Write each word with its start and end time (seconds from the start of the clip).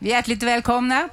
Hjärtligt 0.00 0.42
välkomna 0.42 1.08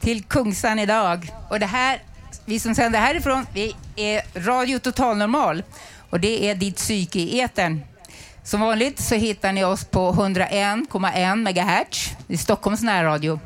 till 0.00 0.24
Kungsan 0.24 0.78
idag. 0.78 1.32
Och 1.50 1.60
det 1.60 1.66
här, 1.66 2.02
vi 2.44 2.60
som 2.60 2.74
sänder 2.74 3.00
härifrån, 3.00 3.46
vi 3.54 3.76
är 3.96 4.22
Radio 4.34 4.78
Total 4.78 5.16
Normal 5.16 5.62
och 6.10 6.20
det 6.20 6.50
är 6.50 6.54
ditt 6.54 6.76
psyke 6.76 7.18
i 7.18 7.40
etern. 7.40 7.80
Som 8.44 8.60
vanligt 8.60 9.00
så 9.00 9.14
hittar 9.14 9.52
ni 9.52 9.64
oss 9.64 9.84
på 9.84 10.12
101,1 10.12 11.36
MHz 11.36 12.10
i 12.28 12.36
Stockholms 12.36 12.82
närradio. 12.82 13.40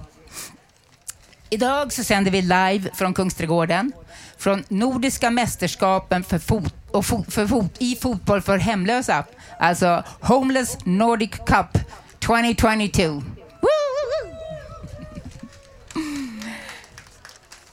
Idag 1.51 1.93
så 1.93 2.05
sänder 2.05 2.31
vi 2.31 2.43
live 2.43 2.91
från 2.95 3.15
Kungsträdgården 3.15 3.93
från 4.39 4.65
Nordiska 4.69 5.31
mästerskapen 5.31 6.25
för 6.25 6.39
fot 6.39 6.75
och 6.91 7.07
fo 7.07 7.25
för 7.29 7.47
fot 7.47 7.77
i 7.79 7.97
fotboll 7.97 8.43
för 8.43 8.59
hemlösa, 8.59 9.25
alltså 9.59 10.05
Homeless 10.21 10.79
Nordic 10.85 11.31
Cup 11.31 11.79
2022. 12.19 13.23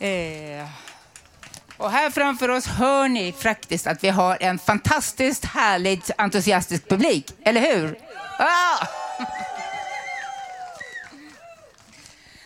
Eh, 0.02 0.68
och 1.78 1.92
här 1.92 2.10
framför 2.10 2.50
oss 2.50 2.68
hör 2.68 3.08
ni 3.08 3.32
faktiskt 3.32 3.88
att 3.88 4.04
vi 4.04 4.10
har 4.10 4.38
en 4.40 4.60
fantastiskt 4.60 5.46
härligt 5.46 6.12
entusiastisk 6.18 6.90
publik, 6.90 7.34
eller 7.44 7.62
hur? 7.62 8.00
Ah! 8.40 8.88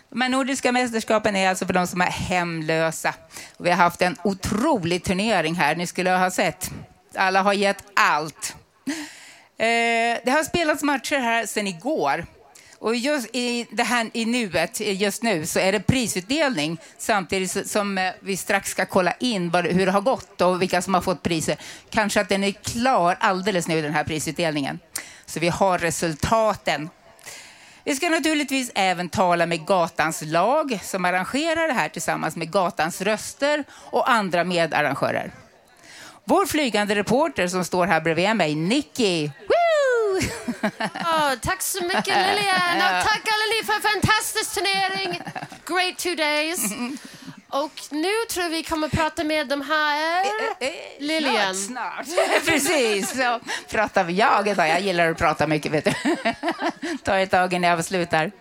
De 0.09 0.21
här 0.21 0.29
nordiska 0.29 0.71
mästerskapen 0.71 1.35
är 1.35 1.49
alltså 1.49 1.65
för 1.65 1.73
de 1.73 1.87
som 1.87 2.01
är 2.01 2.05
hemlösa. 2.05 3.13
Och 3.57 3.65
vi 3.65 3.69
har 3.69 3.77
haft 3.77 4.01
en 4.01 4.17
otrolig 4.23 5.03
turnering 5.03 5.55
här, 5.55 5.75
ni 5.75 5.87
skulle 5.87 6.11
ha 6.11 6.31
sett. 6.31 6.71
Alla 7.15 7.41
har 7.41 7.53
gett 7.53 7.83
allt. 7.93 8.55
Eh, 9.57 10.19
det 10.25 10.31
har 10.31 10.43
spelats 10.43 10.83
matcher 10.83 11.19
här 11.19 11.45
sedan 11.45 11.67
igår. 11.67 12.25
Och 12.79 12.95
just 12.95 13.29
i, 13.33 13.67
det 13.71 13.83
här, 13.83 14.09
i 14.13 14.25
nuet, 14.25 14.79
just 14.79 15.23
nu, 15.23 15.45
så 15.45 15.59
är 15.59 15.71
det 15.71 15.79
prisutdelning 15.79 16.77
samtidigt 16.97 17.69
som 17.69 17.97
eh, 17.97 18.11
vi 18.19 18.37
strax 18.37 18.71
ska 18.71 18.85
kolla 18.85 19.13
in 19.19 19.49
vad, 19.49 19.65
hur 19.65 19.85
det 19.85 19.91
har 19.91 20.01
gått 20.01 20.41
och 20.41 20.61
vilka 20.61 20.81
som 20.81 20.93
har 20.93 21.01
fått 21.01 21.23
priser. 21.23 21.57
Kanske 21.89 22.21
att 22.21 22.29
den 22.29 22.43
är 22.43 22.51
klar 22.51 23.17
alldeles 23.19 23.67
nu, 23.67 23.81
den 23.81 23.93
här 23.93 24.03
prisutdelningen. 24.03 24.79
Så 25.25 25.39
vi 25.39 25.49
har 25.49 25.77
resultaten. 25.77 26.89
Vi 27.83 27.95
ska 27.95 28.09
naturligtvis 28.09 28.71
även 28.75 29.09
tala 29.09 29.45
med 29.45 29.65
Gatans 29.65 30.21
lag 30.21 30.79
som 30.83 31.05
arrangerar 31.05 31.67
det 31.67 31.73
här 31.73 31.89
tillsammans 31.89 32.35
med 32.35 32.51
Gatans 32.51 33.01
röster 33.01 33.63
och 33.71 34.09
andra 34.09 34.43
medarrangörer. 34.43 35.31
Vår 36.27 36.45
flygande 36.45 36.95
reporter 36.95 37.47
som 37.47 37.65
står 37.65 37.87
här 37.87 38.01
bredvid 38.01 38.35
mig, 38.35 38.55
Nicky, 38.55 39.31
Oh, 40.15 41.35
tack 41.41 41.61
så 41.61 41.83
mycket 41.83 42.07
Lilian 42.07 42.75
och 42.75 43.03
tack 43.03 43.21
alla 43.33 43.45
ni 43.59 43.65
för 43.65 43.73
en 43.73 43.81
fantastisk 43.81 44.53
turnering. 44.53 45.21
Great 45.65 45.97
two 45.97 46.15
days. 46.15 46.71
Och 47.49 47.81
nu 47.89 48.11
tror 48.29 48.43
jag 48.43 48.49
vi 48.49 48.63
kommer 48.63 48.87
prata 48.87 49.23
med 49.23 49.47
de 49.47 49.61
här... 49.61 50.25
Lilian. 50.99 51.55
Snart, 51.55 52.05
snart. 52.05 52.45
Precis, 52.45 53.17
så 53.17 53.39
pratar 53.69 54.03
vi. 54.03 54.13
Jag, 54.13 54.47
jag 54.47 54.81
gillar 54.81 55.11
att 55.11 55.17
prata 55.17 55.47
mycket, 55.47 55.71
vet 55.71 55.85
du. 55.85 55.93
Ta 57.03 57.17
ett 57.17 57.31
tag 57.31 57.53
innan 57.53 57.69
jag 57.69 57.79
avslutar. 57.79 58.31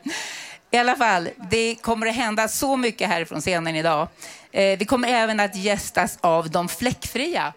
I 0.70 0.76
alla 0.76 0.96
fall, 0.96 1.28
det 1.50 1.74
kommer 1.74 2.06
att 2.06 2.14
hända 2.14 2.48
så 2.48 2.76
mycket 2.76 3.08
härifrån 3.08 3.40
scenen 3.40 3.76
idag. 3.76 4.08
Eh, 4.52 4.78
vi 4.78 4.84
kommer 4.84 5.08
även 5.08 5.40
att 5.40 5.56
gästas 5.56 6.18
av 6.20 6.50
De 6.50 6.68
Fläckfria. 6.68 7.52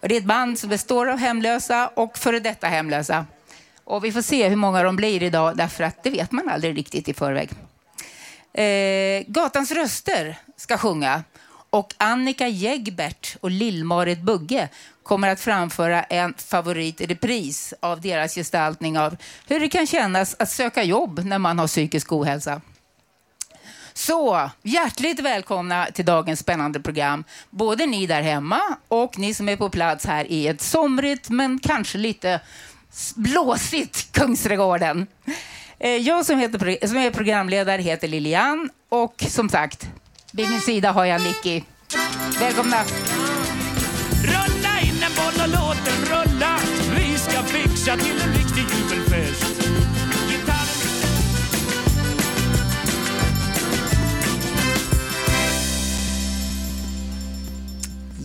Och 0.00 0.08
det 0.08 0.14
är 0.16 0.18
ett 0.20 0.24
band 0.24 0.58
som 0.58 0.68
består 0.68 1.06
av 1.06 1.18
hemlösa 1.18 1.88
och 1.94 2.18
före 2.18 2.40
detta 2.40 2.66
hemlösa. 2.66 3.26
Och 3.84 4.04
vi 4.04 4.12
får 4.12 4.22
se 4.22 4.48
hur 4.48 4.56
många 4.56 4.82
de 4.82 4.96
blir 4.96 5.22
idag, 5.22 5.56
därför 5.56 5.84
att 5.84 6.02
det 6.02 6.10
vet 6.10 6.32
man 6.32 6.48
aldrig 6.48 6.78
riktigt 6.78 7.08
i 7.08 7.14
förväg. 7.14 7.50
Eh, 8.54 9.24
Gatans 9.26 9.70
röster 9.70 10.38
ska 10.56 10.78
sjunga 10.78 11.22
och 11.70 11.94
Annika 11.98 12.48
Jägbert 12.48 13.36
och 13.40 13.50
Lill-Marit 13.50 14.20
Bugge 14.20 14.68
kommer 15.02 15.28
att 15.28 15.40
framföra 15.40 16.02
en 16.02 16.34
favorit 16.34 17.00
i 17.00 17.06
repris 17.06 17.74
av 17.80 18.00
deras 18.00 18.34
gestaltning 18.34 18.98
av 18.98 19.16
hur 19.46 19.60
det 19.60 19.68
kan 19.68 19.86
kännas 19.86 20.36
att 20.38 20.50
söka 20.50 20.82
jobb 20.82 21.24
när 21.24 21.38
man 21.38 21.58
har 21.58 21.66
psykisk 21.66 22.12
ohälsa. 22.12 22.60
Så 23.94 24.50
hjärtligt 24.62 25.20
välkomna 25.20 25.86
till 25.94 26.04
dagens 26.04 26.40
spännande 26.40 26.80
program. 26.80 27.24
Både 27.50 27.86
ni 27.86 28.06
där 28.06 28.22
hemma 28.22 28.60
och 28.88 29.18
ni 29.18 29.34
som 29.34 29.48
är 29.48 29.56
på 29.56 29.70
plats 29.70 30.06
här 30.06 30.32
i 30.32 30.48
ett 30.48 30.60
somrigt 30.60 31.30
men 31.30 31.58
kanske 31.58 31.98
lite 31.98 32.40
blåsigt 33.16 34.12
Kungsträdgården. 34.12 35.06
Eh, 35.78 35.96
jag 35.96 36.26
som, 36.26 36.38
heter, 36.38 36.86
som 36.86 36.96
är 36.96 37.10
programledare 37.10 37.82
heter 37.82 38.08
Lilian 38.08 38.70
och 38.88 39.24
som 39.28 39.48
sagt, 39.48 39.88
vid 40.32 40.50
min 40.50 40.60
sida 40.60 40.92
har 40.92 41.04
jag 41.04 41.22
Nicky. 41.22 41.62
Välkomna! 42.40 42.76
Rulla 44.24 44.80
in 44.82 45.02
en 45.02 45.12
boll 45.16 45.42
och 45.42 45.48
låt 45.48 45.84
den 45.84 46.04
rulla 46.04 46.58
Vi 46.96 47.18
ska 47.18 47.42
fixa 47.42 47.96
till 47.96 48.20
en 48.20 48.32
riktig 48.32 48.64
jubelfest 48.78 49.62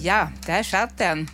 Ja, 0.01 0.27
där 0.45 0.63
satt 0.63 0.97
den. 0.97 1.27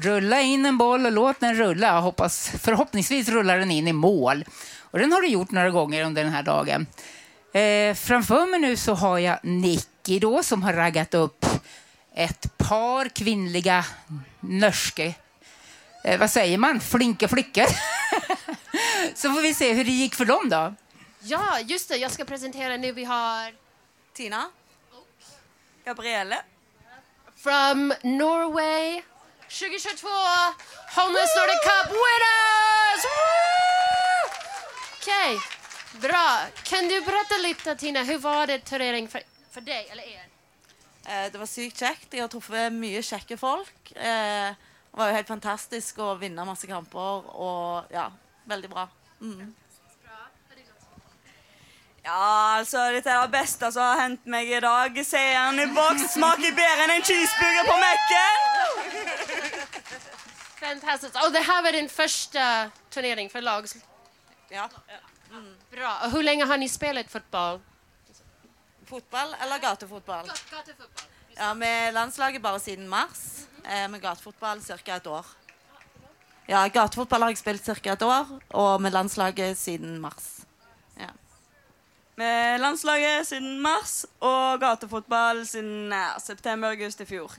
Rulla 0.00 0.40
in 0.40 0.66
en 0.66 0.78
boll 0.78 1.06
och 1.06 1.12
låt 1.12 1.40
den 1.40 1.54
rulla. 1.54 2.00
Hoppas, 2.00 2.50
förhoppningsvis 2.60 3.28
rullar 3.28 3.58
den 3.58 3.70
in 3.70 3.88
i 3.88 3.92
mål. 3.92 4.44
Och 4.80 4.98
den 4.98 5.12
har 5.12 5.22
du 5.22 5.28
gjort 5.28 5.50
några 5.50 5.70
gånger 5.70 6.04
under 6.04 6.24
den 6.24 6.32
här 6.32 6.42
dagen. 6.42 6.86
Eh, 7.52 7.94
framför 7.94 8.46
mig 8.46 8.60
nu 8.60 8.76
så 8.76 8.94
har 8.94 9.18
jag 9.18 9.38
Nicky 9.42 10.18
då 10.18 10.42
som 10.42 10.62
har 10.62 10.72
raggat 10.72 11.14
upp 11.14 11.46
ett 12.14 12.58
par 12.58 13.08
kvinnliga 13.08 13.84
norske, 14.40 15.14
eh, 16.04 16.20
vad 16.20 16.30
säger 16.30 16.58
man, 16.58 16.80
flinka 16.80 17.28
flickor. 17.28 17.66
så 19.14 19.32
får 19.32 19.42
vi 19.42 19.54
se 19.54 19.72
hur 19.72 19.84
det 19.84 19.90
gick 19.90 20.14
för 20.14 20.24
dem 20.24 20.48
då. 20.48 20.74
Ja, 21.20 21.60
just 21.60 21.88
det. 21.88 21.96
Jag 21.96 22.10
ska 22.10 22.24
presentera 22.24 22.76
nu. 22.76 22.92
Vi 22.92 23.04
har 23.04 23.52
Tina. 24.12 24.44
Gabrielle. 25.84 26.36
from 27.36 27.92
Norway 28.02 29.02
2022 29.48 30.08
Homeless 30.96 31.36
Nordic 31.36 31.60
Cup 31.64 31.88
winners! 31.88 33.02
Okej, 34.96 35.36
okay. 35.36 36.00
bra. 36.00 36.46
Kan 36.62 36.88
du 36.88 37.00
berätta 37.00 37.36
lite 37.42 37.76
Tina, 37.76 38.02
hur 38.02 38.18
var 38.18 38.46
det 38.46 38.58
turnering 38.58 39.08
för, 39.08 39.22
för 39.50 39.60
dig 39.60 39.88
eller 39.90 40.02
er? 40.02 40.28
Eh, 41.08 41.32
det 41.32 41.38
var 41.38 41.46
sykt 41.46 41.80
kjekt. 41.80 42.12
Jeg 42.12 42.26
har 42.26 42.28
truffet 42.28 42.72
mye 42.72 43.00
kjekke 43.02 43.38
folk. 43.40 43.92
Eh, 43.96 44.52
det 44.90 45.00
var 45.00 45.08
jo 45.08 45.16
helt 45.16 45.30
fantastisk 45.32 45.98
å 46.04 46.12
vinne 46.20 46.44
masse 46.44 46.68
kamper 46.68 47.32
og 47.32 47.88
ja, 47.94 48.10
veldig 48.44 48.68
bra. 48.68 48.84
Mm. 49.20 49.54
Ja, 52.08 52.56
altså, 52.58 52.86
dette 52.94 53.10
er 53.12 53.26
det 53.26 53.34
beste 53.34 53.68
som 53.74 53.84
har 53.84 53.98
hendt 54.00 54.28
meg 54.32 54.48
i 54.48 54.60
dag. 54.64 54.94
Seieren 55.04 55.58
i 55.60 55.66
boks 55.76 56.14
smaker 56.14 56.54
bedre 56.56 56.86
enn 56.86 56.94
en 56.94 57.04
cheeseburger 57.04 57.68
på 57.68 57.74
Mac-en! 57.82 58.46
Fantastiskt. 60.60 61.24
Och 61.24 61.32
det 61.32 61.40
här 61.40 61.62
var 61.62 61.72
din 61.72 61.88
första 61.88 62.70
turnering 62.90 63.30
för 63.30 63.42
lag? 63.42 63.66
Ja. 64.48 64.68
Bra. 65.70 65.98
Och 66.04 66.10
hur 66.10 66.22
länge 66.22 66.44
har 66.44 66.56
ni 66.56 66.68
spelat 66.68 67.10
fotboll? 67.10 67.60
Fotball 68.86 69.36
eller 69.42 69.58
gatefotball? 69.58 70.26
Gatufotboll. 70.26 71.06
Ja, 71.36 71.54
Med 71.54 71.94
landslaget 71.94 72.42
bare 72.42 72.60
siden 72.60 72.88
mars. 72.88 73.44
Eh, 73.64 73.88
med 73.88 74.00
gatefotball 74.00 74.60
ca. 74.62 74.96
et 74.96 75.06
år. 75.06 75.26
Ja, 76.46 76.68
gatefotball 76.68 77.22
har 77.22 77.30
jeg 77.30 77.38
spilt 77.38 77.64
ca. 77.64 77.92
et 77.92 78.02
år, 78.02 78.26
og 78.50 78.80
med 78.82 78.90
landslaget 78.92 79.58
siden 79.58 80.00
mars. 80.00 80.37
Med 82.18 82.60
landslaget 82.60 83.28
siden 83.28 83.60
mars 83.62 84.00
og 84.18 84.58
gatefotball 84.58 85.44
siden 85.46 85.92
ja, 85.94 86.16
september-august 86.18 87.00
i 87.00 87.06
fjor. 87.06 87.30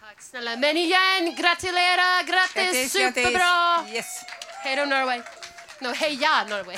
Tack 0.00 0.22
snälla. 0.22 0.56
Men 0.56 0.76
igen, 0.76 1.34
gratulera! 1.38 2.08
Grattis! 2.26 2.54
Grattis, 2.54 2.92
Superbra! 2.92 3.76
grattis. 3.76 3.94
Yes. 3.94 4.06
Hej 4.64 4.76
då 4.76 4.84
Norway. 4.84 5.20
No, 5.80 5.88
heja 5.88 6.44
Norway. 6.48 6.76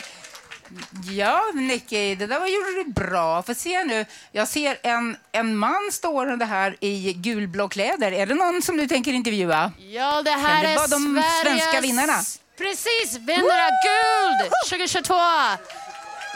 Ja, 1.11 1.43
Nicky, 1.55 2.15
det 2.15 2.27
där 2.27 2.41
var, 2.41 2.47
gjorde 2.47 2.85
du 2.85 2.93
bra. 2.93 3.43
Får 3.43 3.55
se 3.55 3.85
nu. 3.85 4.07
Jag 4.33 4.49
ser 4.49 4.79
en, 4.83 5.17
en 5.33 5.57
man 5.57 5.89
stående 5.93 6.45
här 6.45 6.77
i 6.81 7.13
gulblå 7.13 7.69
kläder. 7.69 8.13
Är 8.13 8.27
det 8.27 8.35
någon 8.35 8.63
som 8.63 8.77
du 8.77 8.87
tänker 8.89 9.13
intervjua? 9.13 9.73
Ja, 9.79 10.23
det 10.23 10.31
här 10.31 10.63
det 10.63 10.69
är 10.69 10.89
de 10.89 10.89
Sveriges... 10.89 11.43
svenska 11.43 11.81
vinnarna? 11.81 12.23
Precis, 12.59 13.19
vinnare 13.19 13.65
av 13.65 13.73
guld 13.89 14.53
2022. 14.69 15.15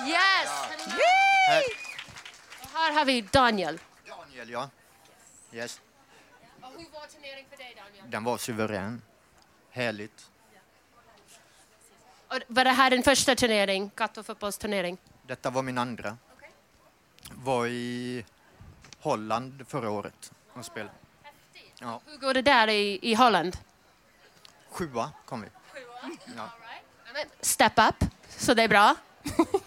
Yes! 0.00 0.50
Och 2.62 2.68
här 2.72 2.92
har 2.92 3.04
vi 3.04 3.20
Daniel. 3.20 3.78
Daniel, 4.06 4.50
ja. 4.50 4.70
Yes. 5.52 5.80
Och 6.60 6.68
hur 6.76 6.90
var 6.92 7.06
turneringen 7.06 7.50
för 7.50 7.56
dig, 7.56 7.74
Daniel? 7.76 8.10
Den 8.10 8.24
var 8.24 8.38
suverän. 8.38 9.02
Härligt. 9.70 10.30
Och 12.28 12.38
var 12.46 12.64
det 12.64 12.70
här 12.70 12.90
din 12.90 13.02
första 13.02 13.34
turnering, 13.34 13.90
gatufotbollsturnering? 13.96 14.98
Detta 15.22 15.50
var 15.50 15.62
min 15.62 15.78
andra. 15.78 16.16
Var 17.30 17.66
i 17.66 18.24
Holland 19.00 19.64
förra 19.68 19.90
året 19.90 20.32
och 20.52 20.64
spelade. 20.64 20.94
Ja, 21.78 22.00
Hur 22.06 22.16
går 22.16 22.34
det 22.34 22.42
där 22.42 22.68
i, 22.68 22.98
i 23.02 23.14
Holland? 23.14 23.58
sjua 24.70 25.10
kom 25.24 25.40
vi. 25.42 25.48
Ja. 26.36 26.48
Step 27.40 27.72
up, 27.78 28.10
så 28.28 28.54
det 28.54 28.62
är 28.62 28.68
bra. 28.68 28.94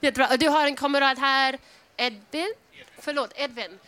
Jättebra. 0.00 0.28
Och 0.28 0.38
du 0.38 0.48
har 0.48 0.66
en 0.66 0.76
kamrat 0.76 1.18
här, 1.18 1.58
Edvin? 1.96 2.54
Förlåt, 2.98 3.32
Edvin. 3.36 3.78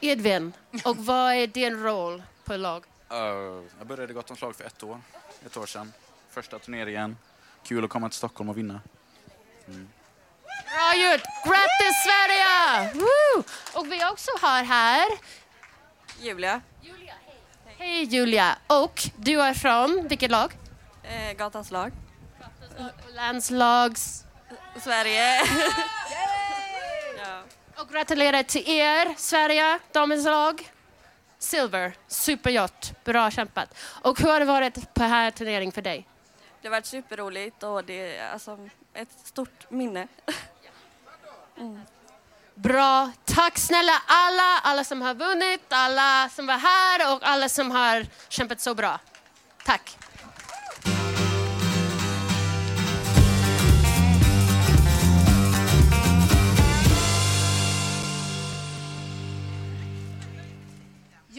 Edvin. 0.00 0.52
Och 0.84 0.96
vad 0.96 1.32
är 1.34 1.46
din 1.46 1.82
roll 1.82 2.22
på 2.44 2.56
lag? 2.56 2.84
Uh, 3.12 3.18
jag 3.78 3.86
började 3.86 4.12
i 4.12 4.16
Gatans 4.16 4.40
lag 4.40 4.56
för 4.56 4.64
ett 4.64 4.82
år, 4.82 5.00
ett 5.46 5.56
år 5.56 5.66
sedan. 5.66 5.92
Första 6.30 6.58
turneringen. 6.58 7.16
Kul 7.64 7.84
att 7.84 7.90
komma 7.90 8.08
till 8.08 8.16
Stockholm 8.18 8.50
och 8.50 8.58
vinna. 8.58 8.80
Bra 9.66 10.94
gjort! 10.96 11.22
Grattis 11.44 11.96
Sverige! 12.06 12.92
Woo! 12.94 13.44
Och 13.74 13.92
vi 13.92 14.04
också 14.12 14.30
har 14.40 14.64
här 14.64 15.06
Julia, 16.20 16.60
Hej 17.66 18.04
Julia! 18.04 18.58
Och 18.66 19.02
du 19.16 19.40
är 19.42 19.54
från 19.54 20.08
vilket 20.08 20.30
lag? 20.30 20.52
eh, 21.02 21.32
gatans 21.36 21.70
lag. 21.70 21.92
Landslags... 23.14 24.25
Sverige. 24.80 25.40
ja. 27.18 27.42
Och 27.76 27.88
gratulerar 27.88 28.42
till 28.42 28.68
er, 28.68 29.14
Sverige, 29.16 29.78
damens 29.92 30.24
lag. 30.24 30.70
Silver, 31.38 31.96
supergjort, 32.08 33.04
bra 33.04 33.30
kämpat. 33.30 33.74
Och 34.02 34.20
hur 34.20 34.28
har 34.28 34.40
det 34.40 34.46
varit 34.46 34.94
på 34.94 35.02
här 35.02 35.30
turneringen 35.30 35.72
för 35.72 35.82
dig? 35.82 36.08
Det 36.62 36.68
har 36.68 36.70
varit 36.70 36.86
superroligt 36.86 37.62
och 37.62 37.84
det 37.84 38.16
är 38.16 38.32
alltså 38.32 38.58
ett 38.94 39.08
stort 39.24 39.70
minne. 39.70 40.08
Bra. 42.54 43.10
Tack 43.24 43.58
snälla 43.58 43.92
alla, 44.06 44.60
alla 44.62 44.84
som 44.84 45.02
har 45.02 45.14
vunnit, 45.14 45.64
alla 45.68 46.28
som 46.28 46.46
var 46.46 46.58
här 46.58 47.14
och 47.14 47.22
alla 47.22 47.48
som 47.48 47.70
har 47.70 48.06
kämpat 48.28 48.60
så 48.60 48.74
bra. 48.74 48.98
Tack. 49.64 49.96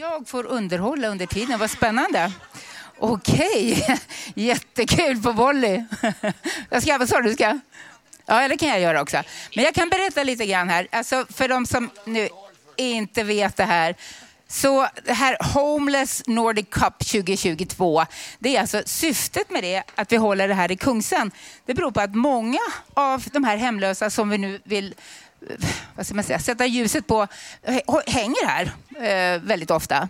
Jag 0.00 0.28
får 0.28 0.46
underhålla 0.46 1.08
under 1.08 1.26
tiden. 1.26 1.58
Vad 1.58 1.70
spännande. 1.70 2.32
Okej, 2.98 3.86
jättekul 4.34 5.22
på 5.22 5.32
volley. 5.32 5.84
Jag 6.70 6.82
ska, 6.82 6.98
vad 6.98 7.08
sa 7.08 7.20
du? 7.20 7.32
Ska? 7.32 7.60
Ja, 8.26 8.48
det 8.48 8.56
kan 8.56 8.68
jag 8.68 8.80
göra 8.80 9.02
också. 9.02 9.22
Men 9.56 9.64
jag 9.64 9.74
kan 9.74 9.88
berätta 9.88 10.22
lite 10.22 10.46
grann 10.46 10.68
här. 10.68 10.88
Alltså, 10.92 11.26
för 11.30 11.48
de 11.48 11.66
som 11.66 11.90
nu 12.04 12.28
inte 12.76 13.22
vet 13.22 13.56
det 13.56 13.64
här. 13.64 13.96
Så 14.48 14.88
det 15.04 15.12
här 15.12 15.36
Homeless 15.54 16.22
Nordic 16.26 16.66
Cup 16.70 16.98
2022, 16.98 18.04
det 18.38 18.56
är 18.56 18.60
alltså 18.60 18.82
syftet 18.86 19.50
med 19.50 19.62
det, 19.62 19.82
att 19.94 20.12
vi 20.12 20.16
håller 20.16 20.48
det 20.48 20.54
här 20.54 20.72
i 20.72 20.76
Kungsen. 20.76 21.30
Det 21.66 21.74
beror 21.74 21.90
på 21.90 22.00
att 22.00 22.14
många 22.14 22.60
av 22.94 23.24
de 23.32 23.44
här 23.44 23.56
hemlösa 23.56 24.10
som 24.10 24.30
vi 24.30 24.38
nu 24.38 24.60
vill 24.64 24.94
Eh, 25.46 25.56
vad 25.94 26.06
ska 26.06 26.14
man 26.14 26.24
säga, 26.24 26.38
sätta 26.38 26.66
ljuset 26.66 27.06
på 27.06 27.26
hänger 28.06 28.46
här 28.46 28.70
eh, 28.96 29.40
väldigt 29.42 29.70
ofta 29.70 30.08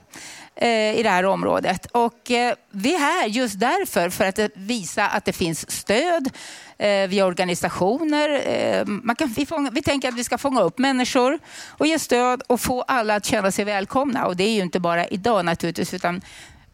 eh, 0.54 0.98
i 0.98 1.02
det 1.02 1.10
här 1.10 1.24
området. 1.24 1.86
Och 1.86 2.30
eh, 2.30 2.54
vi 2.70 2.94
är 2.94 2.98
här 2.98 3.26
just 3.26 3.60
därför, 3.60 4.10
för 4.10 4.24
att 4.24 4.38
eh, 4.38 4.46
visa 4.54 5.08
att 5.08 5.24
det 5.24 5.32
finns 5.32 5.70
stöd 5.70 6.30
eh, 6.78 7.08
via 7.08 7.26
organisationer. 7.26 8.42
Eh, 8.46 8.84
man 8.86 9.16
kan, 9.16 9.28
vi, 9.28 9.46
fånga, 9.46 9.70
vi 9.70 9.82
tänker 9.82 10.08
att 10.08 10.14
vi 10.14 10.24
ska 10.24 10.38
fånga 10.38 10.60
upp 10.60 10.78
människor 10.78 11.38
och 11.68 11.86
ge 11.86 11.98
stöd 11.98 12.42
och 12.46 12.60
få 12.60 12.82
alla 12.82 13.14
att 13.14 13.24
känna 13.24 13.50
sig 13.50 13.64
välkomna. 13.64 14.26
Och 14.26 14.36
det 14.36 14.44
är 14.44 14.52
ju 14.52 14.62
inte 14.62 14.80
bara 14.80 15.06
idag 15.06 15.44
naturligtvis, 15.44 15.94
utan 15.94 16.20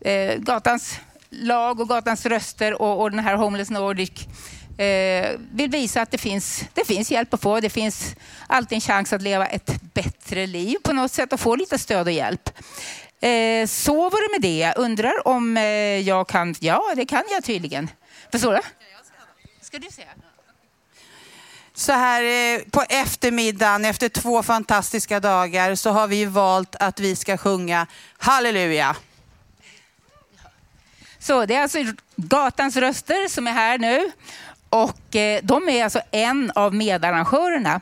eh, 0.01 0.37
gatans 0.39 1.01
lag 1.31 1.81
och 1.81 1.89
gatans 1.89 2.27
röster 2.27 2.83
och, 2.83 3.01
och 3.01 3.11
den 3.11 3.21
här 3.21 3.37
Homeless 3.37 3.71
Nordic 3.71 4.27
eh, 4.77 5.39
vill 5.53 5.71
visa 5.71 6.03
att 6.03 6.11
det 6.11 6.19
finns, 6.19 6.65
det 6.75 6.87
finns 6.87 7.11
hjälp 7.11 7.35
att 7.35 7.41
få. 7.41 7.61
Det 7.61 7.71
finns 7.71 8.15
alltid 8.47 8.77
en 8.77 8.81
chans 8.81 9.13
att 9.13 9.23
leva 9.23 9.47
ett 9.47 9.83
bättre 9.95 10.47
liv 10.47 10.77
på 10.83 10.93
något 10.93 11.13
sätt 11.13 11.33
och 11.33 11.41
få 11.41 11.57
lite 11.57 11.79
stöd 11.79 12.07
och 12.07 12.13
hjälp. 12.13 12.51
Eh, 13.21 13.67
så 13.67 14.11
var 14.11 14.29
det 14.29 14.41
med 14.41 14.51
det. 14.51 14.73
Undrar 14.77 15.29
om 15.29 15.57
eh, 15.57 15.63
jag 15.99 16.29
kan... 16.29 16.55
Ja, 16.61 16.93
det 16.97 17.05
kan 17.05 17.23
jag 17.31 17.45
tydligen. 17.45 17.91
Förstår 18.33 18.53
du? 18.53 18.61
Ska 19.61 19.79
du 19.79 19.91
säga? 19.91 20.09
Så 21.75 21.93
här 21.93 22.23
eh, 22.23 22.61
på 22.71 22.83
eftermiddagen 22.89 23.85
efter 23.85 24.09
två 24.09 24.43
fantastiska 24.43 25.21
dagar 25.21 25.75
så 25.75 25.91
har 25.91 26.07
vi 26.07 26.25
valt 26.25 26.77
att 26.77 27.01
vi 27.01 27.17
ska 27.17 27.37
sjunga 27.37 27.87
Halleluja. 28.19 28.97
Så 31.19 31.47
det 31.47 31.55
är 31.55 31.63
alltså 31.63 31.79
Gatans 32.17 32.77
röster 32.77 33.29
som 33.29 33.47
är 33.47 33.53
här 33.53 33.79
nu. 33.79 34.11
Och 34.75 35.17
eh, 35.17 35.41
de 35.43 35.69
är 35.69 35.85
alltså 35.85 36.01
en 36.11 36.53
av 36.55 36.75
medarrangörerna, 36.75 37.81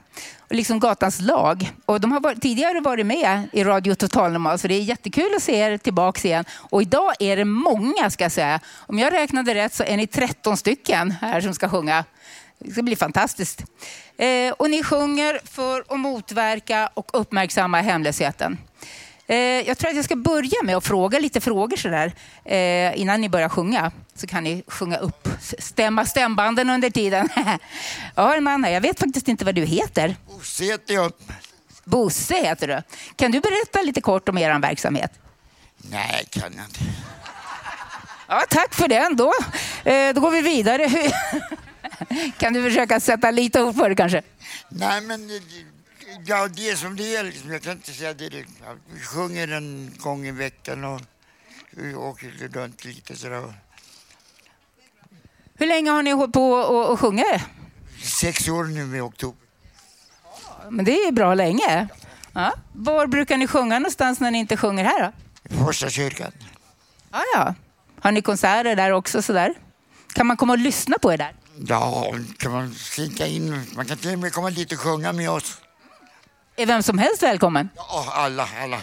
liksom 0.51 0.81
Gatans 0.81 1.21
lag. 1.21 1.73
Och 1.87 2.01
de 2.01 2.13
har 2.13 2.21
varit, 2.21 2.43
tidigare 2.43 2.81
varit 2.81 3.07
med 3.07 3.49
i 3.53 3.65
Radio 3.65 3.95
Total 3.95 4.33
Normal, 4.33 4.59
så 4.59 4.69
det 4.69 4.75
är 4.75 4.81
jättekul 4.81 5.35
att 5.37 5.43
se 5.43 5.57
er 5.57 5.79
tillbaka 5.79 6.29
igen. 6.29 6.45
Och 6.53 6.83
idag 6.83 7.15
är 7.19 7.37
det 7.37 7.45
många, 7.45 8.11
ska 8.11 8.25
jag 8.25 8.33
säga. 8.33 8.61
Om 8.77 8.99
jag 8.99 9.13
räknade 9.13 9.55
rätt 9.55 9.75
så 9.75 9.85
är 9.85 9.97
ni 9.97 10.07
13 10.07 10.57
stycken 10.57 11.11
här 11.11 11.41
som 11.41 11.55
ska 11.55 11.69
sjunga. 11.69 12.05
Det 12.59 12.73
ska 12.73 12.83
bli 12.83 12.97
fantastiskt. 12.97 13.65
Eh, 14.17 14.53
och 14.53 14.71
ni 14.71 14.83
sjunger 14.83 15.41
för 15.45 15.85
att 15.89 16.01
motverka 16.01 16.91
och 16.95 17.11
uppmärksamma 17.13 17.81
hemlösheten. 17.81 18.59
Eh, 19.27 19.37
jag 19.37 19.79
tror 19.79 19.91
att 19.91 19.97
jag 19.97 20.05
ska 20.05 20.17
börja 20.17 20.63
med 20.63 20.77
att 20.77 20.87
fråga 20.87 21.19
lite 21.19 21.41
frågor 21.41 21.77
sådär 21.77 22.13
eh, 22.45 23.01
innan 23.01 23.21
ni 23.21 23.29
börjar 23.29 23.49
sjunga. 23.49 23.93
Så 24.15 24.27
kan 24.27 24.45
ni 24.45 24.63
sjunga 24.67 24.97
upp, 24.97 25.29
stämma 25.59 26.07
stämbanden 26.07 26.71
under 26.71 26.91
tiden. 26.91 27.29
jag 28.15 28.23
har 28.23 28.37
en 28.37 28.45
man 28.45 28.65
här, 28.65 28.71
jag 28.73 28.81
vet 28.81 28.99
faktiskt 28.99 29.29
inte 29.29 29.45
vad 29.45 29.55
du 29.55 29.65
heter. 29.65 30.17
Bosse 30.27 30.65
heter 30.65 30.95
jag. 30.95 31.13
Bosse 31.85 32.35
heter 32.35 32.69
du. 32.69 32.83
Kan 33.17 33.31
du 33.31 33.41
berätta 33.41 33.83
lite 33.83 34.01
kort 34.01 34.29
om 34.29 34.39
er 34.39 34.59
verksamhet? 34.59 35.13
Nej, 35.77 36.27
kan 36.31 36.53
jag 36.57 36.65
inte. 36.65 36.81
Ja, 38.29 38.45
tack 38.51 38.75
för 38.75 38.89
den 38.89 39.17
då. 39.17 39.33
Eh, 39.91 40.15
då 40.15 40.21
går 40.21 40.31
vi 40.31 40.41
vidare. 40.41 40.91
kan 42.39 42.53
du 42.53 42.63
försöka 42.63 43.01
sätta 43.01 43.31
lite 43.31 43.63
ord 43.63 43.77
på 43.77 43.89
det 43.89 43.95
kanske? 43.95 44.23
Nej, 44.69 45.01
men 45.01 45.31
ja, 46.27 46.49
det 46.49 46.71
är 46.71 46.77
som 46.77 46.97
det 46.97 47.17
är. 47.17 47.25
Liksom. 47.25 47.53
Jag 47.53 47.63
kan 47.63 47.73
inte 47.73 47.93
säga 47.93 48.15
direkt. 48.15 48.51
Vi 48.95 49.01
sjunger 49.01 49.49
en 49.49 49.95
gång 49.99 50.27
i 50.27 50.31
veckan 50.31 50.85
och 50.85 51.01
vi 51.71 51.95
åker 51.95 52.49
runt 52.53 52.85
lite 52.85 53.17
sådär. 53.17 53.55
Hur 55.63 55.67
länge 55.67 55.91
har 55.91 56.03
ni 56.03 56.11
hållit 56.11 56.33
på 56.33 56.53
och, 56.53 56.91
och 56.91 57.01
sjungit? 57.01 57.27
Sex 58.03 58.49
år 58.49 58.65
nu 58.65 58.97
i 58.97 59.01
oktober. 59.01 59.47
Men 60.71 60.85
det 60.85 60.93
är 60.93 61.13
bra 61.13 61.35
länge. 61.35 61.89
Ja. 62.33 62.53
Var 62.73 63.07
brukar 63.07 63.37
ni 63.37 63.47
sjunga 63.47 63.79
någonstans 63.79 64.21
när 64.21 64.31
ni 64.31 64.39
inte 64.39 64.57
sjunger 64.57 64.85
här 64.85 65.13
då? 65.49 65.65
Första 65.67 65.91
kyrkan. 65.91 66.33
Ja, 67.13 67.23
ja. 67.35 67.55
Har 68.01 68.13
ni 68.13 68.23
konserter 68.23 68.77
där 68.77 68.91
också? 68.91 69.23
Sådär? 69.23 69.55
Kan 70.13 70.27
man 70.27 70.37
komma 70.37 70.53
och 70.53 70.59
lyssna 70.59 70.97
på 71.03 71.13
er 71.13 71.19
där? 71.19 71.35
Ja, 71.69 72.15
kan 72.39 72.53
man 72.53 72.75
slinka 72.75 73.27
in. 73.27 73.67
Man 73.77 73.87
kan 73.87 73.97
till 73.97 74.13
och 74.13 74.19
med 74.19 74.33
komma 74.33 74.51
dit 74.51 74.73
och 74.73 74.79
sjunga 74.79 75.13
med 75.13 75.31
oss. 75.31 75.61
Är 76.57 76.67
vem 76.67 76.83
som 76.83 76.99
helst 76.99 77.23
välkommen? 77.23 77.69
Ja, 77.77 78.13
alla, 78.13 78.49
alla. 78.63 78.79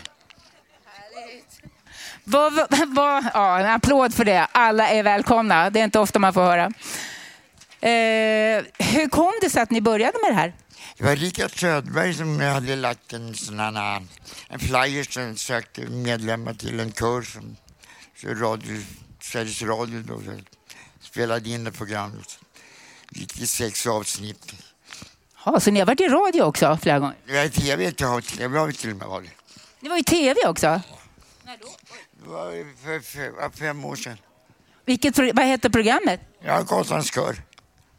Vad, 2.31 2.53
vad, 2.87 3.25
ja, 3.33 3.59
en 3.59 3.65
applåd 3.65 4.13
för 4.13 4.25
det. 4.25 4.47
Alla 4.51 4.89
är 4.89 5.03
välkomna. 5.03 5.69
Det 5.69 5.79
är 5.79 5.83
inte 5.83 5.99
ofta 5.99 6.19
man 6.19 6.33
får 6.33 6.41
höra. 6.41 6.65
Eh, 7.81 8.63
hur 8.77 9.09
kom 9.09 9.33
det 9.41 9.49
sig 9.49 9.61
att 9.61 9.71
ni 9.71 9.81
började 9.81 10.17
med 10.21 10.31
det 10.31 10.35
här? 10.35 10.53
Det 10.97 11.03
var 11.03 11.15
Rickard 11.15 11.59
Söderberg 11.59 12.13
som 12.13 12.39
hade 12.39 12.75
lagt 12.75 13.13
en 13.13 13.35
sån 13.35 13.59
här, 13.59 14.03
en 14.49 14.59
flyer 14.59 15.03
som 15.03 15.37
sökte 15.37 15.81
medlemmar 15.81 16.53
till 16.53 16.79
en 16.79 16.91
kör 16.91 17.21
som 17.21 17.55
så 18.21 18.27
radio, 18.27 18.81
Sveriges 19.21 19.61
Radio 19.61 20.03
då, 20.07 20.21
spelade 21.01 21.49
in 21.49 21.63
det 21.63 21.71
programmet. 21.71 22.39
gick 23.11 23.41
i 23.41 23.47
sex 23.47 23.87
avsnitt. 23.87 24.53
Ja, 25.45 25.59
så 25.59 25.71
ni 25.71 25.79
har 25.79 25.87
varit 25.87 26.01
i 26.01 26.07
radio 26.07 26.41
också 26.41 26.77
flera 26.81 26.99
gånger? 26.99 27.15
Jag 27.25 27.43
är 27.45 27.49
tv, 27.49 27.85
inte 27.85 28.05
har 28.05 28.21
tv 28.21 28.59
har 28.59 28.67
vi 28.67 28.73
till 28.73 28.91
och 28.91 28.97
med 28.97 29.07
varit. 29.07 29.31
Ni 29.79 29.89
var 29.89 29.97
i 29.97 30.03
tv 30.03 30.35
också? 30.45 30.81
Det 31.43 31.65
var 31.65 31.78
för, 32.29 32.99
för, 32.99 32.99
för 32.99 33.57
fem 33.57 33.85
år 33.85 33.95
sedan. 33.95 34.17
Vilket, 34.85 35.17
vad 35.17 35.45
hette 35.45 35.69
programmet? 35.69 36.21
Ja, 36.41 36.61
Gatans 36.61 37.13
kör. 37.13 37.35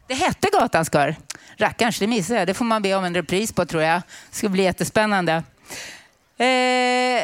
Det 0.07 0.13
hette 0.13 0.49
Gatans 0.51 0.89
kör. 0.91 1.15
Rackarns, 1.57 1.99
det 1.99 2.07
missade 2.07 2.39
jag. 2.39 2.47
Det 2.47 2.53
får 2.53 2.65
man 2.65 2.81
be 2.81 2.95
om 2.95 3.03
en 3.03 3.15
repris 3.15 3.51
på 3.51 3.65
tror 3.65 3.83
jag. 3.83 4.01
Det 4.29 4.37
ska 4.37 4.49
bli 4.49 4.63
jättespännande. 4.63 5.43
Eh, 6.37 7.23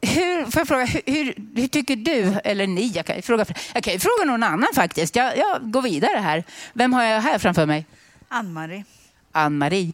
hur, 0.00 0.50
får 0.50 0.60
jag 0.60 0.68
fråga, 0.68 0.84
hur, 0.84 1.02
hur, 1.06 1.34
hur 1.56 1.68
tycker 1.68 1.96
du, 1.96 2.40
eller 2.44 2.66
ni, 2.66 2.86
jag 2.86 3.06
kan 3.06 3.16
ju 3.16 3.22
fråga, 3.22 3.46
jag 3.74 3.82
kan 3.84 3.92
ju 3.92 3.98
fråga 3.98 4.24
någon 4.24 4.42
annan 4.42 4.68
faktiskt. 4.74 5.16
Jag, 5.16 5.38
jag 5.38 5.70
går 5.70 5.82
vidare 5.82 6.18
här. 6.18 6.44
Vem 6.72 6.92
har 6.92 7.04
jag 7.04 7.20
här 7.20 7.38
framför 7.38 7.66
mig? 7.66 7.86
Ann-Marie. 8.28 8.84
Ann-Marie. 9.32 9.92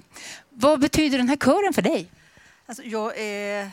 Vad 0.49 0.81
betyder 0.81 1.19
den 1.19 1.29
här 1.29 1.37
kören 1.37 1.73
för 1.73 1.83
dig? 1.83 2.09
Alltså, 2.67 2.83
jag 2.83 3.19
är 3.19 3.71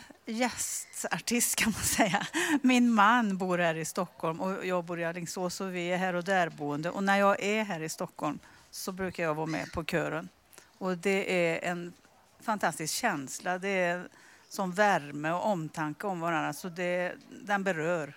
stadsartist 1.00 1.56
kan 1.56 1.72
man 1.72 1.84
säga. 1.84 2.28
Min 2.62 2.92
man 2.92 3.38
bor 3.38 3.58
här 3.58 3.76
i 3.76 3.86
Stockholm 3.86 4.42
och 4.42 4.66
jag 4.66 4.84
bor 4.84 5.00
i 5.00 5.06
Alingsås 5.06 5.62
och 5.62 5.76
vi 5.76 5.88
är 5.88 5.98
här 5.98 6.14
och 6.14 6.24
där 6.24 6.50
boende. 6.50 6.90
Och 6.90 7.04
när 7.04 7.18
jag 7.18 7.44
är 7.44 7.64
här 7.64 7.80
i 7.80 7.90
Stockholm 7.90 8.40
så 8.72 8.92
brukar 8.92 9.24
jag 9.24 9.36
vara 9.36 9.46
med 9.46 9.72
på 9.72 9.84
kören. 9.84 10.30
Och 10.78 10.98
det 10.98 11.54
är 11.54 11.72
en 11.72 11.94
fantastisk 12.42 12.94
känsla. 12.94 13.58
Det 13.58 13.70
är 13.70 14.08
som 14.50 14.72
värme 14.72 15.32
och 15.32 15.46
omtanke 15.46 16.08
om 16.08 16.20
varandra. 16.20 16.54
Så 16.54 16.70
det, 16.70 17.14
den 17.30 17.64
berör. 17.64 18.14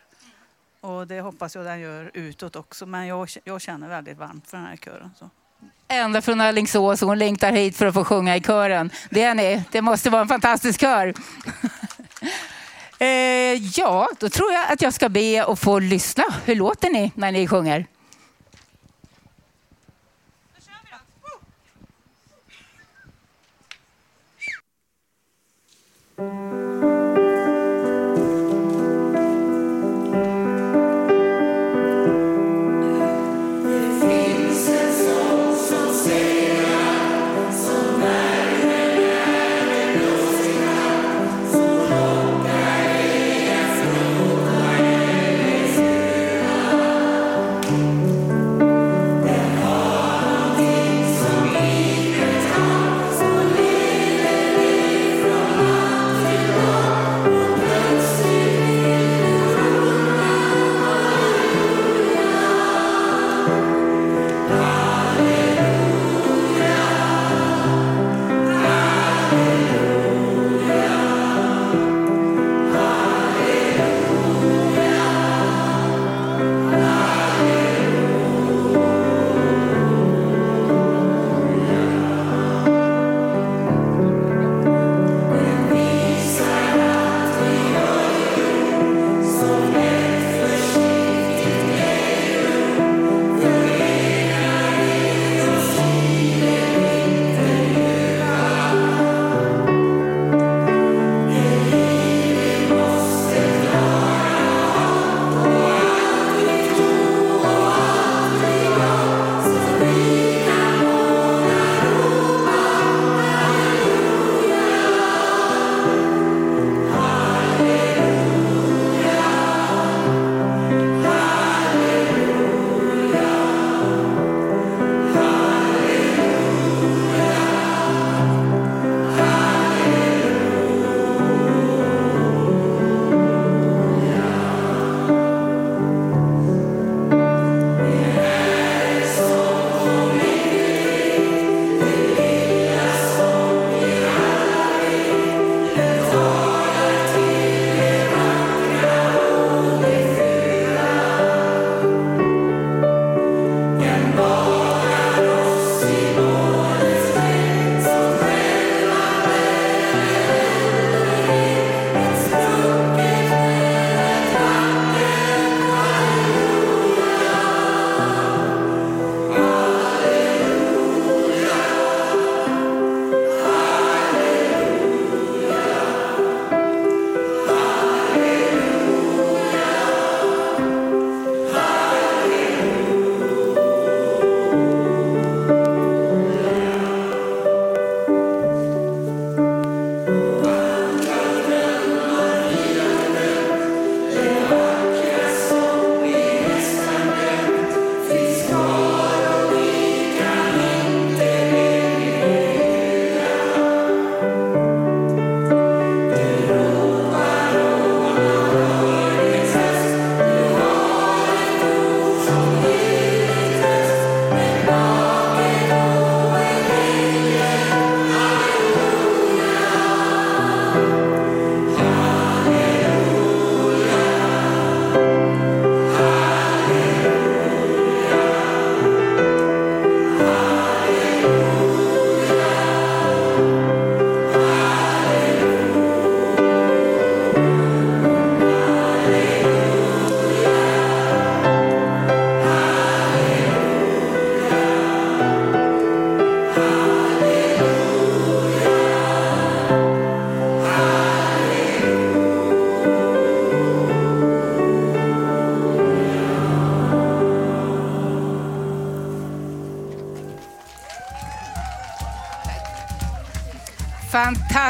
Och 0.80 1.06
det 1.06 1.20
hoppas 1.20 1.54
jag 1.54 1.64
den 1.64 1.80
gör 1.80 2.10
utåt 2.14 2.56
också. 2.56 2.86
Men 2.86 3.06
jag, 3.06 3.28
jag 3.44 3.60
känner 3.60 3.88
väldigt 3.88 4.18
varmt 4.18 4.50
för 4.50 4.56
den 4.56 4.66
här 4.66 4.76
kören. 4.76 5.10
Så. 5.18 5.30
Ända 5.88 6.22
från 6.22 6.40
Alingsås 6.40 7.02
och 7.02 7.08
hon 7.08 7.18
längtar 7.18 7.52
hit 7.52 7.76
för 7.76 7.86
att 7.86 7.94
få 7.94 8.04
sjunga 8.04 8.36
i 8.36 8.40
kören. 8.40 8.90
Det 9.10 9.22
är 9.22 9.34
ni. 9.34 9.64
Det 9.70 9.82
måste 9.82 10.10
vara 10.10 10.22
en 10.22 10.28
fantastisk 10.28 10.80
kör. 10.80 11.14
eh, 13.02 13.62
ja, 13.74 14.08
då 14.18 14.28
tror 14.28 14.52
jag 14.52 14.72
att 14.72 14.82
jag 14.82 14.94
ska 14.94 15.08
be 15.08 15.44
och 15.44 15.58
få 15.58 15.78
lyssna. 15.78 16.24
Hur 16.44 16.54
låter 16.54 16.90
ni 16.90 17.12
när 17.14 17.32
ni 17.32 17.46
sjunger? 17.46 17.86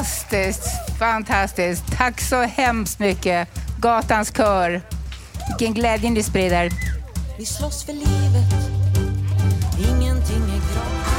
Fantastiskt, 0.03 0.99
fantastiskt. 0.99 1.85
Tack 1.97 2.21
så 2.21 2.43
hemskt 2.43 2.99
mycket. 2.99 3.49
Gatans 3.81 4.37
kör. 4.37 4.83
Vilken 5.49 5.75
glädje 5.75 6.11
ni 6.11 6.23
sprider. 6.23 6.71
Vi 7.39 7.47
slåss 7.47 7.85
för 7.85 7.93
livet, 7.93 8.53
ingenting 9.79 10.43
är 10.43 10.59
gratis. 10.59 11.13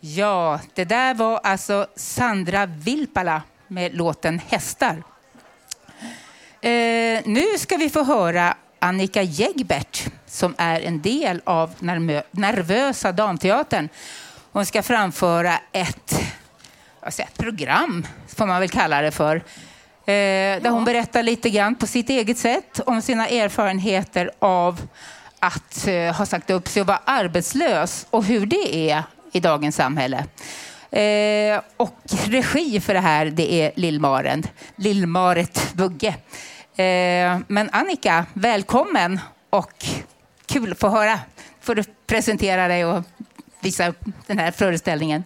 Ja, 0.00 0.60
det 0.74 0.84
där 0.84 1.14
var 1.14 1.40
alltså 1.42 1.86
Sandra 1.96 2.66
Vilpala 2.66 3.42
med 3.68 3.94
låten 3.94 4.40
Hästar. 4.48 5.02
Eh, 6.60 6.95
nu 7.24 7.58
ska 7.58 7.76
vi 7.76 7.90
få 7.90 8.04
höra 8.04 8.54
Annika 8.78 9.22
Jägbert 9.22 10.06
som 10.26 10.54
är 10.58 10.80
en 10.80 11.02
del 11.02 11.40
av 11.44 11.74
Nervösa 12.30 13.12
Damteatern. 13.12 13.88
Hon 14.52 14.66
ska 14.66 14.82
framföra 14.82 15.58
ett, 15.72 16.20
alltså 17.00 17.22
ett 17.22 17.38
program, 17.38 18.06
får 18.36 18.46
man 18.46 18.60
väl 18.60 18.70
kalla 18.70 19.00
det 19.00 19.10
för. 19.10 19.36
Eh, 19.36 19.42
där 20.62 20.70
hon 20.70 20.84
berättar 20.84 21.22
lite 21.22 21.50
grann 21.50 21.74
på 21.74 21.86
sitt 21.86 22.10
eget 22.10 22.38
sätt 22.38 22.80
om 22.86 23.02
sina 23.02 23.28
erfarenheter 23.28 24.30
av 24.38 24.80
att 25.38 25.86
eh, 25.86 26.14
ha 26.14 26.26
sagt 26.26 26.50
upp 26.50 26.68
sig 26.68 26.80
och 26.82 26.88
vara 26.88 27.00
arbetslös 27.04 28.06
och 28.10 28.24
hur 28.24 28.46
det 28.46 28.90
är 28.90 29.02
i 29.32 29.40
dagens 29.40 29.76
samhälle. 29.76 30.24
Eh, 30.90 31.60
och 31.76 31.98
regi 32.24 32.80
för 32.80 32.94
det 32.94 33.00
här 33.00 33.26
det 33.26 33.52
är 33.52 33.72
Lill-Maren, 33.76 34.46
Lill-Maret 34.76 35.72
Bugge. 35.72 36.14
Eh, 36.78 37.38
men 37.48 37.70
Annika, 37.72 38.26
välkommen 38.32 39.20
och 39.50 39.84
kul 40.46 40.72
att 40.72 40.78
få 40.78 40.88
höra. 40.88 41.20
Får 41.60 41.74
du 41.74 41.84
presentera 42.06 42.68
dig 42.68 42.84
och 42.84 43.04
visa 43.60 43.88
upp 43.88 43.98
den 44.26 44.38
här 44.38 44.50
föreställningen. 44.50 45.24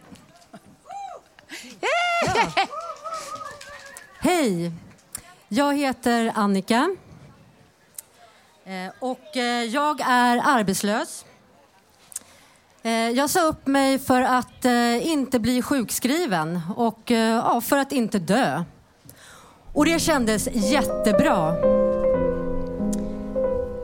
Hej! 4.21 4.73
Jag 5.49 5.76
heter 5.76 6.33
Annika. 6.35 6.97
Eh, 8.64 8.92
och 8.99 9.37
eh, 9.37 9.64
jag 9.64 10.00
är 10.00 10.42
arbetslös. 10.45 11.25
Jag 13.14 13.30
sa 13.30 13.40
upp 13.40 13.66
mig 13.66 13.99
för 13.99 14.23
att 14.23 14.64
inte 15.02 15.38
bli 15.38 15.62
sjukskriven 15.62 16.61
och 16.76 17.12
för 17.62 17.76
att 17.76 17.92
inte 17.92 18.19
dö. 18.19 18.64
Och 19.73 19.85
det 19.85 19.99
kändes 19.99 20.49
jättebra. 20.53 21.53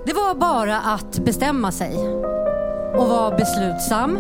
Det 0.07 0.13
var 0.13 0.35
bara 0.35 0.79
att 0.79 1.19
bestämma 1.19 1.73
sig 1.73 1.99
och 2.97 3.09
vara 3.09 3.37
beslutsam, 3.37 4.17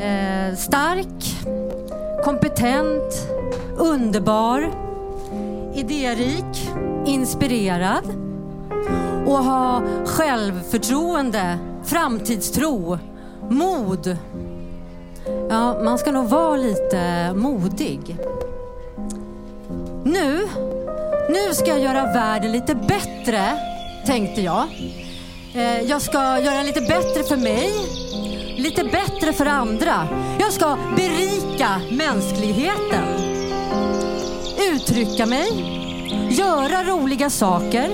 eh, 0.00 0.56
stark, 0.56 1.36
kompetent, 2.24 3.28
underbar, 3.76 4.70
idérik, 5.74 6.70
inspirerad 7.06 8.04
och 9.26 9.44
ha 9.44 9.82
självförtroende, 10.06 11.58
framtidstro, 11.84 12.98
mod. 13.48 14.16
Ja, 15.48 15.82
man 15.84 15.98
ska 15.98 16.12
nog 16.12 16.28
vara 16.28 16.56
lite 16.56 17.32
modig. 17.34 18.18
Nu, 20.12 20.48
nu 21.28 21.54
ska 21.54 21.66
jag 21.66 21.80
göra 21.80 22.04
världen 22.04 22.52
lite 22.52 22.74
bättre, 22.74 23.42
tänkte 24.06 24.40
jag. 24.40 24.68
Eh, 25.54 25.80
jag 25.80 26.02
ska 26.02 26.18
göra 26.18 26.62
lite 26.62 26.80
bättre 26.80 27.24
för 27.24 27.36
mig, 27.36 27.72
lite 28.56 28.84
bättre 28.84 29.32
för 29.32 29.46
andra. 29.46 30.08
Jag 30.40 30.52
ska 30.52 30.76
berika 30.96 31.80
mänskligheten. 31.90 33.04
Uttrycka 34.72 35.26
mig, 35.26 35.48
göra 36.30 36.84
roliga 36.84 37.30
saker, 37.30 37.90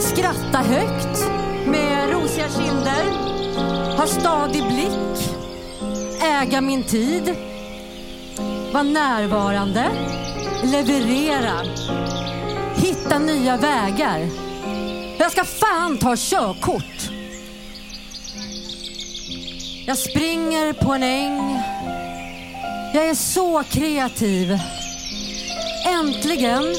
skratta 0.00 0.58
högt 0.58 1.28
med 1.66 2.10
rosiga 2.10 2.48
kinder, 2.48 3.04
ha 3.96 4.06
stadig 4.06 4.62
blick, 4.62 5.30
äga 6.22 6.60
min 6.60 6.82
tid, 6.82 7.36
vara 8.72 8.82
närvarande, 8.82 9.90
leverera, 10.66 11.62
hitta 12.76 13.18
nya 13.18 13.56
vägar. 13.56 14.28
Jag 15.18 15.32
ska 15.32 15.44
fan 15.44 15.98
ta 15.98 16.14
körkort. 16.16 17.10
Jag 19.86 19.98
springer 19.98 20.72
på 20.72 20.92
en 20.92 21.02
äng. 21.02 21.58
Jag 22.94 23.08
är 23.08 23.14
så 23.14 23.62
kreativ. 23.62 24.58
Äntligen 25.86 26.74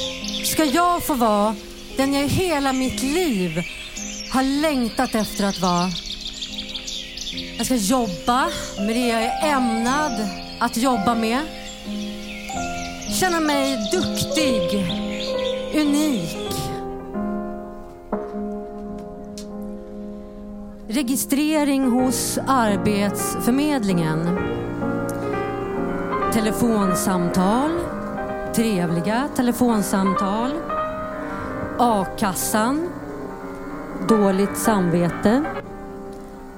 ska 0.46 0.66
jag 0.66 1.06
få 1.06 1.14
vara 1.14 1.56
den 1.98 2.14
jag 2.14 2.24
i 2.24 2.28
hela 2.28 2.74
mitt 2.74 3.04
liv 3.04 3.64
har 4.32 4.44
längtat 4.44 5.16
efter 5.16 5.46
att 5.46 5.60
vara. 5.60 5.90
Jag 7.58 7.66
ska 7.66 7.76
jobba 7.76 8.50
med 8.78 8.96
det 8.96 9.08
jag 9.08 9.24
är 9.24 9.52
ämnad 9.52 10.30
att 10.60 10.78
jobba 10.78 11.16
med. 11.16 11.67
Känna 13.20 13.40
mig 13.40 13.90
duktig, 13.92 14.86
unik. 15.74 16.54
Registrering 20.88 21.92
hos 21.92 22.40
Arbetsförmedlingen. 22.48 24.40
Telefonsamtal, 26.34 27.72
trevliga 28.56 29.30
telefonsamtal. 29.36 30.52
A-kassan, 31.80 32.90
dåligt 34.08 34.58
samvete, 34.58 35.44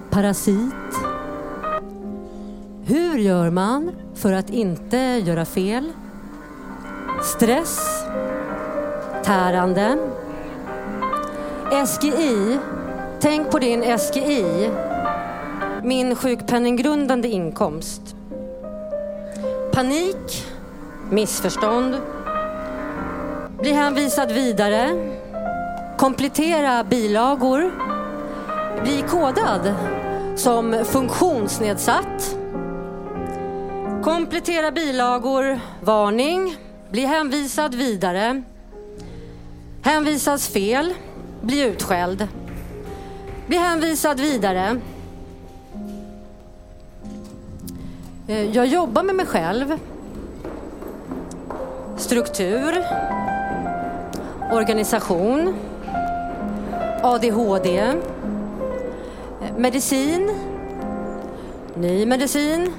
parasit. 0.09 0.73
Hur 2.85 3.17
gör 3.17 3.49
man 3.49 3.91
för 4.15 4.33
att 4.33 4.49
inte 4.49 4.97
göra 4.97 5.45
fel? 5.45 5.91
Stress, 7.23 8.03
tärande. 9.23 9.97
SGI, 11.87 12.59
tänk 13.19 13.51
på 13.51 13.59
din 13.59 13.97
SGI, 13.99 14.69
min 15.83 16.15
sjukpenninggrundande 16.15 17.27
inkomst. 17.27 18.01
Panik, 19.71 20.45
missförstånd, 21.09 21.97
bli 23.59 23.71
hänvisad 23.73 24.31
vidare, 24.31 24.89
komplettera 25.97 26.83
bilagor, 26.83 27.71
bli 28.83 29.03
kodad 29.09 29.73
som 30.35 30.85
funktionsnedsatt, 30.85 32.35
komplettera 34.03 34.71
bilagor, 34.71 35.59
varning, 35.81 36.57
bli 36.91 37.05
hänvisad 37.05 37.75
vidare, 37.75 38.41
hänvisas 39.81 40.47
fel, 40.47 40.93
bli 41.41 41.61
utskälld, 41.61 42.27
bli 43.47 43.57
hänvisad 43.57 44.19
vidare. 44.19 44.81
Eh, 48.27 48.55
jag 48.55 48.65
jobbar 48.65 49.03
med 49.03 49.15
mig 49.15 49.25
själv. 49.25 49.79
Struktur. 51.97 52.85
Organisation. 54.51 55.55
ADHD. 57.01 57.77
Eh, 57.77 57.95
medicin. 59.57 60.31
Ny 61.75 62.05
medicin. 62.05 62.73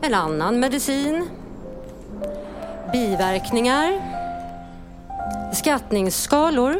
En 0.00 0.14
annan 0.14 0.60
medicin. 0.60 1.28
Biverkningar. 2.92 4.00
Skattningsskalor. 5.52 6.76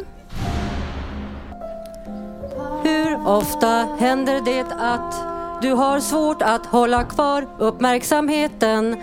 Hur 2.83 3.27
ofta 3.27 3.87
händer 3.99 4.41
det 4.45 4.65
att 4.79 5.15
du 5.61 5.73
har 5.73 5.99
svårt 5.99 6.41
att 6.41 6.65
hålla 6.65 7.03
kvar 7.03 7.47
uppmärksamheten 7.57 8.97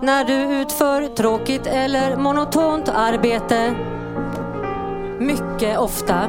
när 0.00 0.24
du 0.24 0.60
utför 0.60 1.06
tråkigt 1.06 1.66
eller 1.66 2.16
monotont 2.16 2.88
arbete? 2.88 3.74
Mycket 5.18 5.78
ofta. 5.78 6.28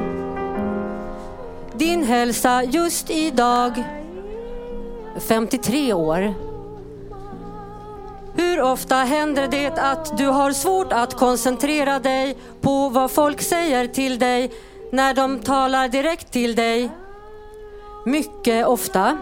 Din 1.73 2.03
hälsa 2.03 2.63
just 2.63 3.09
idag 3.09 3.83
53 5.19 5.93
år. 5.93 6.44
Hur 8.37 8.61
ofta 8.61 8.95
händer 8.95 9.47
det 9.47 9.73
att 9.77 10.17
du 10.17 10.25
har 10.25 10.51
svårt 10.51 10.93
att 10.93 11.13
koncentrera 11.13 11.99
dig 11.99 12.37
på 12.61 12.89
vad 12.89 13.11
folk 13.11 13.41
säger 13.41 13.87
till 13.87 14.19
dig 14.19 14.51
när 14.91 15.13
de 15.13 15.39
talar 15.39 15.87
direkt 15.87 16.31
till 16.31 16.55
dig? 16.55 16.89
Mycket 18.05 18.67
ofta. 18.67 19.17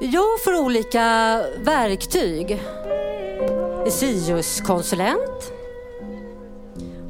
Jag 0.00 0.42
får 0.44 0.60
olika 0.60 1.04
verktyg. 1.64 2.62
Sius-konsulent, 3.90 5.52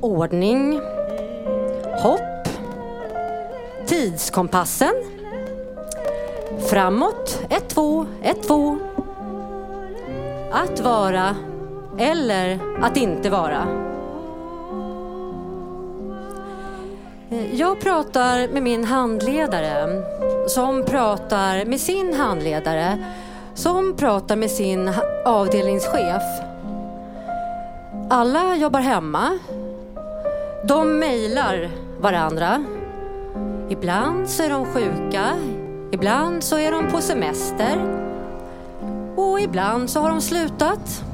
ordning, 0.01 0.81
hopp, 2.03 2.49
tidskompassen, 3.87 4.95
framåt, 6.71 7.41
1, 7.49 7.69
2, 7.69 8.07
1, 8.23 8.43
2. 8.43 8.79
Att 10.53 10.81
vara 10.81 11.37
eller 11.99 12.59
att 12.81 12.97
inte 12.97 13.31
vara. 13.31 13.67
Eh, 17.31 17.55
jag 17.55 17.81
pratar 17.81 18.49
med 18.49 18.63
min 18.63 18.85
handledare 18.85 20.03
som 20.49 20.85
pratar 20.85 21.65
med 21.65 21.81
sin 21.81 22.15
handledare 22.15 22.99
som 23.55 23.97
pratar 23.97 24.37
med 24.37 24.51
sin 24.51 24.91
avdelningschef. 25.25 26.23
Alla 28.11 28.57
jobbar 28.57 28.81
hemma. 28.81 29.39
De 30.65 30.99
mejlar 30.99 31.71
varandra. 32.01 32.65
Ibland 33.69 34.31
så 34.31 34.43
är 34.43 34.51
de 34.51 34.65
sjuka, 34.65 35.25
ibland 35.93 36.45
så 36.45 36.59
är 36.59 36.73
de 36.73 36.91
på 36.91 37.01
semester 37.01 38.03
och 39.17 39.41
ibland 39.41 39.91
så 39.91 40.01
har 40.01 40.09
de 40.09 40.21
slutat. 40.21 41.05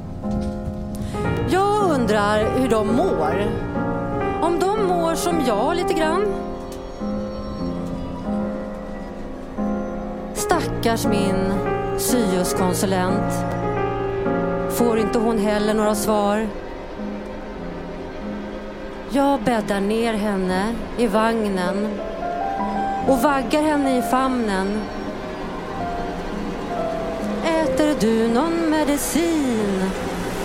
Jag 1.49 1.91
undrar 1.91 2.59
hur 2.59 2.69
de 2.69 2.87
mår. 2.87 3.51
Om 4.41 4.59
de 4.59 4.87
mår 4.87 5.15
som 5.15 5.41
jag 5.47 5.75
lite 5.75 5.93
grann. 5.93 6.25
Stackars 10.33 11.05
min 11.05 11.53
syoskonsulent. 11.97 13.33
Får 14.69 14.99
inte 14.99 15.19
hon 15.19 15.37
heller 15.37 15.73
några 15.73 15.95
svar. 15.95 16.47
Jag 19.09 19.39
bäddar 19.41 19.79
ner 19.79 20.13
henne 20.13 20.75
i 20.97 21.07
vagnen 21.07 21.87
och 23.09 23.17
vaggar 23.17 23.61
henne 23.61 23.97
i 23.97 24.01
famnen. 24.01 24.81
Äter 27.45 27.95
du 27.99 28.27
någon 28.33 28.69
medicin? 28.69 29.91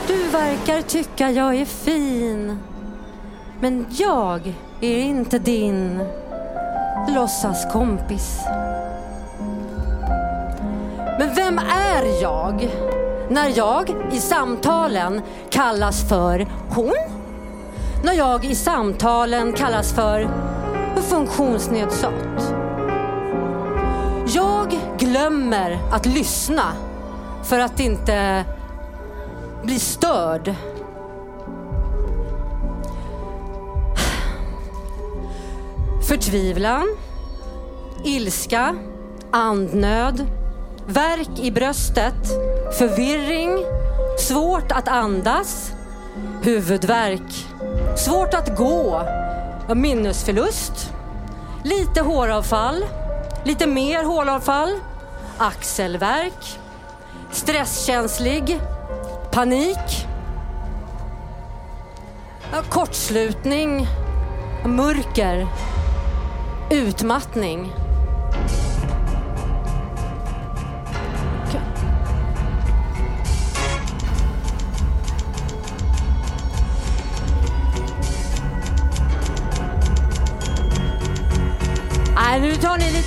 Du 0.06 0.28
verkar 0.28 0.82
tycka 0.82 1.30
jag 1.30 1.54
är 1.54 1.64
fin. 1.64 2.58
Men 3.60 3.86
jag 3.90 4.54
är 4.80 4.98
inte 4.98 5.38
din 5.38 6.04
låtsaskompis. 7.08 8.40
Men 11.18 11.34
vem 11.34 11.58
är 11.58 12.22
jag 12.22 12.68
när 13.28 13.52
jag 13.58 13.94
i 14.12 14.18
samtalen 14.18 15.20
kallas 15.50 16.08
för 16.08 16.46
hon? 16.70 16.94
När 18.04 18.12
jag 18.12 18.44
i 18.44 18.54
samtalen 18.54 19.52
kallas 19.52 19.92
för 19.92 20.28
funktionsnedsatt. 21.00 22.54
Jag 24.26 24.78
glömmer 24.98 25.78
att 25.92 26.06
lyssna 26.06 26.72
för 27.42 27.58
att 27.58 27.80
inte 27.80 28.44
bli 29.62 29.78
störd. 29.78 30.54
Förtvivlan, 36.08 36.96
ilska, 38.04 38.76
andnöd, 39.30 40.26
värk 40.86 41.38
i 41.38 41.50
bröstet, 41.50 42.28
förvirring, 42.78 43.58
svårt 44.18 44.72
att 44.72 44.88
andas, 44.88 45.72
huvudvärk, 46.42 47.46
svårt 47.96 48.34
att 48.34 48.56
gå, 48.56 49.02
minnesförlust, 49.68 50.92
lite 51.62 52.00
håravfall, 52.00 52.84
lite 53.44 53.66
mer 53.66 54.04
håravfall, 54.04 54.78
axelvärk, 55.38 56.58
stresskänslig, 57.30 58.60
panik, 59.30 60.06
kortslutning, 62.70 63.86
mörker, 64.64 65.46
utmattning. 66.70 67.72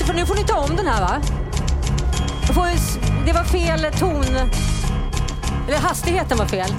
För 0.07 0.13
nu 0.13 0.25
får 0.25 0.35
ni 0.35 0.43
ta 0.43 0.57
om 0.57 0.75
den 0.75 0.87
här 0.87 1.01
va? 1.01 1.21
Får, 2.53 2.67
det 3.25 3.33
var 3.33 3.43
fel 3.43 3.93
ton. 3.99 4.25
Eller 5.67 5.77
hastigheten 5.77 6.37
var 6.37 6.45
fel. 6.45 6.69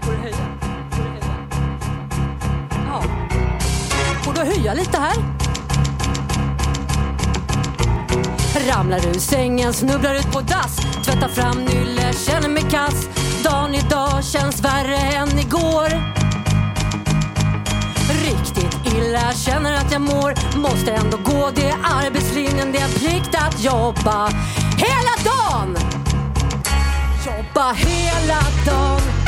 Får 0.00 0.12
du 0.12 0.18
höja? 0.18 0.36
Får 0.90 1.02
du 1.02 1.10
höja? 1.10 1.34
Ja. 2.86 3.02
Får 4.22 4.32
du 4.32 4.40
höja 4.40 4.74
lite 4.74 4.98
här? 4.98 5.16
Ramlar 8.68 9.06
ur 9.06 9.18
sängen, 9.18 9.72
snubblar 9.72 10.14
ut 10.14 10.32
på 10.32 10.40
dass 10.40 10.76
Tvättar 11.04 11.28
fram 11.28 11.64
nylle, 11.64 12.12
känner 12.12 12.48
mig 12.48 12.62
kass 12.70 13.08
Dagen 13.44 13.74
idag 13.74 14.24
känns 14.24 14.60
värre 14.60 14.96
än 14.96 15.38
igår 15.38 16.21
illa, 18.96 19.32
känner 19.32 19.74
att 19.74 19.92
jag 19.92 20.00
mår. 20.00 20.58
Måste 20.58 20.92
ändå 20.92 21.16
gå, 21.16 21.50
det 21.54 21.68
är 21.68 21.76
arbetslinjen 21.84 22.72
Det 22.72 22.78
är 22.78 22.84
en 22.84 22.90
plikt 22.90 23.34
att 23.34 23.64
jobba 23.64 24.28
hela 24.76 25.14
dagen. 25.24 25.76
Jobba 27.26 27.72
hela 27.72 28.40
dagen. 28.66 29.21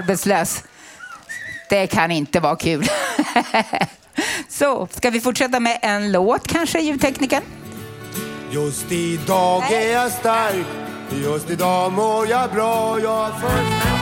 Arbetslös. 0.00 0.64
Det 1.68 1.86
kan 1.86 2.10
inte 2.10 2.40
vara 2.40 2.56
kul. 2.56 2.84
Så, 4.48 4.88
ska 4.90 5.10
vi 5.10 5.20
fortsätta 5.20 5.60
med 5.60 5.78
en 5.82 6.12
låt 6.12 6.46
kanske, 6.46 6.80
ljudtekniken? 6.80 7.42
Just 8.50 8.92
idag 8.92 9.72
är 9.72 9.92
jag 9.92 10.12
stark, 10.12 10.66
just 11.24 11.50
idag 11.50 11.92
mår 11.92 12.28
jag 12.30 12.50
bra. 12.50 13.00
Jag 13.00 13.10
har 13.10 13.99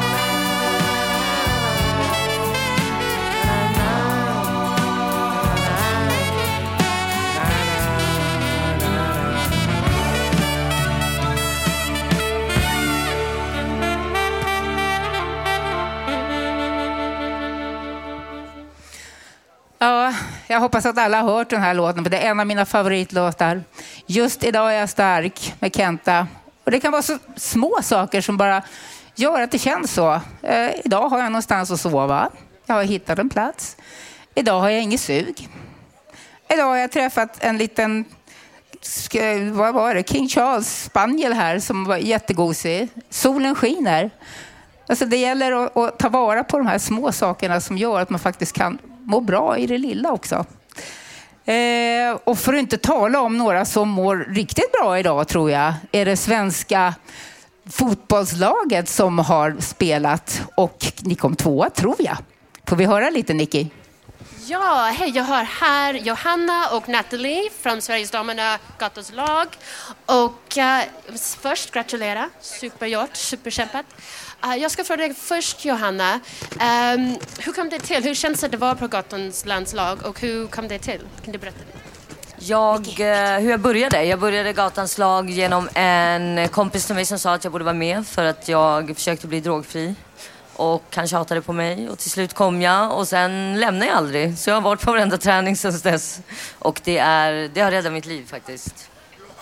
Jag 19.81 20.61
hoppas 20.61 20.87
att 20.87 20.99
alla 20.99 21.21
har 21.21 21.33
hört 21.33 21.51
den 21.51 21.61
här 21.61 21.75
låten, 21.75 22.05
för 22.05 22.11
det 22.11 22.19
är 22.19 22.31
en 22.31 22.41
av 22.41 22.47
mina 22.47 22.67
favoritlåtar. 22.67 23.63
Just 24.07 24.45
idag 24.45 24.75
är 24.75 24.79
jag 24.79 24.89
stark 24.89 25.55
med 25.59 25.77
Kenta. 25.77 26.27
Och 26.65 26.71
det 26.71 26.81
kan 26.81 26.93
vara 26.93 27.03
så 27.03 27.19
små 27.37 27.79
saker 27.83 28.21
som 28.21 28.37
bara 28.37 28.63
gör 29.15 29.43
att 29.43 29.51
det 29.51 29.59
känns 29.59 29.93
så. 29.93 30.21
Eh, 30.43 30.71
idag 30.85 31.09
har 31.09 31.19
jag 31.19 31.33
någonstans 31.33 31.71
att 31.71 31.81
sova. 31.81 32.31
Jag 32.67 32.75
har 32.75 32.83
hittat 32.83 33.19
en 33.19 33.29
plats. 33.29 33.77
Idag 34.35 34.61
har 34.61 34.69
jag 34.69 34.83
inget 34.83 35.01
sug. 35.01 35.49
Idag 36.49 36.65
har 36.65 36.77
jag 36.77 36.93
träffat 36.93 37.37
en 37.41 37.59
liten 37.59 38.05
vad 39.53 39.75
var 39.75 39.95
det? 39.95 40.09
King 40.09 40.29
Charles 40.29 40.83
spaniel 40.85 41.33
här 41.33 41.59
som 41.59 41.85
var 41.85 41.97
jättegosig. 41.97 42.89
Solen 43.11 43.55
skiner. 43.55 44.11
Alltså 44.87 45.07
det 45.07 45.17
gäller 45.17 45.53
att, 45.53 45.77
att 45.77 45.99
ta 45.99 46.09
vara 46.09 46.45
på 46.45 46.59
de 46.59 46.67
här 46.67 46.79
små 46.79 47.13
sakerna 47.13 47.61
som 47.61 47.79
gör 47.79 48.01
att 48.01 48.11
man 48.11 48.21
faktiskt 48.21 48.53
kan 48.53 48.79
må 49.09 49.21
bra 49.21 49.59
i 49.59 49.67
det 49.67 49.79
lilla 49.79 50.13
också. 50.13 50.45
Eh, 51.45 52.19
och 52.25 52.39
för 52.39 52.55
att 52.55 52.61
inte 52.61 52.79
tala 52.79 53.21
om 53.21 53.39
några 53.39 53.65
som 53.65 53.89
mår 53.89 54.17
riktigt 54.17 54.73
bra 54.73 54.99
idag 54.99 55.29
tror 55.29 55.51
jag, 55.51 55.75
är 55.93 56.05
det 56.05 56.17
svenska 56.17 56.95
fotbollslaget 57.71 58.89
som 58.89 59.19
har 59.19 59.57
spelat 59.61 60.43
och 60.55 60.93
ni 61.01 61.15
kom 61.15 61.37
tvåa 61.37 61.71
tror 61.71 61.97
jag. 61.99 62.17
Får 62.67 62.77
vi 62.77 62.85
höra 62.85 63.11
lite 63.11 63.35
Nicky? 63.35 63.67
Ja, 64.47 64.93
hej, 64.99 65.11
jag 65.15 65.25
har 65.25 65.45
här 65.45 65.95
Johanna 65.95 66.69
och 66.73 66.89
Natalie 66.89 67.51
från 67.61 67.83
Sveriges 67.83 68.11
damerna 68.11 68.59
gatuslag. 68.79 69.47
Och 70.07 70.57
uh, 70.57 71.15
först 71.41 71.71
gratulera, 71.71 72.31
supergjort, 72.41 73.17
superkämpat. 73.17 73.87
Eh, 74.45 74.55
jag 74.57 74.71
ska 74.71 74.85
fråga 74.85 74.97
dig 74.97 75.15
först 75.15 75.65
Johanna, 75.65 76.21
ehm, 76.61 77.17
hur 77.39 77.53
kom 77.53 77.69
det 77.69 77.79
till? 77.79 78.05
Hur 78.05 78.15
känns 78.15 78.41
det 78.41 78.47
att 78.47 78.55
vara 78.55 78.75
på 78.75 78.87
gatans 78.87 79.47
landslag 79.47 79.99
och 80.07 80.21
hur 80.21 80.47
kom 80.47 80.69
det 80.69 80.79
till? 80.79 81.01
Kan 81.25 81.33
du 81.33 81.39
berätta? 81.39 81.59
Jag, 82.39 82.79
eh, 83.01 83.41
hur 83.41 83.51
jag 83.51 83.61
började? 83.61 84.05
Jag 84.05 84.19
började 84.21 84.53
Gatans 84.53 84.99
lag 84.99 85.31
genom 85.31 85.69
en 85.75 86.49
kompis 86.49 86.87
till 86.87 86.95
mig 86.95 87.05
som 87.05 87.19
sa 87.19 87.35
att 87.35 87.45
jag 87.45 87.53
borde 87.53 87.65
vara 87.65 87.75
med 87.75 88.07
för 88.07 88.25
att 88.25 88.49
jag 88.49 88.97
försökte 88.97 89.27
bli 89.27 89.41
drogfri. 89.41 89.95
Och 90.57 90.85
han 90.95 91.09
tjatade 91.09 91.43
på 91.43 91.53
mig 91.53 91.89
och 91.89 91.99
till 91.99 92.11
slut 92.11 92.35
kom 92.35 92.63
jag 92.63 92.99
och 92.99 93.09
sen 93.09 93.61
lämnade 93.61 93.87
jag 93.87 93.97
aldrig. 93.97 94.39
Så 94.39 94.51
jag 94.51 94.55
har 94.55 94.61
varit 94.61 94.81
på 94.81 94.91
varenda 94.91 95.19
träning 95.19 95.57
sedan 95.57 95.81
dess. 95.83 96.21
Och 96.59 96.81
det, 96.85 96.99
är, 96.99 97.51
det 97.55 97.61
har 97.61 97.71
räddat 97.71 97.93
mitt 97.93 98.07
liv 98.07 98.27
faktiskt. 98.27 98.91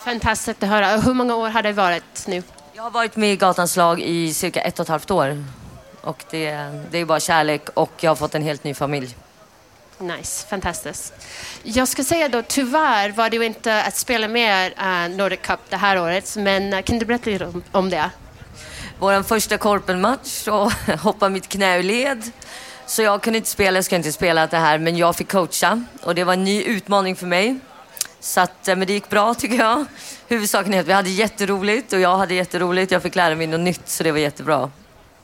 Fantastiskt 0.04 0.62
att 0.62 0.68
höra. 0.68 0.96
Hur 0.96 1.14
många 1.14 1.36
år 1.36 1.48
har 1.48 1.62
det 1.62 1.72
varit 1.72 2.26
nu? 2.26 2.42
Jag 2.76 2.82
har 2.82 2.90
varit 2.90 3.16
med 3.16 3.32
i 3.32 3.36
Gatans 3.36 3.76
lag 3.76 4.00
i 4.00 4.34
cirka 4.34 4.60
ett 4.60 4.78
och 4.78 4.82
ett 4.82 4.88
halvt 4.88 5.10
år. 5.10 5.44
Och 6.00 6.24
det, 6.30 6.50
det 6.90 6.98
är 6.98 7.04
bara 7.04 7.20
kärlek 7.20 7.68
och 7.74 7.92
jag 8.00 8.10
har 8.10 8.16
fått 8.16 8.34
en 8.34 8.42
helt 8.42 8.64
ny 8.64 8.74
familj. 8.74 9.16
Nice, 9.98 10.46
fantastiskt. 10.46 11.14
Jag 11.62 11.88
ska 11.88 12.04
säga 12.04 12.28
då, 12.28 12.42
tyvärr 12.42 13.10
var 13.10 13.30
det 13.30 13.36
ju 13.36 13.44
inte 13.44 13.82
att 13.82 13.96
spela 13.96 14.28
med 14.28 14.72
uh, 14.72 15.16
Nordic 15.16 15.40
Cup 15.42 15.60
det 15.68 15.76
här 15.76 16.02
året, 16.02 16.36
men 16.36 16.74
uh, 16.74 16.82
kan 16.82 16.98
du 16.98 17.06
berätta 17.06 17.30
lite 17.30 17.46
om, 17.46 17.62
om 17.72 17.90
det? 17.90 18.10
Vår 18.98 19.22
första 19.22 19.58
korpenmatch 19.58 20.28
så 20.28 20.72
hoppade 21.02 21.32
mitt 21.32 21.48
knä 21.48 21.78
ur 21.78 21.82
led. 21.82 22.30
Så 22.86 23.02
jag 23.02 23.22
kunde 23.22 23.36
inte 23.36 23.50
spela, 23.50 23.76
jag 23.76 23.84
ska 23.84 23.96
inte 23.96 24.12
spela 24.12 24.46
det 24.46 24.58
här, 24.58 24.78
men 24.78 24.96
jag 24.96 25.16
fick 25.16 25.30
coacha. 25.32 25.84
Och 26.02 26.14
det 26.14 26.24
var 26.24 26.32
en 26.32 26.44
ny 26.44 26.62
utmaning 26.62 27.16
för 27.16 27.26
mig. 27.26 27.58
Så 28.20 28.40
att, 28.40 28.68
eh, 28.68 28.76
men 28.76 28.86
det 28.86 28.92
gick 28.92 29.08
bra 29.08 29.34
tycker 29.34 29.56
jag. 29.56 29.86
Huvudsaken 30.28 30.74
är 30.74 30.80
att 30.80 30.86
vi 30.86 30.92
hade 30.92 31.10
jätteroligt 31.10 31.92
och 31.92 32.00
jag 32.00 32.16
hade 32.16 32.34
jätteroligt. 32.34 32.92
Jag 32.92 33.02
fick 33.02 33.14
lära 33.14 33.34
mig 33.34 33.46
något 33.46 33.60
nytt 33.60 33.88
så 33.88 34.02
det 34.04 34.12
var 34.12 34.18
jättebra. 34.18 34.70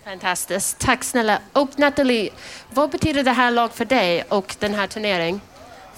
Fantastiskt, 0.04 0.78
tack 0.78 1.04
snälla. 1.04 1.38
Och 1.52 1.68
Nathalie, 1.78 2.30
vad 2.70 2.90
betyder 2.90 3.22
det 3.22 3.30
här 3.32 3.50
lag 3.50 3.72
för 3.74 3.84
dig 3.84 4.22
och 4.28 4.56
den 4.58 4.74
här 4.74 4.86
turneringen? 4.86 5.40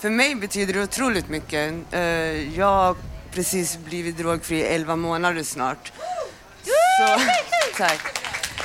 För 0.01 0.11
mig 0.11 0.35
betyder 0.35 0.75
det 0.75 0.83
otroligt 0.83 1.29
mycket. 1.29 1.75
Eh, 1.90 2.01
Jag 2.59 2.67
har 2.67 2.97
precis 3.33 3.77
blivit 3.79 4.19
drogfri 4.19 4.62
11 4.62 4.97
månader 4.97 5.43
snart. 5.43 5.93
Så, 6.64 7.21
tack. 7.79 8.19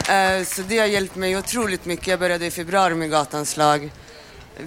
Eh, 0.10 0.43
Så 0.43 0.62
det 0.62 0.78
har 0.80 0.86
hjälpt 0.86 1.15
mig 1.15 1.38
otroligt 1.38 1.86
mycket. 1.86 2.08
Jag 2.08 2.19
började 2.19 2.45
i 2.45 2.52
februari 2.52 2.95
med 2.95 3.12
Gatans 3.12 3.58
lag 3.58 3.91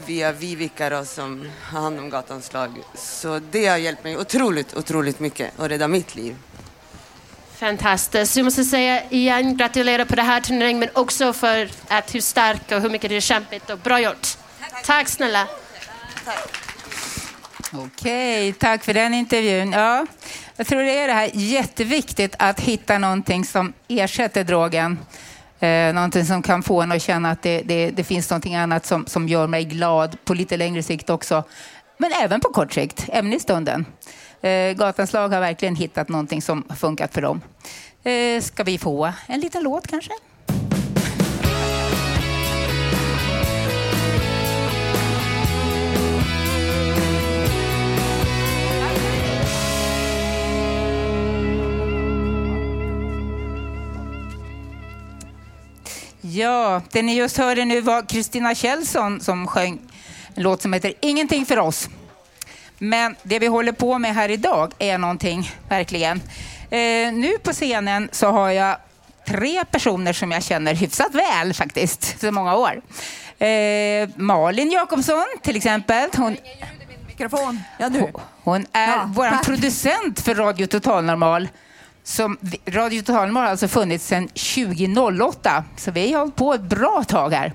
via 0.07 0.33
Vivica 0.33 0.91
då, 0.91 1.05
som 1.05 1.51
har 1.63 1.81
hand 1.81 1.99
om 1.99 2.11
Gatans 2.11 2.53
lag. 2.53 2.71
Så 2.95 3.41
det 3.51 3.67
har 3.67 3.77
hjälpt 3.77 4.05
mig 4.05 4.17
otroligt, 4.17 4.77
otroligt 4.77 5.21
mycket 5.21 5.59
och 5.59 5.69
räddat 5.69 5.91
mitt 5.91 6.15
liv. 6.15 6.37
Fantastiskt. 7.55 8.37
Jag 8.37 8.45
måste 8.45 8.65
säga 8.65 9.11
igen, 9.11 9.57
gratulerar 9.57 10.05
på 10.05 10.15
den 10.17 10.27
här 10.27 10.41
turneringen 10.41 10.81
men 10.81 10.89
också 10.93 11.33
för 11.33 11.71
att 11.89 12.15
hur 12.15 12.21
stark 12.21 12.73
och 12.73 12.81
hur 12.81 12.91
mycket 12.91 13.11
det 13.11 13.17
är 13.17 13.21
kämpigt 13.21 13.71
och 13.71 13.79
bra 13.79 14.01
gjort. 14.01 14.29
Tack 14.85 15.09
snälla. 15.09 15.49
Okej, 17.73 18.53
tack 18.53 18.85
för 18.85 18.95
den 18.95 19.15
intervjun. 19.15 19.73
Ja, 19.73 20.07
jag 20.57 20.67
tror 20.67 20.83
det 20.83 20.99
är 20.99 21.07
det 21.07 21.13
här 21.13 21.31
jätteviktigt 21.35 22.35
att 22.39 22.61
hitta 22.61 22.99
någonting 22.99 23.45
som 23.45 23.73
ersätter 23.89 24.45
drogen. 24.45 24.99
Eh, 25.63 25.95
någonting 25.95 26.25
som 26.25 26.43
kan 26.43 26.63
få 26.63 26.83
en 26.83 26.93
att 26.93 27.03
känna 27.03 27.31
att 27.31 27.43
det, 27.43 27.63
det, 27.63 27.91
det 27.91 28.05
finns 28.05 28.31
någonting 28.31 28.55
annat 28.55 28.87
som, 28.87 29.07
som 29.07 29.29
gör 29.29 29.47
mig 29.47 29.65
glad 29.65 30.17
på 30.25 30.35
lite 30.35 30.57
längre 30.57 30.83
sikt 30.83 31.11
också. 31.11 31.45
Men 31.99 32.13
även 32.13 32.41
på 32.41 32.49
kort 32.49 32.73
sikt, 32.73 33.09
även 33.09 33.33
i 33.33 33.41
stunden. 33.41 33.87
Eh, 34.41 34.73
Gatans 34.73 35.13
lag 35.13 35.29
har 35.29 35.41
verkligen 35.41 35.77
hittat 35.77 36.09
någonting 36.09 36.43
som 36.43 36.65
har 36.69 36.77
funkat 36.77 37.15
för 37.15 37.23
dem. 37.23 37.41
Eh, 38.03 38.43
ska 38.43 38.63
vi 38.65 38.79
få 38.79 39.13
en 39.27 39.41
liten 39.41 39.63
låt 39.63 39.87
kanske? 39.87 40.13
Ja, 56.35 56.83
det 56.93 57.03
ni 57.03 57.15
just 57.15 57.37
hörde 57.39 57.65
nu 57.65 57.81
var 57.81 58.03
Kristina 58.03 58.55
Kjellson 58.55 59.21
som 59.21 59.47
sjöng 59.47 59.79
en 60.35 60.43
låt 60.43 60.63
som 60.63 60.73
heter 60.73 60.95
Ingenting 61.01 61.47
för 61.47 61.59
oss. 61.59 61.89
Men 62.79 63.17
det 63.23 63.39
vi 63.39 63.47
håller 63.47 63.73
på 63.73 63.99
med 63.99 64.15
här 64.15 64.29
idag 64.29 64.73
är 64.79 64.99
någonting, 64.99 65.51
verkligen. 65.69 66.23
Eh, 66.71 67.13
nu 67.13 67.39
på 67.43 67.53
scenen 67.53 68.09
så 68.13 68.27
har 68.27 68.51
jag 68.51 68.77
tre 69.27 69.65
personer 69.65 70.13
som 70.13 70.33
jag 70.33 70.43
känner 70.43 70.75
hyfsat 70.75 71.15
väl 71.15 71.55
faktiskt, 71.55 72.21
så 72.21 72.31
många 72.33 72.57
år. 72.57 72.83
Eh, 73.39 74.09
Malin 74.17 74.71
Jakobsson 74.71 75.27
till 75.43 75.57
exempel. 75.57 76.11
Hon, 76.17 76.37
Mikrofon. 77.07 77.61
Ja, 77.79 77.91
hon 78.43 78.67
är 78.73 78.87
Ja, 78.87 79.11
vår 79.15 79.45
producent 79.45 80.21
för 80.21 80.35
Radio 80.35 80.67
Total 80.67 81.05
Normal. 81.05 81.49
Som, 82.05 82.39
Radio 82.67 83.01
Total 83.03 83.27
Normal 83.27 83.43
har 83.43 83.51
alltså 83.51 83.69
funnits 83.69 84.07
sedan 84.07 84.29
2008, 84.29 85.65
så 85.77 85.91
vi 85.91 86.13
har 86.13 86.21
hållit 86.21 86.37
på 86.37 86.55
ett 86.55 86.61
bra 86.61 87.05
tag 87.09 87.31
här. 87.31 87.53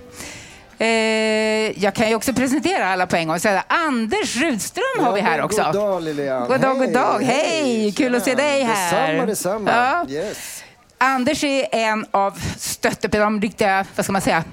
Eh, 0.79 1.83
jag 1.83 1.93
kan 1.93 2.09
ju 2.09 2.15
också 2.15 2.33
presentera 2.33 2.87
alla 2.87 3.07
på 3.07 3.15
en 3.15 3.27
gång. 3.27 3.35
och 3.35 3.41
säga 3.41 3.63
Anders 3.67 4.35
Rudström 4.35 5.05
har 5.05 5.13
vi 5.13 5.21
här 5.21 5.41
också. 5.41 5.63
God 5.63 5.73
dag 5.73 6.03
Lilian. 6.03 6.47
God 6.47 6.61
dag, 6.61 6.77
god 6.77 6.85
Hej, 6.85 6.93
dag. 6.93 7.21
Hej, 7.21 7.91
kul 7.91 8.15
att 8.15 8.23
se 8.23 8.35
dig 8.35 8.63
här. 8.63 9.13
Detsamma, 9.13 9.25
detsamma. 9.25 9.71
Ja. 9.71 10.05
Yes. 10.09 10.63
Anders 10.97 11.43
är 11.43 11.67
en 11.71 12.05
av 12.11 12.41
stöttepelarna, 12.57 13.29
de 13.29 13.41
riktiga, 13.41 13.85
vad 13.95 14.05
ska 14.05 14.11
man 14.13 14.21
säga, 14.21 14.43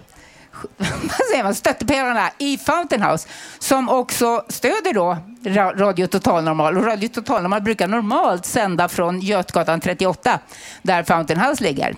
stöttepelarna 1.54 2.30
i 2.38 2.58
Fountain 2.58 3.02
House 3.02 3.28
som 3.58 3.88
också 3.88 4.44
stöder 4.48 4.94
då 4.94 5.16
Ra- 5.42 5.76
Radio 5.78 6.06
Total 6.06 6.44
Normal. 6.44 6.76
Och 6.76 6.84
Radio 6.86 7.08
Total 7.08 7.42
Normal 7.42 7.62
brukar 7.62 7.88
normalt 7.88 8.46
sända 8.46 8.88
från 8.88 9.20
Götgatan 9.20 9.80
38 9.80 10.38
där 10.82 11.02
Fountain 11.02 11.40
House 11.40 11.62
ligger. 11.64 11.96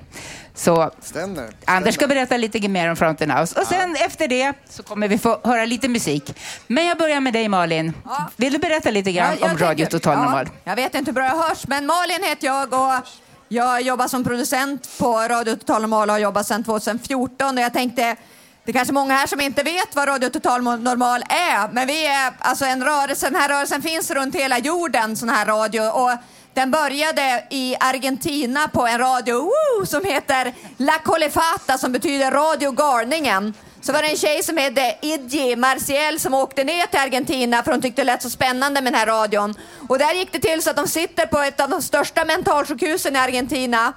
Så 0.55 0.91
Stämmer. 1.03 1.51
Anders 1.65 1.95
ska 1.95 2.07
berätta 2.07 2.37
lite 2.37 2.69
mer 2.69 2.91
om 2.91 2.97
Fountain 2.97 3.31
House. 3.31 3.61
Och 3.61 3.67
sen 3.67 3.97
efter 3.97 4.29
det 4.29 4.53
så 4.69 4.83
kommer 4.83 5.09
vi 5.09 5.19
få 5.19 5.41
höra 5.45 5.65
lite 5.65 5.89
musik. 5.89 6.35
Men 6.67 6.87
jag 6.87 6.99
börjar 6.99 7.21
med 7.21 7.33
dig 7.33 7.49
Malin. 7.49 7.93
Vill 8.37 8.53
du 8.53 8.59
berätta 8.59 8.91
lite 8.91 9.13
grann 9.13 9.35
Ja, 9.41 9.47
om 9.47 9.59
Radio 9.59 9.67
tänker- 9.85 9.87
Total 9.99 10.19
Normal? 10.19 10.47
Ja, 10.53 10.61
jag 10.65 10.77
vet 10.77 10.95
inte 10.95 11.09
hur 11.09 11.15
bra 11.15 11.25
jag 11.25 11.37
hörs, 11.49 11.67
men 11.69 11.87
Malin 11.87 12.23
heter 12.23 12.47
jag 12.47 12.73
och 12.73 12.93
jag 13.49 13.83
jobbar 13.83 14.09
som 14.09 14.25
producent 14.25 14.89
på 14.99 15.13
Radio 15.19 15.55
Total 15.57 15.81
Normal 15.83 16.09
och 16.09 16.15
har 16.15 16.21
jobbat 16.21 16.47
sedan 16.47 16.65
2014. 16.65 17.59
Och 17.59 17.65
jag 17.65 17.73
tänkte, 17.73 18.17
det 18.67 18.73
är 18.73 18.75
kanske 18.75 18.95
många 18.95 19.15
här 19.15 19.27
som 19.27 19.41
inte 19.41 19.63
vet 19.63 19.97
vad 19.97 20.09
Radio 20.09 20.29
Total 20.29 20.63
Normal 20.63 21.23
är, 21.29 21.73
men 21.73 21.87
vi 21.87 22.07
är 22.07 22.33
alltså 22.39 22.65
en 22.65 22.85
rörelse, 22.85 23.27
den 23.31 23.41
här 23.41 23.49
rörelsen 23.49 23.83
finns 23.83 24.11
runt 24.11 24.35
hela 24.35 24.59
jorden, 24.59 25.17
sån 25.17 25.29
här 25.29 25.47
radio. 25.47 25.81
Och 25.81 26.11
den 26.55 26.71
började 26.71 27.45
i 27.51 27.77
Argentina 27.81 28.69
på 28.69 28.87
en 28.87 28.99
radio 28.99 29.35
woo, 29.35 29.87
som 29.87 30.05
heter 30.05 30.55
La 30.77 30.99
Colefata 31.05 31.79
som 31.79 31.93
betyder 31.93 32.31
Radio 32.31 32.73
Garningen. 32.73 33.55
Så 33.81 33.93
var 33.93 34.03
det 34.03 34.09
en 34.09 34.17
tjej 34.17 34.43
som 34.43 34.57
hette 34.57 34.97
Idji 35.03 35.57
Marciel 35.57 36.21
som 36.21 36.35
åkte 36.35 36.65
ner 36.65 36.87
till 36.87 37.01
Argentina 37.01 37.63
för 37.63 37.73
hon 37.73 37.83
tyckte 37.83 38.03
det 38.03 38.07
lät 38.07 38.23
så 38.23 38.31
spännande 38.31 38.81
med 38.81 38.93
den 38.93 39.01
här 39.01 39.07
radion. 39.07 39.55
Och 39.89 39.99
där 39.99 40.15
gick 40.15 40.33
det 40.33 40.39
till 40.39 40.63
så 40.63 40.71
att 40.71 40.77
de 40.77 40.89
sitter 40.89 41.27
på 41.27 41.39
ett 41.39 41.61
av 41.61 41.71
de 41.71 41.83
största 41.83 42.25
mentalsjukhusen 42.25 43.17
i 43.17 43.19
Argentina 43.19 43.93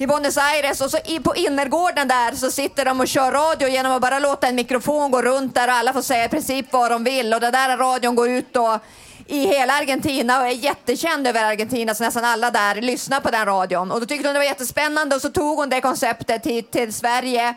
i 0.00 0.06
Buenos 0.06 0.38
Aires. 0.38 0.80
Och 0.80 0.90
så 0.90 0.98
i, 1.04 1.20
på 1.20 1.36
innergården 1.36 2.08
där 2.08 2.32
så 2.32 2.50
sitter 2.50 2.84
de 2.84 3.00
och 3.00 3.08
kör 3.08 3.32
radio 3.32 3.68
genom 3.68 3.92
att 3.92 4.02
bara 4.02 4.18
låta 4.18 4.48
en 4.48 4.54
mikrofon 4.54 5.10
gå 5.10 5.22
runt 5.22 5.54
där 5.54 5.68
och 5.68 5.74
alla 5.74 5.92
får 5.92 6.02
säga 6.02 6.24
i 6.24 6.28
princip 6.28 6.66
vad 6.70 6.90
de 6.90 7.04
vill. 7.04 7.34
Och 7.34 7.40
den 7.40 7.52
där 7.52 7.76
radion 7.76 8.14
går 8.14 8.28
ut 8.28 8.52
då 8.52 8.78
i 9.26 9.46
hela 9.46 9.72
Argentina 9.72 10.40
och 10.40 10.46
är 10.46 10.50
jättekänd 10.50 11.26
över 11.26 11.44
Argentina 11.44 11.94
så 11.94 12.04
nästan 12.04 12.24
alla 12.24 12.50
där 12.50 12.74
lyssnar 12.74 13.20
på 13.20 13.30
den 13.30 13.44
radion. 13.46 13.92
Och 13.92 14.00
då 14.00 14.06
tyckte 14.06 14.28
hon 14.28 14.34
det 14.34 14.40
var 14.40 14.44
jättespännande 14.44 15.16
och 15.16 15.22
så 15.22 15.30
tog 15.30 15.58
hon 15.58 15.68
det 15.68 15.80
konceptet 15.80 16.46
hit 16.46 16.70
till 16.70 16.92
Sverige 16.92 17.54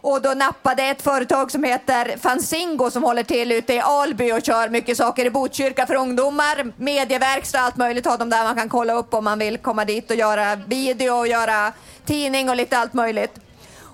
och 0.00 0.22
då 0.22 0.34
nappade 0.34 0.82
ett 0.82 1.02
företag 1.02 1.50
som 1.50 1.64
heter 1.64 2.16
Fanzingo 2.16 2.90
som 2.90 3.02
håller 3.02 3.22
till 3.22 3.52
ute 3.52 3.74
i 3.74 3.80
Alby 3.80 4.32
och 4.32 4.42
kör 4.42 4.68
mycket 4.68 4.96
saker 4.96 5.24
i 5.24 5.30
Botkyrka 5.30 5.86
för 5.86 5.94
ungdomar. 5.94 6.72
Medieverkstad, 6.76 7.60
allt 7.60 7.76
möjligt 7.76 8.06
har 8.06 8.18
de 8.18 8.30
där 8.30 8.44
man 8.44 8.56
kan 8.56 8.68
kolla 8.68 8.92
upp 8.92 9.14
om 9.14 9.24
man 9.24 9.38
vill 9.38 9.58
komma 9.58 9.84
dit 9.84 10.10
och 10.10 10.16
göra 10.16 10.56
video 10.56 11.12
och 11.12 11.28
göra 11.28 11.72
tidning 12.04 12.48
och 12.48 12.56
lite 12.56 12.78
allt 12.78 12.92
möjligt. 12.92 13.32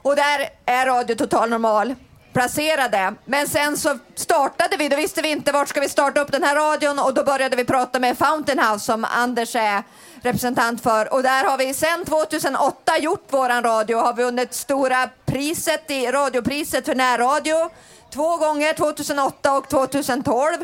Och 0.02 0.16
där 0.16 0.48
är 0.66 0.86
Radio 0.86 1.14
Total 1.14 1.50
Normal 1.50 1.94
placerade. 2.32 3.14
Men 3.24 3.48
sen 3.48 3.76
så 3.76 3.98
startade 4.14 4.76
vi, 4.76 4.88
då 4.88 4.96
visste 4.96 5.22
vi 5.22 5.30
inte 5.30 5.52
vart 5.52 5.68
ska 5.68 5.80
vi 5.80 5.88
starta 5.88 6.20
upp 6.20 6.32
den 6.32 6.42
här 6.42 6.56
radion 6.56 6.98
och 6.98 7.14
då 7.14 7.24
började 7.24 7.56
vi 7.56 7.64
prata 7.64 7.98
med 7.98 8.18
Fountain 8.18 8.58
House 8.58 8.84
som 8.84 9.04
Anders 9.04 9.56
är 9.56 9.82
representant 10.24 10.82
för. 10.82 11.12
Och 11.12 11.22
där 11.22 11.44
har 11.44 11.58
vi 11.58 11.74
sedan 11.74 12.04
2008 12.04 12.98
gjort 12.98 13.32
våran 13.32 13.62
radio 13.62 13.98
har 13.98 14.14
vunnit 14.14 14.54
stora 14.54 15.08
priset 15.26 15.90
i 15.90 16.06
radiopriset 16.06 16.84
för 16.84 16.94
närradio 16.94 17.70
två 18.12 18.36
gånger, 18.36 18.72
2008 18.72 19.56
och 19.56 19.68
2012. 19.68 20.56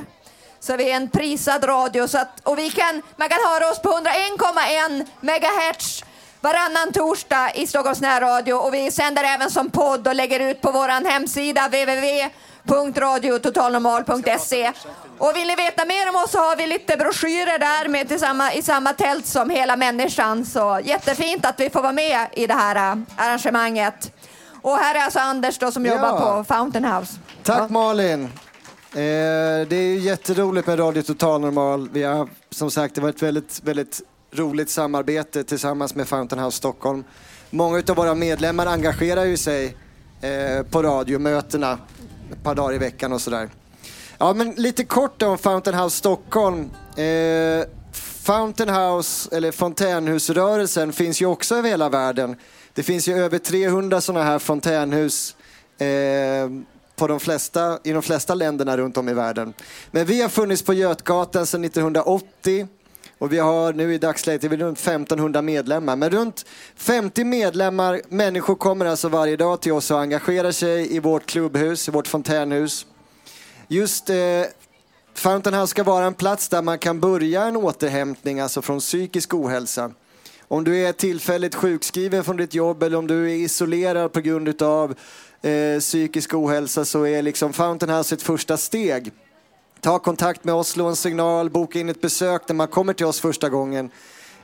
Så 0.61 0.77
vi 0.77 0.91
är 0.91 0.97
en 0.97 1.09
prisad 1.09 1.65
radio 1.65 2.09
så 2.09 2.19
att, 2.19 2.41
och 2.43 2.59
vi 2.59 2.71
kan, 2.71 3.03
man 3.17 3.29
kan 3.29 3.39
höra 3.51 3.71
oss 3.71 3.83
på 3.83 3.89
101,1 3.89 5.07
megahertz 5.21 6.05
varannan 6.41 6.93
torsdag 6.93 7.51
i 7.55 7.67
Stockholms 7.67 8.01
närradio 8.01 8.53
och 8.53 8.75
vi 8.75 8.91
sänder 8.91 9.25
även 9.25 9.51
som 9.51 9.71
podd 9.71 10.09
och 10.09 10.15
lägger 10.15 10.41
ut 10.41 10.61
på 10.61 10.73
vår 10.73 11.09
hemsida 11.11 11.69
www 11.69 12.31
www.radiototalnormal.se. 12.65 14.73
Och 15.19 15.33
vill 15.37 15.47
ni 15.47 15.57
veta 15.57 15.85
mer 15.85 16.09
om 16.09 16.17
oss 16.17 16.31
så 16.31 16.39
har 16.39 16.57
vi 16.57 16.67
lite 16.67 16.97
broschyrer 16.97 17.59
där 17.59 17.89
med 17.89 18.09
till 18.09 18.21
samma, 18.21 18.55
i 18.55 18.63
samma 18.63 18.93
tält 18.93 19.27
som 19.27 19.51
Hela 19.51 19.77
människan. 19.77 20.45
Så 20.45 20.81
jättefint 20.85 21.47
att 21.47 21.61
vi 21.61 21.71
får 21.71 21.83
vara 21.83 21.93
med 21.93 22.27
i 22.33 22.47
det 22.47 22.55
här 22.55 22.77
äh, 22.77 22.97
arrangemanget. 23.17 24.13
Och 24.63 24.77
här 24.77 24.95
är 24.95 25.01
alltså 25.05 25.19
Anders 25.19 25.59
då 25.59 25.73
som 25.73 25.87
Ja. 25.87 25.93
jobbar 25.95 26.21
på 26.21 26.45
Fountain 26.55 26.85
House. 26.85 27.13
Tack 27.43 27.71
Malin. 27.71 28.25
Eh, 28.25 28.29
det 29.69 29.77
är 29.77 29.83
ju 29.83 29.99
jätteroligt 29.99 30.67
med 30.67 30.79
Radio 30.79 31.03
Total 31.03 31.41
Normal. 31.41 31.89
Vi 31.93 32.03
har 32.03 32.29
som 32.51 32.71
sagt, 32.71 32.95
det 32.95 33.01
var 33.01 33.09
ett 33.09 33.23
väldigt, 33.23 33.61
väldigt 33.65 34.01
roligt 34.33 34.71
samarbete 34.71 35.45
tillsammans 35.45 35.95
med 35.95 36.09
Fountain 36.09 36.43
House 36.43 36.57
Stockholm. 36.57 37.05
Många 37.51 37.83
av 37.89 37.97
våra 37.97 38.15
medlemmar 38.15 38.67
engagerar 38.67 39.25
ju 39.25 39.37
sig 39.37 39.77
eh, 40.21 40.63
på 40.71 40.83
radiomötena 40.83 41.79
ett 42.33 42.43
par 42.43 42.55
dagar 42.55 42.75
i 42.75 42.79
veckan 42.79 43.13
och 43.13 43.21
sådär. 43.21 43.49
Ja, 44.19 44.35
men 44.35 44.51
lite 44.51 44.85
kort 44.85 45.23
om 45.23 45.39
Fountain 45.39 45.79
House 45.79 45.97
Stockholm. 45.97 46.71
Eh, 46.97 47.67
Fountain 48.23 48.69
House, 48.69 49.37
eller 49.37 49.53
fontänhusrörelsen, 49.53 50.93
finns 50.93 51.23
ju 51.23 51.27
också 51.27 51.57
över 51.57 51.69
hela 51.69 51.89
världen. 51.89 52.37
Det 52.75 52.83
finns 52.83 53.09
ju 53.09 53.19
över 53.19 53.39
300 53.39 54.01
sådana 54.01 54.25
här 54.25 54.39
fontänhus 54.39 55.37
eh, 55.79 55.87
på 56.97 57.07
de 57.07 57.21
flesta, 57.21 57.79
i 57.85 57.93
de 57.93 58.03
flesta 58.03 58.35
länderna 58.35 58.77
runt 58.77 58.97
om 58.97 59.09
i 59.09 59.15
världen. 59.15 59.53
Men 59.91 60.07
vi 60.07 60.23
har 60.23 60.29
funnits 60.29 60.63
på 60.63 60.75
Götgatan 60.75 61.47
sedan 61.47 61.65
1980 61.65 62.69
och 63.21 63.33
vi 63.33 63.39
har 63.39 63.73
nu 63.73 63.95
i 63.95 63.99
dagsläget 63.99 64.45
vi 64.45 64.57
runt 64.57 64.79
1500 64.79 65.43
medlemmar. 65.43 65.97
Men 65.97 66.11
runt 66.11 66.47
50 66.77 67.25
medlemmar, 67.25 68.01
människor 68.09 68.55
kommer 68.55 68.87
alltså 68.87 69.09
varje 69.09 69.37
dag 69.37 69.61
till 69.61 69.73
oss 69.73 69.91
och 69.91 70.01
engagerar 70.01 70.53
sig 70.53 70.97
i 70.97 70.99
vårt 70.99 71.27
klubbhus, 71.27 71.89
i 71.89 71.91
vårt 71.91 72.07
fontänhus. 72.07 72.87
Just 73.69 74.11
eh, 74.11 74.17
Fountain 75.15 75.55
House 75.55 75.71
ska 75.71 75.83
vara 75.83 76.05
en 76.05 76.15
plats 76.15 76.49
där 76.49 76.63
man 76.63 76.79
kan 76.79 77.01
börja 77.01 77.43
en 77.43 77.57
återhämtning 77.57 78.41
alltså 78.41 78.63
från 78.63 78.81
psykisk 78.81 79.35
ohälsa. 79.35 79.91
Om 80.49 80.65
du 80.65 80.77
är 80.77 80.93
tillfälligt 80.93 81.55
sjukskriven 81.55 82.25
från 82.25 82.37
ditt 82.37 82.55
jobb 82.55 82.83
eller 82.83 82.99
om 82.99 83.07
du 83.07 83.31
är 83.31 83.35
isolerad 83.35 84.13
på 84.13 84.21
grund 84.21 84.63
av 84.63 84.95
eh, 85.43 85.81
psykisk 85.81 86.35
ohälsa 86.35 86.85
så 86.85 87.07
är 87.07 87.23
liksom 87.23 87.53
Fountain 87.53 87.97
House 87.97 88.15
ett 88.15 88.23
första 88.23 88.57
steg. 88.57 89.13
Ta 89.81 89.99
kontakt 89.99 90.45
med 90.45 90.55
oss, 90.55 90.69
slå 90.69 90.87
en 90.87 90.97
signal, 90.97 91.51
boka 91.51 91.81
in 91.81 91.89
ett 91.89 92.01
besök 92.01 92.43
när 92.49 92.55
man 92.55 92.69
kommer 92.69 92.93
till 92.93 93.07
oss 93.07 93.21
första 93.21 93.49
gången. 93.49 93.91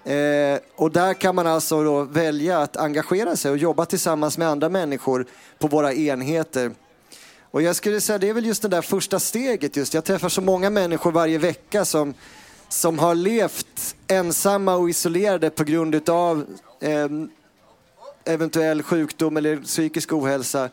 Eh, 0.05 0.59
och 0.77 0.90
där 0.92 1.14
kan 1.14 1.35
man 1.35 1.46
alltså 1.46 1.85
då 1.85 2.03
välja 2.03 2.59
att 2.59 2.77
engagera 2.77 3.37
sig 3.37 3.51
och 3.51 3.57
jobba 3.57 3.87
tillsammans 3.87 4.38
med 4.38 4.49
andra 4.49 4.68
människor 4.68 5.27
på 5.59 5.68
våra 5.68 5.94
enheter. 5.94 6.72
Och 7.51 7.62
jag 7.62 7.77
skulle 7.77 8.01
säga 8.01 8.18
det 8.18 8.29
är 8.29 8.35
väl 8.35 8.46
just 8.46 8.62
det 8.62 8.68
där 8.68 8.83
första 8.83 9.20
steget 9.20 9.77
just. 9.77 9.94
Jag 9.94 10.05
träffar 10.05 10.29
så 10.29 10.40
många 10.40 10.70
människor 10.70 11.12
varje 11.12 11.38
vecka 11.38 11.85
som, 11.85 12.14
som 12.68 12.99
har 12.99 13.14
levt 13.14 13.96
ensamma 14.07 14.75
och 14.75 14.90
isolerade 14.90 15.51
på 15.51 15.64
grund 15.64 15.94
utav 15.94 16.46
eh, 16.81 17.09
eventuell 18.25 18.83
sjukdom 18.83 19.37
eller 19.37 19.57
psykisk 19.57 20.12
ohälsa. 20.12 20.68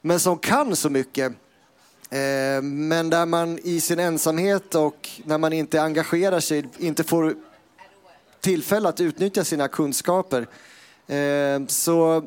Men 0.00 0.20
som 0.20 0.38
kan 0.38 0.76
så 0.76 0.90
mycket. 0.90 1.32
Eh, 2.14 2.62
men 2.62 3.10
där 3.10 3.26
man 3.26 3.58
i 3.58 3.80
sin 3.80 3.98
ensamhet 3.98 4.74
och 4.74 5.08
när 5.24 5.38
man 5.38 5.52
inte 5.52 5.82
engagerar 5.82 6.40
sig 6.40 6.68
inte 6.78 7.04
får 7.04 7.34
tillfälle 8.40 8.88
att 8.88 9.00
utnyttja 9.00 9.44
sina 9.44 9.68
kunskaper. 9.68 10.46
Eh, 11.06 11.66
så 11.66 12.24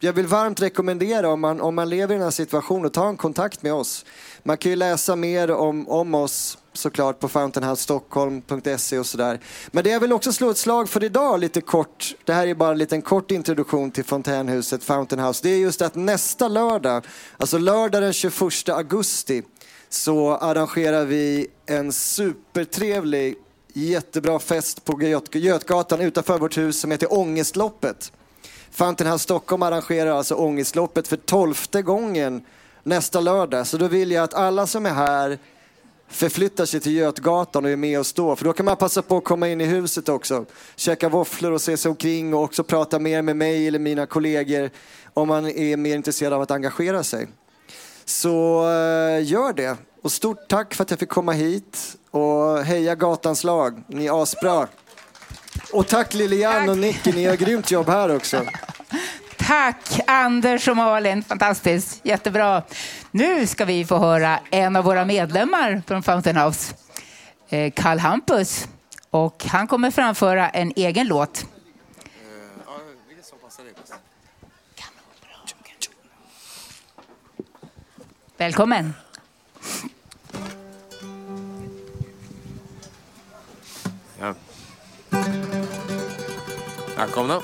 jag 0.00 0.12
vill 0.12 0.26
varmt 0.26 0.62
rekommendera 0.62 1.28
om 1.28 1.40
man, 1.40 1.60
om 1.60 1.74
man 1.74 1.88
lever 1.88 2.14
i 2.14 2.18
den 2.18 2.24
här 2.24 2.30
situationen, 2.30 2.90
ta 2.90 3.08
en 3.08 3.16
kontakt 3.16 3.62
med 3.62 3.72
oss. 3.72 4.04
Man 4.42 4.56
kan 4.56 4.70
ju 4.70 4.76
läsa 4.76 5.16
mer 5.16 5.50
om, 5.50 5.88
om 5.88 6.14
oss 6.14 6.58
såklart 6.78 7.20
på 7.20 7.28
fountainhousestockholm.se 7.28 8.98
och 8.98 9.06
sådär. 9.06 9.40
Men 9.70 9.84
det 9.84 9.90
jag 9.90 10.00
vill 10.00 10.12
också 10.12 10.32
slå 10.32 10.50
ett 10.50 10.58
slag 10.58 10.88
för 10.88 11.04
idag 11.04 11.40
lite 11.40 11.60
kort, 11.60 12.14
det 12.24 12.32
här 12.32 12.46
är 12.46 12.54
bara 12.54 12.70
en 12.70 12.78
liten 12.78 13.02
kort 13.02 13.30
introduktion 13.30 13.90
till 13.90 14.04
fontänhuset 14.04 14.84
Fountain 14.84 15.22
House. 15.24 15.40
Det 15.42 15.50
är 15.50 15.56
just 15.56 15.82
att 15.82 15.94
nästa 15.94 16.48
lördag, 16.48 17.06
alltså 17.36 17.58
lördag 17.58 18.02
den 18.02 18.12
21 18.12 18.68
augusti, 18.68 19.42
så 19.88 20.30
arrangerar 20.30 21.04
vi 21.04 21.46
en 21.66 21.92
supertrevlig, 21.92 23.34
jättebra 23.72 24.38
fest 24.38 24.84
på 24.84 24.92
Göt- 25.02 25.34
Götgatan 25.38 26.00
utanför 26.00 26.38
vårt 26.38 26.58
hus 26.58 26.80
som 26.80 26.90
heter 26.90 27.12
Ångestloppet. 27.12 28.12
Fountain 28.70 29.10
House 29.10 29.22
Stockholm 29.22 29.62
arrangerar 29.62 30.10
alltså 30.10 30.34
Ångestloppet 30.34 31.08
för 31.08 31.16
tolfte 31.16 31.82
gången 31.82 32.42
nästa 32.82 33.20
lördag. 33.20 33.66
Så 33.66 33.76
då 33.76 33.88
vill 33.88 34.10
jag 34.10 34.24
att 34.24 34.34
alla 34.34 34.66
som 34.66 34.86
är 34.86 34.90
här 34.90 35.38
förflyttar 36.08 36.64
sig 36.64 36.80
till 36.80 36.92
Götgatan 36.92 37.64
och 37.64 37.70
är 37.70 37.76
med 37.76 38.00
oss 38.00 38.12
då. 38.12 38.36
För 38.36 38.44
då 38.44 38.52
kan 38.52 38.66
man 38.66 38.76
passa 38.76 39.02
på 39.02 39.16
att 39.16 39.24
komma 39.24 39.48
in 39.48 39.60
i 39.60 39.64
huset 39.64 40.08
också. 40.08 40.44
Käka 40.76 41.08
våfflor 41.08 41.52
och 41.52 41.60
se 41.60 41.76
sig 41.76 41.88
omkring 41.88 42.34
och 42.34 42.42
också 42.42 42.64
prata 42.64 42.98
mer 42.98 43.22
med 43.22 43.36
mig 43.36 43.68
eller 43.68 43.78
mina 43.78 44.06
kollegor 44.06 44.70
om 45.14 45.28
man 45.28 45.46
är 45.46 45.76
mer 45.76 45.94
intresserad 45.94 46.32
av 46.32 46.40
att 46.40 46.50
engagera 46.50 47.04
sig. 47.04 47.28
Så 48.04 48.60
eh, 48.60 49.24
gör 49.24 49.52
det. 49.52 49.76
Och 50.02 50.12
stort 50.12 50.48
tack 50.48 50.74
för 50.74 50.82
att 50.82 50.90
jag 50.90 51.00
fick 51.00 51.08
komma 51.08 51.32
hit. 51.32 51.96
Och 52.10 52.64
heja 52.64 52.94
Gatans 52.94 53.44
lag, 53.44 53.82
ni 53.86 54.06
är 54.06 54.22
asbra. 54.22 54.68
Och 55.72 55.86
tack 55.86 56.14
Lilian 56.14 56.68
och 56.68 56.78
Nicky, 56.78 57.12
ni 57.12 57.22
gör 57.22 57.36
grymt 57.36 57.70
jobb 57.70 57.86
här 57.86 58.16
också. 58.16 58.44
Tack 59.48 60.00
Anders 60.06 60.68
och 60.68 60.76
Malin, 60.76 61.22
fantastiskt, 61.22 62.00
jättebra. 62.04 62.62
Nu 63.10 63.46
ska 63.46 63.64
vi 63.64 63.84
få 63.84 63.98
höra 63.98 64.40
en 64.50 64.76
av 64.76 64.84
våra 64.84 65.04
medlemmar 65.04 65.82
från 65.86 66.02
Fountain 66.02 66.36
House, 66.36 66.74
eh, 67.48 67.72
Karl 67.76 67.98
Hampus. 67.98 68.68
Och 69.10 69.44
han 69.44 69.66
kommer 69.66 69.90
framföra 69.90 70.48
en 70.48 70.72
egen 70.76 71.06
låt. 71.06 71.46
Välkommen. 78.36 78.94
Ja. 84.20 84.34
Välkomna. 86.96 87.40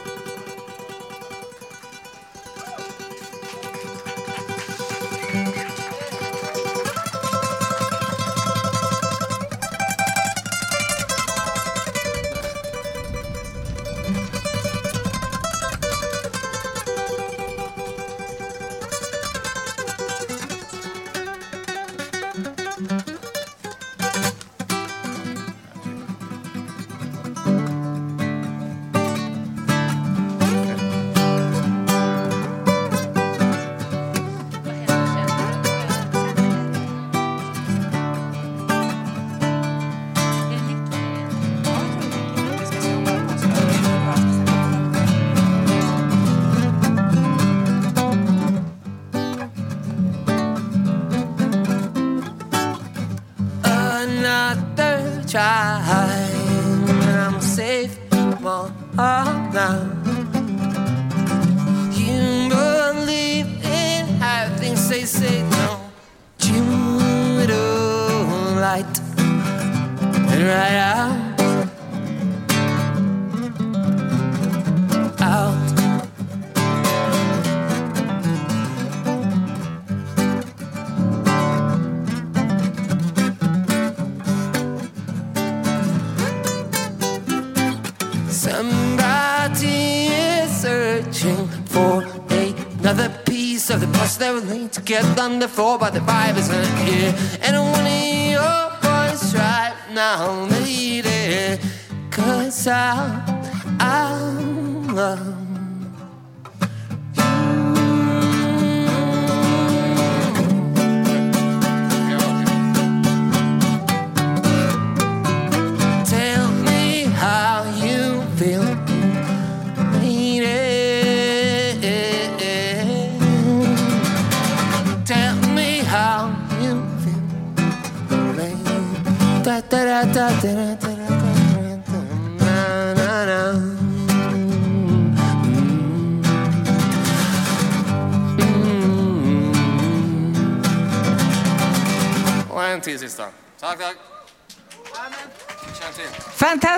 To 94.75 94.81
get 94.83 95.21
on 95.21 95.39
the 95.39 95.49
floor, 95.49 95.79
but 95.79 95.93
the 95.95 96.01
vibe 96.01 96.37
isn't 96.37 96.77
here. 96.87 97.15
And 97.43 97.64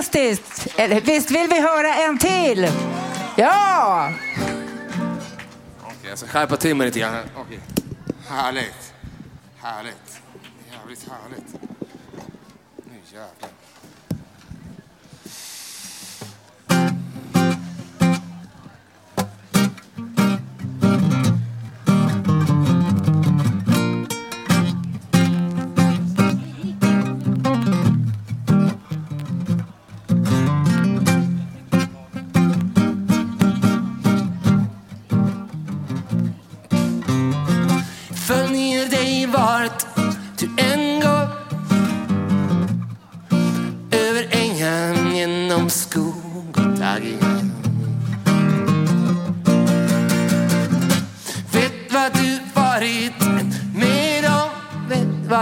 Fantastiskt! 0.07 0.67
Eller, 0.77 1.01
Visst 1.01 1.31
vill 1.31 1.49
vi 1.49 1.61
höra 1.61 1.95
en 1.95 2.19
till? 2.19 2.69
Ja! 3.37 4.13
Okej, 5.83 5.97
jag 6.09 6.19
ska 6.19 6.29
skärpa 6.29 6.57
till 6.57 6.77
mig 6.77 6.87
lite 6.87 6.99
grann. 6.99 7.15
Okej. 7.37 7.61
Härligt. 8.29 8.93
Härligt. 9.57 10.21
Jävligt 10.73 11.09
härligt. 11.09 11.55
Nu 12.77 13.01
jävlar. 13.13 13.51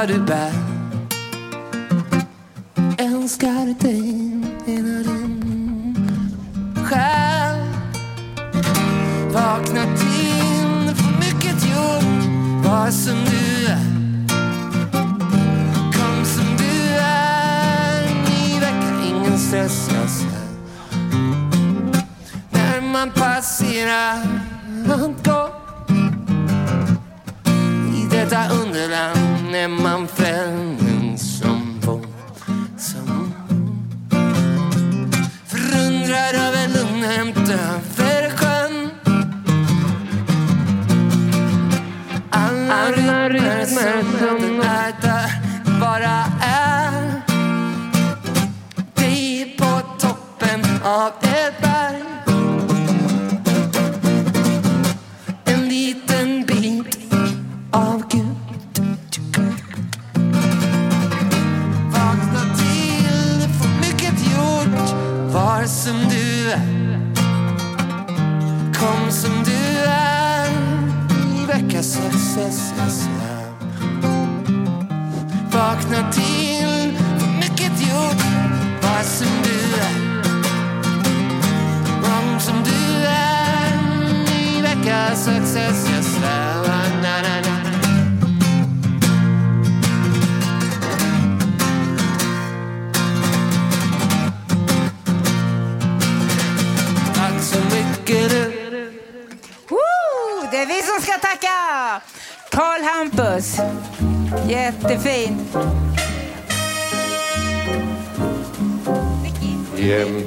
started 0.05 0.26
back. 0.26 0.63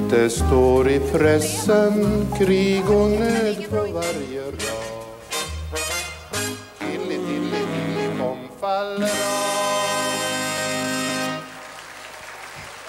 Det 0.06 0.30
står 0.30 0.90
i 0.90 1.00
pressen 1.00 2.26
krig 2.38 2.90
och 2.90 3.10
nöd 3.10 3.70
på 3.70 3.76
varje 3.76 4.42
rad. 4.42 4.60
Tilli, 6.78 7.16
tilli, 7.16 7.50
tilli 7.50 8.18
kom 8.18 8.38
faller. 8.60 9.10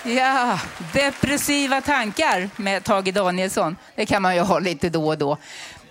Ja, 0.06 0.60
depressiva 0.94 1.82
tankar 1.82 2.50
med 2.56 2.84
Tage 2.84 3.14
Danielsson. 3.14 3.76
Det 3.96 4.06
kan 4.06 4.22
man 4.22 4.36
ju 4.36 4.42
ha 4.42 4.60
lite 4.60 4.90
då 4.90 5.08
och 5.08 5.18
då. 5.18 5.38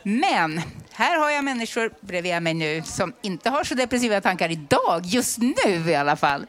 Men 0.03 0.61
här 0.93 1.19
har 1.19 1.31
jag 1.31 1.45
människor 1.45 1.91
bredvid 2.01 2.43
mig 2.43 2.55
nu 2.55 2.83
som 2.85 3.13
inte 3.23 3.51
har 3.51 3.65
så 3.65 3.75
depressiva 3.75 4.21
tankar 4.21 4.51
idag, 4.51 5.01
just 5.05 5.39
nu 5.39 5.91
i 5.91 5.95
alla 5.95 6.17
fall. 6.17 6.47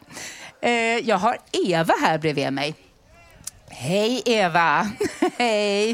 Eh, 0.62 0.72
jag 0.98 1.18
har 1.18 1.38
Eva 1.68 1.94
här 2.02 2.18
bredvid 2.18 2.54
mig. 2.54 2.76
Hej 3.70 4.22
Eva! 4.26 4.90
Hej! 5.38 5.92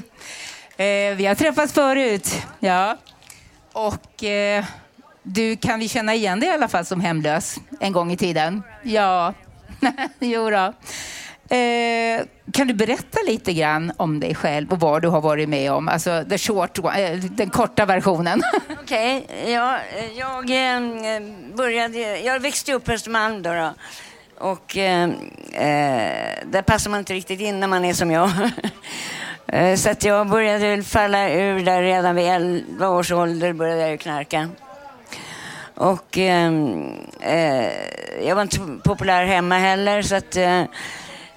Eh, 0.77 1.15
vi 1.15 1.25
har 1.25 1.35
träffats 1.35 1.73
förut, 1.73 2.41
ja. 2.59 2.97
Och 3.73 4.23
eh, 4.23 4.65
du 5.23 5.55
kan 5.57 5.79
vi 5.79 5.87
känna 5.87 6.13
igen 6.13 6.39
dig 6.39 6.49
i 6.49 6.51
alla 6.51 6.67
fall 6.67 6.85
som 6.85 7.01
hemlös 7.01 7.55
en 7.79 7.91
gång 7.93 8.11
i 8.11 8.17
tiden. 8.17 8.63
Ja, 8.83 9.33
jo 10.19 10.49
då. 10.49 10.73
Eh, 11.55 12.21
kan 12.53 12.67
du 12.67 12.73
berätta 12.73 13.19
lite 13.27 13.53
grann 13.53 13.91
om 13.97 14.19
dig 14.19 14.35
själv 14.35 14.71
och 14.71 14.79
vad 14.79 15.01
du 15.01 15.07
har 15.07 15.21
varit 15.21 15.49
med 15.49 15.71
om? 15.71 15.87
Alltså 15.89 16.23
the 16.29 16.37
short, 16.37 16.77
one- 16.79 17.11
eh, 17.13 17.17
den 17.17 17.49
korta 17.49 17.85
versionen. 17.85 18.41
Okej, 18.81 19.27
ja, 19.47 19.77
eh, 19.97 20.05
jag 20.17 20.49
eh, 20.49 21.21
började... 21.55 22.19
Jag 22.19 22.39
växte 22.39 22.73
upp 22.73 22.85
på 22.85 22.91
Östermalm 22.91 23.41
då. 23.41 23.53
då. 23.53 23.73
Och 24.37 24.77
eh, 24.77 25.03
eh, 25.53 26.45
där 26.45 26.61
passar 26.61 26.91
man 26.91 26.99
inte 26.99 27.13
riktigt 27.13 27.39
in 27.39 27.59
när 27.59 27.67
man 27.67 27.85
är 27.85 27.93
som 27.93 28.11
jag. 28.11 28.31
Eh, 29.47 29.75
så 29.75 29.89
att 29.89 30.03
jag 30.03 30.29
började 30.29 30.83
falla 30.83 31.29
ur 31.29 31.65
där 31.65 31.81
redan 31.81 32.15
vid 32.15 32.25
11 32.25 32.89
års 32.89 33.11
ålder 33.11 33.53
började 33.53 33.89
jag 33.89 33.99
knarka. 33.99 34.49
Och 35.75 36.17
eh, 36.17 36.53
eh, 37.19 37.71
jag 38.27 38.35
var 38.35 38.41
inte 38.41 38.59
populär 38.83 39.25
hemma 39.25 39.57
heller 39.57 40.01
så 40.01 40.15
att 40.15 40.35
eh, 40.35 40.61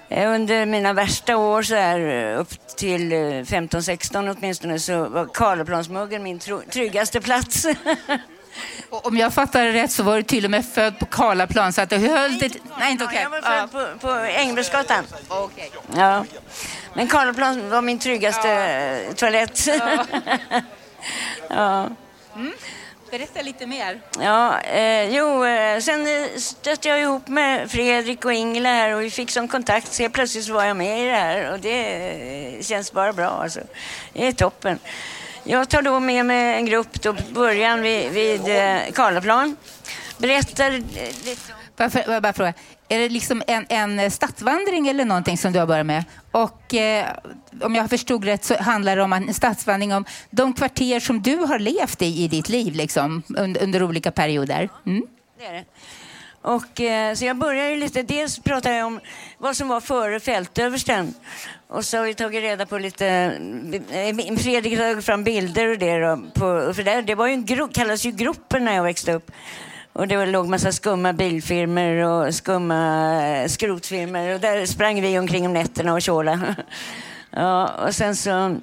eh 0.09 0.33
under 0.33 0.65
mina 0.65 0.93
värsta 0.93 1.37
år 1.37 1.61
så 1.61 1.75
här 1.75 2.33
upp 2.35 2.67
till 2.77 3.13
15-16 3.13 4.35
åtminstone 4.37 4.79
så 4.79 5.09
var 5.09 5.25
Karlaplansmuggen 5.25 6.23
min 6.23 6.39
tryggaste 6.71 7.21
plats. 7.21 7.67
Om 8.89 9.17
jag 9.17 9.33
fattar 9.33 9.63
det 9.63 9.73
rätt 9.73 9.91
så 9.91 10.03
var 10.03 10.15
du 10.15 10.23
till 10.23 10.45
och 10.45 10.51
med 10.51 10.65
född 10.65 10.99
på 10.99 11.05
Karlaplan 11.05 11.73
så 11.73 11.81
att 11.81 11.89
du 11.89 11.97
höll 11.97 12.37
det... 12.37 12.51
Nej, 12.79 12.91
inte 12.91 13.05
okej. 13.05 13.21
Jag 13.21 13.29
var 13.29 13.41
född 13.41 13.71
på, 13.71 14.07
på 14.07 14.25
Engelbrektsgatan. 14.25 15.03
Ja. 15.95 16.25
Men 16.93 17.07
Karlaplan 17.07 17.69
var 17.69 17.81
min 17.81 17.99
tryggaste 17.99 18.49
eh, 18.49 19.13
toalett. 19.13 19.67
ja. 21.49 21.89
Mm. 22.35 22.53
Berätta 23.11 23.41
lite 23.41 23.65
mer. 23.65 24.01
Ja, 24.19 24.61
eh, 24.61 25.15
jo, 25.15 25.45
eh, 25.45 25.79
sen 25.79 26.07
eh, 26.07 26.37
stötte 26.37 26.87
jag 26.87 27.01
ihop 27.01 27.27
med 27.27 27.71
Fredrik 27.71 28.25
och 28.25 28.33
Ingela 28.33 28.69
här 28.69 28.93
och 28.93 29.01
vi 29.01 29.11
fick 29.11 29.31
sån 29.31 29.47
kontakt 29.47 29.93
så 29.93 30.09
plötsligt 30.09 30.49
var 30.49 30.63
jag 30.63 30.77
med 30.77 31.03
i 31.03 31.05
det 31.05 31.15
här 31.15 31.51
och 31.51 31.59
det 31.59 32.55
eh, 32.57 32.61
känns 32.61 32.91
bara 32.91 33.13
bra 33.13 33.29
alltså. 33.29 33.59
Det 34.13 34.27
är 34.27 34.31
toppen. 34.31 34.79
Jag 35.43 35.69
tar 35.69 35.81
då 35.81 35.99
med 35.99 36.25
mig 36.25 36.55
en 36.55 36.65
grupp 36.65 37.01
då 37.01 37.13
på 37.13 37.23
början 37.33 37.81
vid, 37.81 38.11
vid 38.11 38.41
eh, 38.41 38.91
Karlaplan. 38.93 39.55
Berättar 40.17 40.71
eh, 40.71 40.79
lite 41.25 41.53
Bara, 41.77 41.89
för, 41.89 42.03
bara, 42.07 42.21
bara 42.21 42.33
fråga. 42.33 42.53
Är 42.89 42.99
det 42.99 43.09
liksom 43.09 43.43
en, 43.47 43.65
en 43.69 44.11
stadsvandring 44.11 44.87
eller 44.87 45.05
någonting 45.05 45.37
som 45.37 45.53
du 45.53 45.59
har 45.59 45.65
börjat 45.67 45.85
med? 45.85 46.03
Och 46.31 46.73
eh, 46.73 47.05
om 47.61 47.75
jag 47.75 47.89
förstod 47.89 48.25
rätt 48.25 48.45
så 48.45 48.61
handlar 48.61 48.95
det 48.95 49.03
om 49.03 49.13
en 49.13 49.33
stadsvandring 49.33 49.93
om 49.93 50.05
de 50.29 50.53
kvarter 50.53 50.99
som 50.99 51.21
du 51.21 51.35
har 51.35 51.59
levt 51.59 52.01
i 52.01 52.23
i 52.23 52.27
ditt 52.27 52.49
liv 52.49 52.75
liksom, 52.75 53.23
under, 53.37 53.63
under 53.63 53.83
olika 53.83 54.11
perioder. 54.11 54.69
Mm. 54.85 55.03
Det 55.39 55.45
är 55.45 55.53
det. 55.53 55.63
Och, 56.41 56.81
eh, 56.81 57.13
så 57.13 57.25
jag 57.25 57.37
börjar 57.37 57.69
ju 57.69 57.75
lite, 57.75 58.03
dels 58.03 58.39
pratar 58.39 58.71
jag 58.71 58.87
om 58.87 58.99
vad 59.37 59.57
som 59.57 59.67
var 59.67 59.81
före 59.81 60.19
fältöversten. 60.19 61.13
Och 61.67 61.85
så 61.85 61.97
har 61.97 62.05
vi 62.05 62.13
tagit 62.13 62.41
reda 62.41 62.65
på 62.65 62.77
lite, 62.77 63.07
eh, 63.91 64.37
Fredrik 64.37 64.79
har 64.79 64.89
tagit 64.89 65.05
fram 65.05 65.23
bilder 65.23 65.67
och 65.67 65.77
det 65.77 65.99
då, 65.99 66.17
på, 66.33 66.73
för 66.73 66.83
det, 66.83 67.01
det 67.01 67.15
var 67.15 67.27
ju 67.27 67.33
en 67.33 67.45
grupp, 67.45 67.73
kallades 67.73 68.05
ju 68.05 68.11
gruppen 68.11 68.65
när 68.65 68.75
jag 68.75 68.83
växte 68.83 69.13
upp. 69.13 69.31
Och 69.93 70.07
det 70.07 70.25
låg 70.25 70.47
massa 70.47 70.71
skumma 70.71 71.13
bilfirmor 71.13 71.95
och 71.95 72.35
skumma 72.35 72.75
eh, 73.25 73.47
skrotfirmer 73.47 73.47
skrotfirmor 73.47 74.33
och 74.33 74.39
där 74.39 74.65
sprang 74.65 75.01
vi 75.01 75.19
omkring 75.19 75.45
om 75.45 75.53
nätterna 75.53 75.93
och 75.93 76.01
tjåla. 76.01 76.55
ja, 77.31 77.71
och 77.87 77.95
sen 77.95 78.15
så 78.15 78.57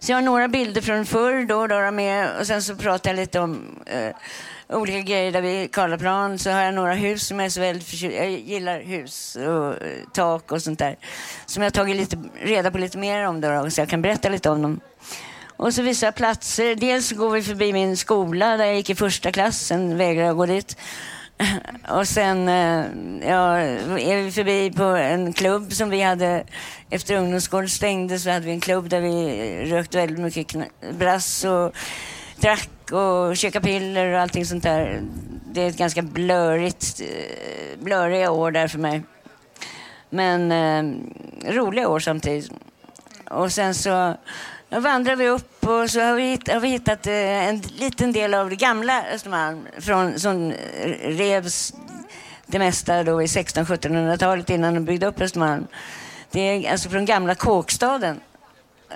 så 0.00 0.12
jag 0.12 0.16
har 0.16 0.22
några 0.22 0.48
bilder 0.48 0.80
från 0.80 1.06
förr 1.06 1.46
då, 1.46 1.66
då 1.66 1.80
då 1.80 1.90
med 1.90 2.30
och 2.40 2.46
sen 2.46 2.62
så 2.62 2.76
pratar 2.76 3.10
jag 3.10 3.16
lite 3.16 3.40
om 3.40 3.78
eh, 3.86 4.14
olika 4.68 5.00
grejer 5.00 5.32
där 5.32 5.42
vid 5.42 5.74
Karlaplan. 5.74 6.38
Så 6.38 6.50
har 6.50 6.60
jag 6.60 6.74
några 6.74 6.94
hus 6.94 7.26
som 7.26 7.38
jag 7.38 7.46
är 7.46 7.50
så 7.50 7.60
väldigt 7.60 7.88
förtjust 7.88 8.16
Jag 8.16 8.30
gillar 8.30 8.80
hus 8.80 9.36
och 9.36 9.82
eh, 9.82 10.04
tak 10.12 10.52
och 10.52 10.62
sånt 10.62 10.78
där. 10.78 10.96
Som 11.46 11.62
jag 11.62 11.66
har 11.66 11.70
tagit 11.70 11.96
lite, 11.96 12.18
reda 12.42 12.70
på 12.70 12.78
lite 12.78 12.98
mer 12.98 13.26
om 13.26 13.40
då, 13.40 13.70
så 13.70 13.80
jag 13.80 13.88
kan 13.88 14.02
berätta 14.02 14.28
lite 14.28 14.50
om 14.50 14.62
dem. 14.62 14.80
Och 15.56 15.74
så 15.74 15.82
vissa 15.82 16.12
platser. 16.12 16.74
Dels 16.74 17.12
går 17.12 17.30
vi 17.30 17.42
förbi 17.42 17.72
min 17.72 17.96
skola 17.96 18.56
där 18.56 18.64
jag 18.64 18.76
gick 18.76 18.90
i 18.90 18.94
första 18.94 19.32
klass, 19.32 19.66
sen 19.66 19.96
vägrar 19.96 20.24
jag 20.24 20.36
gå 20.36 20.46
dit. 20.46 20.76
Och 21.88 22.08
sen 22.08 22.48
eh, 22.48 22.84
ja, 23.28 23.58
är 23.58 24.22
vi 24.22 24.32
förbi 24.32 24.70
på 24.70 24.84
en 24.84 25.32
klubb 25.32 25.72
som 25.72 25.90
vi 25.90 26.02
hade 26.02 26.44
efter 26.90 27.16
ungdomsgården 27.16 27.68
stängdes. 27.68 28.22
så 28.22 28.30
hade 28.30 28.46
vi 28.46 28.52
en 28.52 28.60
klubb 28.60 28.88
där 28.88 29.00
vi 29.00 29.70
rökte 29.70 29.96
väldigt 29.98 30.18
mycket 30.18 30.56
brass 30.98 31.44
och 31.44 31.76
drack 32.36 32.70
och 32.92 33.36
käka 33.36 33.60
piller 33.60 34.12
och 34.12 34.20
allting 34.20 34.46
sånt 34.46 34.62
där. 34.62 35.02
Det 35.52 35.62
är 35.62 35.68
ett 35.68 35.76
ganska 35.78 36.02
blörigt, 36.02 37.00
eh, 37.00 37.06
blöriga 37.78 37.78
blurriga 37.78 38.30
år 38.30 38.50
där 38.50 38.68
för 38.68 38.78
mig. 38.78 39.02
Men 40.10 40.52
eh, 40.52 41.52
roliga 41.52 41.88
år 41.88 42.00
samtidigt. 42.00 42.52
Och 43.30 43.52
sen 43.52 43.74
så 43.74 44.16
vandrar 44.68 45.16
vi 45.16 45.28
upp 45.28 45.66
och 45.66 45.90
så 45.90 46.00
har 46.00 46.14
vi, 46.14 46.38
har 46.52 46.60
vi 46.60 46.68
hittat 46.68 47.06
eh, 47.06 47.48
en 47.48 47.60
liten 47.60 48.12
del 48.12 48.34
av 48.34 48.50
det 48.50 48.56
gamla 48.56 49.04
Östermalm 49.14 49.66
från, 49.78 50.20
som 50.20 50.52
revs 51.02 51.74
det 52.46 52.58
mesta 52.58 53.04
då 53.04 53.22
i 53.22 53.26
1600-1700-talet 53.26 54.50
innan 54.50 54.74
de 54.74 54.84
byggde 54.84 55.06
upp 55.06 55.20
Östermalm. 55.20 55.66
Det 56.30 56.40
är 56.40 56.72
alltså 56.72 56.88
från 56.88 57.04
gamla 57.04 57.34
kåkstaden. 57.34 58.20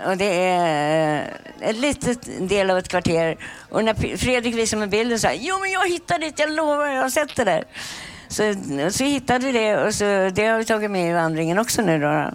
Och 0.07 0.17
det 0.17 0.25
är 0.25 1.23
eh, 1.61 1.69
en 1.69 1.81
liten 1.81 2.17
del 2.49 2.71
av 2.71 2.79
ett 2.79 2.89
kvarter. 2.89 3.37
Och 3.71 3.85
när 3.85 4.17
Fredrik 4.17 4.55
visade 4.55 4.81
mig 4.81 4.89
bilden 4.89 5.19
så 5.19 5.27
här, 5.27 5.39
jo 5.41 5.59
men 5.61 5.71
jag 5.71 5.89
hittade 5.89 6.21
det, 6.27 6.39
jag 6.39 6.51
lovar, 6.51 6.87
jag 6.87 7.03
har 7.03 7.11
sett 7.11 7.37
det 7.37 7.45
där. 7.45 7.65
Så, 8.29 8.55
så 8.91 9.05
hittade 9.05 9.47
vi 9.47 9.53
det 9.53 9.77
och 9.77 9.95
så, 9.95 10.31
det 10.35 10.47
har 10.47 10.59
vi 10.59 10.65
tagit 10.65 10.91
med 10.91 11.11
i 11.11 11.13
vandringen 11.13 11.59
också 11.59 11.83
nu 11.83 11.99
då. 11.99 12.31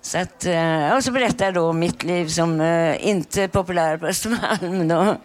Så 0.00 0.18
att, 0.18 0.46
eh, 0.46 0.96
och 0.96 1.04
så 1.04 1.12
berättar 1.12 1.44
jag 1.44 1.54
då 1.54 1.68
om 1.68 1.78
mitt 1.78 2.02
liv 2.02 2.28
som 2.28 2.60
eh, 2.60 3.08
inte 3.08 3.42
är 3.42 3.48
populär 3.48 3.96
på 3.96 4.06
Östermalm. 4.06 4.88
Då. 4.88 5.16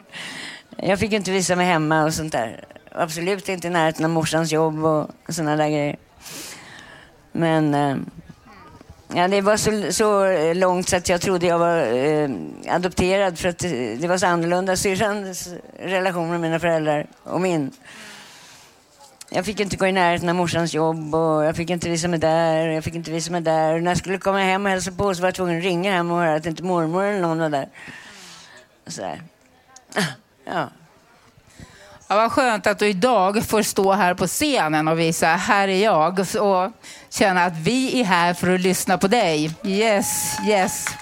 Jag 0.78 1.00
fick 1.00 1.14
inte 1.14 1.32
visa 1.32 1.56
mig 1.56 1.66
hemma 1.66 2.04
och 2.04 2.14
sånt 2.14 2.32
där. 2.32 2.64
Absolut 2.92 3.50
inte 3.50 3.68
i 3.68 3.70
närheten 3.70 4.06
av 4.06 4.12
morsans 4.12 4.52
jobb 4.52 4.86
och 4.86 5.10
såna 5.30 5.56
där 5.56 5.70
grejer. 5.70 5.98
Men 7.32 7.74
eh, 7.74 7.96
ja, 9.16 9.28
det 9.28 9.42
var 9.42 9.58
så, 9.58 9.92
så 9.94 10.26
långt 10.54 10.90
så 10.90 10.96
att 10.96 11.10
jag 11.10 11.22
trodde 11.22 11.48
jag 11.48 11.60
var 11.60 11.78
eh, 11.78 12.30
adopterad 12.68 13.40
för 13.40 13.50
att 13.50 13.60
det 14.00 14.08
var 14.08 14.18
så 14.18 14.26
annorlunda 14.26 14.76
syrrans 14.76 15.50
relation 15.80 16.30
med 16.30 16.40
mina 16.40 16.60
föräldrar 16.60 17.08
och 17.24 17.42
min. 17.42 17.72
Jag 19.30 19.46
fick 19.46 19.60
inte 19.60 19.78
gå 19.78 19.88
i 19.88 19.92
närheten 19.92 20.30
av 20.30 20.36
morsans 20.36 20.74
jobb 20.74 21.16
och 21.16 21.46
jag 21.46 21.56
fick 21.56 21.70
inte 21.70 21.90
visa 21.90 22.08
mig 22.08 22.20
där, 22.20 22.68
jag 22.68 22.84
fick 22.84 22.96
inte 22.96 23.12
visa 23.12 23.32
mig 23.32 23.42
där. 23.42 23.74
Och 23.74 23.84
när 23.84 23.92
jag 23.92 23.98
skulle 23.98 24.18
komma 24.18 24.40
hem 24.40 24.66
och 24.66 24.72
hälsa 24.72 24.92
på 24.92 25.16
så 25.16 25.22
var 25.22 25.28
jag 25.28 25.36
tvungen 25.36 25.58
att 25.58 25.64
ringa 25.64 25.92
hem 25.92 26.12
och 26.12 26.18
höra 26.18 26.36
att 26.36 26.46
inte 26.46 26.64
mormor 26.64 27.04
eller 27.04 27.22
någon 27.22 27.40
var 27.40 27.50
där. 27.50 27.70
Sådär. 28.88 29.22
Ja. 30.46 30.68
Ja, 32.12 32.18
vad 32.18 32.32
skönt 32.32 32.68
att 32.68 32.80
du 32.80 32.88
idag 32.88 33.46
får 33.46 33.62
stå 33.62 33.92
här 33.92 34.14
på 34.14 34.28
scenen 34.28 34.88
och 34.88 35.00
visa 35.00 35.28
här 35.28 35.68
är 35.68 35.84
jag 35.84 36.20
och 36.20 36.72
känna 37.10 37.44
att 37.44 37.58
vi 37.58 38.02
är 38.02 38.06
här 38.06 38.34
för 38.34 38.54
att 38.54 38.62
lyssna 38.62 38.98
på 38.98 39.08
dig. 39.08 39.52
Yes, 39.64 40.38
yes. 40.48 40.86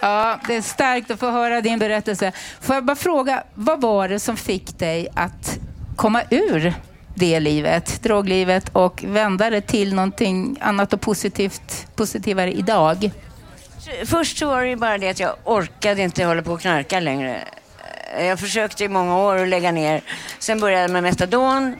Ja, 0.00 0.38
det 0.46 0.54
är 0.54 0.62
starkt 0.62 1.10
att 1.10 1.20
få 1.20 1.30
höra 1.30 1.60
din 1.60 1.78
berättelse. 1.78 2.32
Får 2.60 2.74
jag 2.74 2.84
bara 2.84 2.96
fråga, 2.96 3.42
vad 3.54 3.80
var 3.80 4.08
det 4.08 4.20
som 4.20 4.36
fick 4.36 4.78
dig 4.78 5.08
att 5.14 5.58
komma 5.96 6.22
ur 6.30 6.74
det 7.14 7.40
livet, 7.40 8.02
droglivet 8.02 8.68
och 8.68 9.04
vända 9.06 9.50
det 9.50 9.60
till 9.60 9.94
någonting 9.94 10.58
annat 10.60 10.92
och 10.92 11.00
positivt, 11.00 11.86
positivare 11.96 12.52
idag? 12.52 13.10
Först 14.04 14.38
så 14.38 14.46
var 14.46 14.62
det 14.62 14.68
ju 14.68 14.76
bara 14.76 14.98
det 14.98 15.08
att 15.08 15.20
jag 15.20 15.36
orkade 15.44 16.02
inte 16.02 16.24
hålla 16.24 16.42
på 16.42 16.52
och 16.52 16.60
knarka 16.60 17.00
längre. 17.00 17.48
Jag 18.18 18.40
försökte 18.40 18.84
i 18.84 18.88
många 18.88 19.18
år 19.18 19.36
att 19.36 19.48
lägga 19.48 19.72
ner. 19.72 20.02
Sen 20.38 20.60
började 20.60 20.82
jag 20.82 20.90
med 20.90 21.02
metadon 21.02 21.76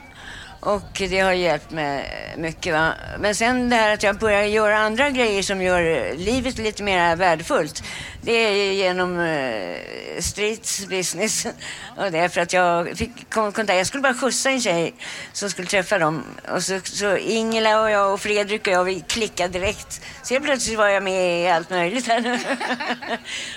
och 0.65 1.01
det 1.09 1.19
har 1.19 1.31
hjälpt 1.31 1.71
mig 1.71 2.09
mycket. 2.37 2.73
Va? 2.73 2.93
Men 3.19 3.35
sen 3.35 3.69
det 3.69 3.75
här 3.75 3.93
att 3.93 4.03
jag 4.03 4.17
börjar 4.17 4.43
göra 4.43 4.77
andra 4.77 5.09
grejer 5.09 5.43
som 5.43 5.61
gör 5.61 6.15
livet 6.17 6.57
lite 6.57 6.83
mer 6.83 7.15
värdefullt. 7.15 7.83
Det 8.21 8.31
är 8.31 8.71
genom 8.73 9.19
eh, 9.19 9.77
street 10.19 10.87
business. 10.89 11.45
Och 11.97 12.11
det 12.11 12.17
är 12.17 12.29
för 12.29 12.41
att 12.41 12.53
jag 12.53 12.97
fick 12.97 13.29
kontakt. 13.29 13.69
Jag 13.69 13.87
skulle 13.87 14.03
bara 14.03 14.13
skjutsa 14.13 14.49
en 14.49 14.61
tjej 14.61 14.93
som 15.33 15.49
skulle 15.49 15.67
träffa 15.67 15.97
dem. 15.97 16.23
Och 16.51 16.63
så, 16.63 16.79
så 16.83 17.17
Ingela 17.17 17.81
och 17.81 17.91
jag 17.91 18.13
och 18.13 18.19
Fredrik 18.19 18.67
och 18.67 18.73
jag 18.73 18.83
vi 18.83 18.99
klickade 18.99 19.59
direkt. 19.59 20.01
Så 20.23 20.33
helt 20.33 20.45
plötsligt 20.45 20.77
var 20.77 20.87
jag 20.87 21.03
med 21.03 21.43
i 21.43 21.47
allt 21.47 21.69
möjligt 21.69 22.07
här. 22.07 22.39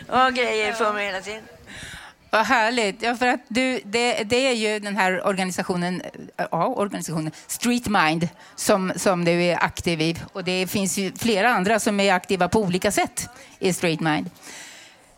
och 0.09 0.19
har 0.19 0.31
grejer 0.31 0.73
för 0.73 0.93
mig 0.93 1.07
hela 1.07 1.21
tiden. 1.21 1.56
Vad 2.31 2.47
härligt. 2.47 3.03
Ja, 3.03 3.17
för 3.17 3.27
att 3.27 3.41
du, 3.49 3.81
det, 3.85 4.25
det 4.25 4.47
är 4.47 4.53
ju 4.53 4.79
den 4.79 4.97
här 4.97 5.27
organisationen, 5.27 6.03
eh, 6.37 6.47
ja, 6.51 6.67
organisationen 6.67 7.33
Street 7.47 7.89
Mind 7.89 8.29
som, 8.57 8.93
som 8.97 9.25
du 9.25 9.43
är 9.43 9.65
aktiv 9.65 10.01
i. 10.01 10.17
Och 10.33 10.45
det 10.45 10.67
finns 10.67 10.99
ju 10.99 11.13
flera 11.13 11.51
andra 11.51 11.81
som 11.81 12.01
är 12.01 12.13
aktiva 12.13 12.49
på 12.49 12.61
olika 12.61 12.91
sätt 12.93 13.29
i 13.59 13.73
Street 13.73 14.01
Mind. 14.01 14.31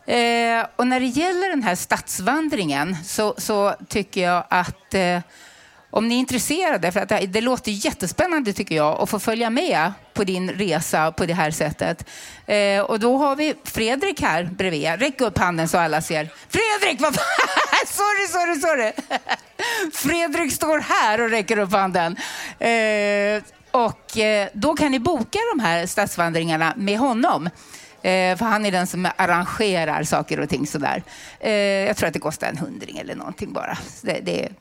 Eh, 0.05 0.65
och 0.75 0.87
när 0.87 0.99
det 0.99 1.05
gäller 1.05 1.49
den 1.49 1.63
här 1.63 1.75
stadsvandringen 1.75 2.97
så, 3.05 3.33
så 3.37 3.75
tycker 3.87 4.21
jag 4.21 4.43
att 4.49 4.93
eh, 4.93 5.19
om 5.91 6.07
ni 6.07 6.15
är 6.15 6.19
intresserade, 6.19 6.91
för 6.91 6.99
att 6.99 7.09
det, 7.09 7.25
det 7.25 7.41
låter 7.41 7.71
jättespännande 7.71 8.53
tycker 8.53 8.75
jag, 8.75 9.01
att 9.01 9.09
få 9.09 9.19
följa 9.19 9.49
med 9.49 9.91
på 10.13 10.23
din 10.23 10.49
resa 10.49 11.11
på 11.11 11.25
det 11.25 11.33
här 11.33 11.51
sättet. 11.51 12.05
Eh, 12.45 12.81
och 12.81 12.99
då 12.99 13.17
har 13.17 13.35
vi 13.35 13.55
Fredrik 13.63 14.21
här 14.21 14.43
bredvid. 14.43 14.99
Räck 14.99 15.21
upp 15.21 15.37
handen 15.37 15.67
så 15.67 15.77
alla 15.77 16.01
ser. 16.01 16.29
Fredrik! 16.49 17.01
Vad 17.01 17.15
sorry, 17.85 18.27
sorry, 18.27 18.61
sorry. 18.61 18.91
Fredrik 19.93 20.53
står 20.53 20.79
här 20.79 21.21
och 21.21 21.29
räcker 21.29 21.57
upp 21.57 21.71
handen. 21.71 22.15
Eh, 22.59 23.43
och 23.71 24.17
eh, 24.17 24.47
då 24.53 24.73
kan 24.73 24.91
ni 24.91 24.99
boka 24.99 25.39
de 25.55 25.63
här 25.63 25.85
stadsvandringarna 25.85 26.73
med 26.77 26.99
honom. 26.99 27.49
Eh, 28.01 28.37
för 28.37 28.45
han 28.45 28.65
är 28.65 28.71
den 28.71 28.87
som 28.87 29.07
arrangerar 29.15 30.03
saker 30.03 30.39
och 30.39 30.49
ting 30.49 30.67
sådär. 30.67 31.03
Eh, 31.39 31.51
jag 31.51 31.97
tror 31.97 32.07
att 32.07 32.13
det 32.13 32.19
kostar 32.19 32.47
en 32.47 32.57
hundring 32.57 32.97
eller 32.97 33.15
någonting 33.15 33.53
bara. 33.53 33.77
Det, 34.01 34.19
det 34.23 34.45
är 34.45 34.51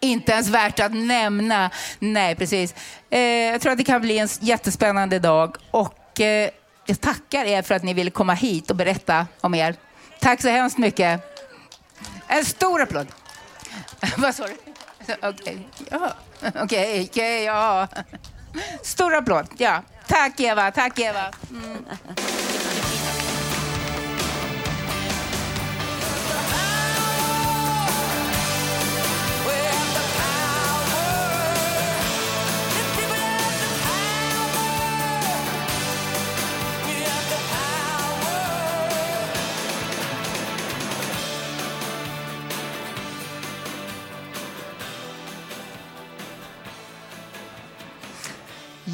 inte 0.00 0.32
ens 0.32 0.48
värt 0.48 0.80
att 0.80 0.94
nämna. 0.94 1.70
Nej, 1.98 2.34
precis. 2.34 2.74
Eh, 3.10 3.20
jag 3.20 3.60
tror 3.60 3.72
att 3.72 3.78
det 3.78 3.84
kan 3.84 4.00
bli 4.00 4.18
en 4.18 4.28
jättespännande 4.40 5.18
dag. 5.18 5.56
Och 5.70 6.20
eh, 6.20 6.50
jag 6.86 7.00
tackar 7.00 7.44
er 7.44 7.62
för 7.62 7.74
att 7.74 7.82
ni 7.82 7.94
ville 7.94 8.10
komma 8.10 8.34
hit 8.34 8.70
och 8.70 8.76
berätta 8.76 9.26
om 9.40 9.54
er. 9.54 9.76
Tack 10.20 10.42
så 10.42 10.48
hemskt 10.48 10.78
mycket. 10.78 11.20
En 12.26 12.44
stor 12.44 12.82
applåd. 12.82 13.06
Vad 14.16 14.34
sa 14.34 14.46
du? 14.46 14.56
Alltså, 14.98 15.26
okej, 15.28 15.68
ja. 15.90 16.12
Okej, 16.62 17.04
okay, 17.04 17.42
ja. 17.42 17.88
Stor 18.82 19.14
applåd. 19.14 19.46
Ja. 19.56 19.82
Tack 20.06 20.40
Eva, 20.40 20.70
tack 20.70 20.98
Eva. 20.98 21.30
Mm. 21.50 21.84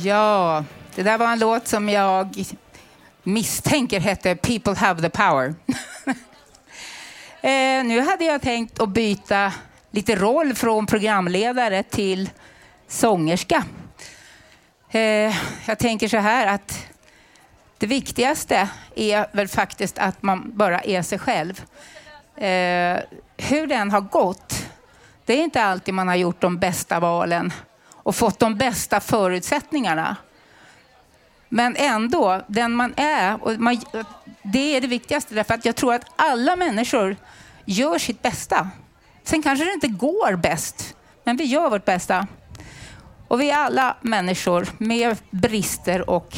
Ja, 0.02 0.64
det 0.94 1.02
där 1.02 1.18
var 1.18 1.32
en 1.32 1.38
låt 1.38 1.68
som 1.68 1.88
jag 1.88 2.44
misstänker 3.22 4.00
hette 4.00 4.36
People 4.36 4.74
have 4.74 5.02
the 5.02 5.10
power. 5.10 5.54
eh, 7.40 7.84
nu 7.84 8.00
hade 8.00 8.24
jag 8.24 8.42
tänkt 8.42 8.80
att 8.80 8.88
byta 8.88 9.52
lite 9.90 10.16
roll 10.16 10.54
från 10.54 10.86
programledare 10.86 11.82
till 11.82 12.30
sångerska. 12.88 13.64
Eh, 14.90 15.36
jag 15.66 15.78
tänker 15.78 16.08
så 16.08 16.16
här 16.16 16.46
att 16.46 16.86
det 17.78 17.86
viktigaste 17.86 18.68
är 18.94 19.26
väl 19.32 19.48
faktiskt 19.48 19.98
att 19.98 20.22
man 20.22 20.52
bara 20.56 20.80
är 20.80 21.02
sig 21.02 21.18
själv. 21.18 21.64
Eh, 22.36 22.98
hur 23.36 23.66
den 23.66 23.90
har 23.90 24.00
gått, 24.00 24.66
det 25.24 25.32
är 25.32 25.44
inte 25.44 25.62
alltid 25.62 25.94
man 25.94 26.08
har 26.08 26.16
gjort 26.16 26.40
de 26.40 26.58
bästa 26.58 27.00
valen 27.00 27.52
och 28.08 28.16
fått 28.16 28.38
de 28.38 28.54
bästa 28.54 29.00
förutsättningarna. 29.00 30.16
Men 31.48 31.76
ändå, 31.76 32.42
den 32.46 32.72
man 32.72 32.94
är, 32.96 33.44
och 33.44 33.60
man, 33.60 33.80
det 34.42 34.76
är 34.76 34.80
det 34.80 34.86
viktigaste 34.86 35.34
därför 35.34 35.54
att 35.54 35.64
jag 35.64 35.76
tror 35.76 35.94
att 35.94 36.04
alla 36.16 36.56
människor 36.56 37.16
gör 37.64 37.98
sitt 37.98 38.22
bästa. 38.22 38.68
Sen 39.24 39.42
kanske 39.42 39.64
det 39.64 39.72
inte 39.72 39.88
går 39.88 40.36
bäst, 40.36 40.96
men 41.24 41.36
vi 41.36 41.44
gör 41.44 41.70
vårt 41.70 41.84
bästa. 41.84 42.26
Och 43.28 43.40
vi 43.40 43.50
är 43.50 43.56
alla 43.56 43.96
människor 44.00 44.68
med 44.78 45.16
brister 45.30 46.10
och 46.10 46.36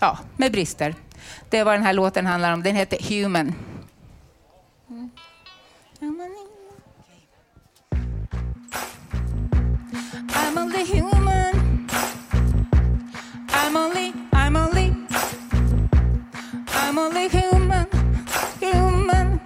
ja, 0.00 0.18
med 0.36 0.52
brister. 0.52 0.94
Det 1.50 1.58
är 1.58 1.64
vad 1.64 1.74
den 1.74 1.82
här 1.82 1.92
låten 1.92 2.26
handlar 2.26 2.52
om. 2.52 2.62
Den 2.62 2.76
heter 2.76 2.98
Human. 3.08 3.54
I'm 13.68 13.76
only, 13.76 14.14
I'm 14.32 14.56
only, 14.56 14.96
I'm 16.68 16.98
only 16.98 17.28
human, 17.28 17.86
human. 18.58 19.38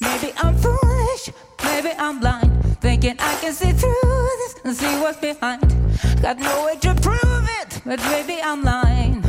Maybe 0.00 0.32
I'm 0.38 0.56
foolish, 0.58 1.30
maybe 1.62 1.90
I'm 1.96 2.18
blind, 2.18 2.80
thinking 2.80 3.14
I 3.20 3.36
can 3.36 3.52
see 3.52 3.70
through 3.70 3.94
this 4.02 4.54
and 4.64 4.74
see 4.74 5.00
what's 5.00 5.20
behind. 5.20 5.62
Got 6.20 6.40
no 6.40 6.66
way 6.66 6.74
to 6.78 6.92
prove 6.96 7.48
it, 7.62 7.80
but 7.86 8.00
maybe 8.10 8.42
I'm 8.42 8.64
lying. 8.64 9.22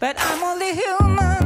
But 0.00 0.16
I'm 0.18 0.42
only 0.42 0.74
human 0.74 1.43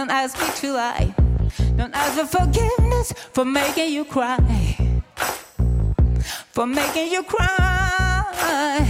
Don't 0.00 0.10
ask 0.10 0.40
me 0.40 0.48
to 0.62 0.72
lie. 0.72 1.14
Don't 1.76 1.94
ask 1.94 2.18
for 2.18 2.38
forgiveness 2.38 3.12
for 3.34 3.44
making 3.44 3.92
you 3.92 4.06
cry. 4.06 4.38
For 6.52 6.66
making 6.66 7.12
you 7.12 7.22
cry. 7.22 8.80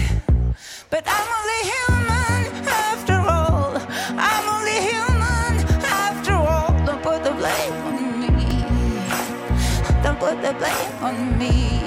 But 0.88 1.02
I'm 1.08 1.28
only 1.38 1.60
human 1.74 2.64
after 2.64 3.18
all. 3.28 3.74
I'm 4.16 4.46
only 4.54 4.78
human 4.86 5.66
after 5.82 6.34
all. 6.34 6.78
Don't 6.86 7.02
put 7.02 7.24
the 7.24 7.32
blame 7.32 7.74
on 7.88 8.20
me. 8.36 8.46
Don't 10.04 10.18
put 10.20 10.40
the 10.40 10.52
blame 10.52 10.94
on 11.02 11.38
me. 11.40 11.79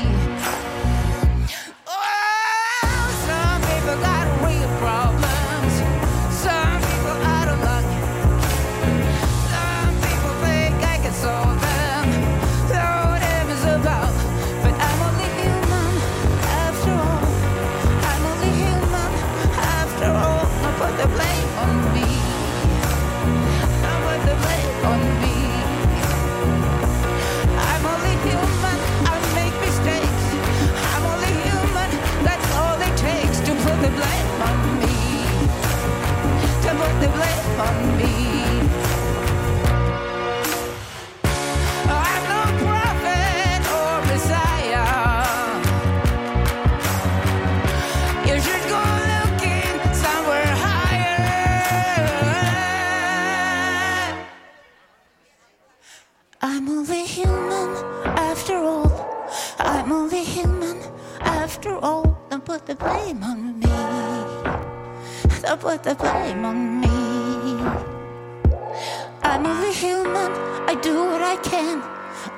I'm 56.55 56.69
only 56.69 57.03
human 57.03 57.69
after 58.05 58.53
all. 58.57 58.91
I'm 59.57 59.91
only 59.91 60.23
human 60.23 60.77
after 61.19 61.75
all. 61.77 62.15
Don't 62.29 62.45
put 62.45 62.67
the 62.67 62.75
blame 62.75 63.23
on 63.23 63.59
me. 63.59 63.65
Don't 65.41 65.59
put 65.59 65.81
the 65.81 65.95
blame 65.95 66.45
on 66.45 66.79
me. 66.79 66.89
I'm 69.23 69.47
only 69.47 69.73
human. 69.73 70.31
I 70.69 70.75
do 70.79 70.93
what 71.05 71.23
I 71.23 71.37
can. 71.37 71.81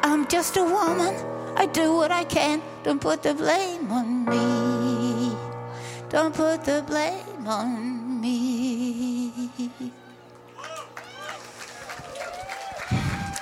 I'm 0.02 0.26
just 0.30 0.56
a 0.56 0.64
woman. 0.64 1.14
I 1.58 1.66
do 1.66 1.98
what 1.98 2.10
I 2.10 2.24
can. 2.24 2.62
Don't 2.84 3.02
put 3.02 3.22
the 3.22 3.34
blame 3.34 3.92
on 3.92 4.24
me. 4.24 5.36
Don't 6.08 6.34
put 6.34 6.64
the 6.64 6.86
blame 6.88 7.46
on 7.46 7.90
me. 7.90 7.95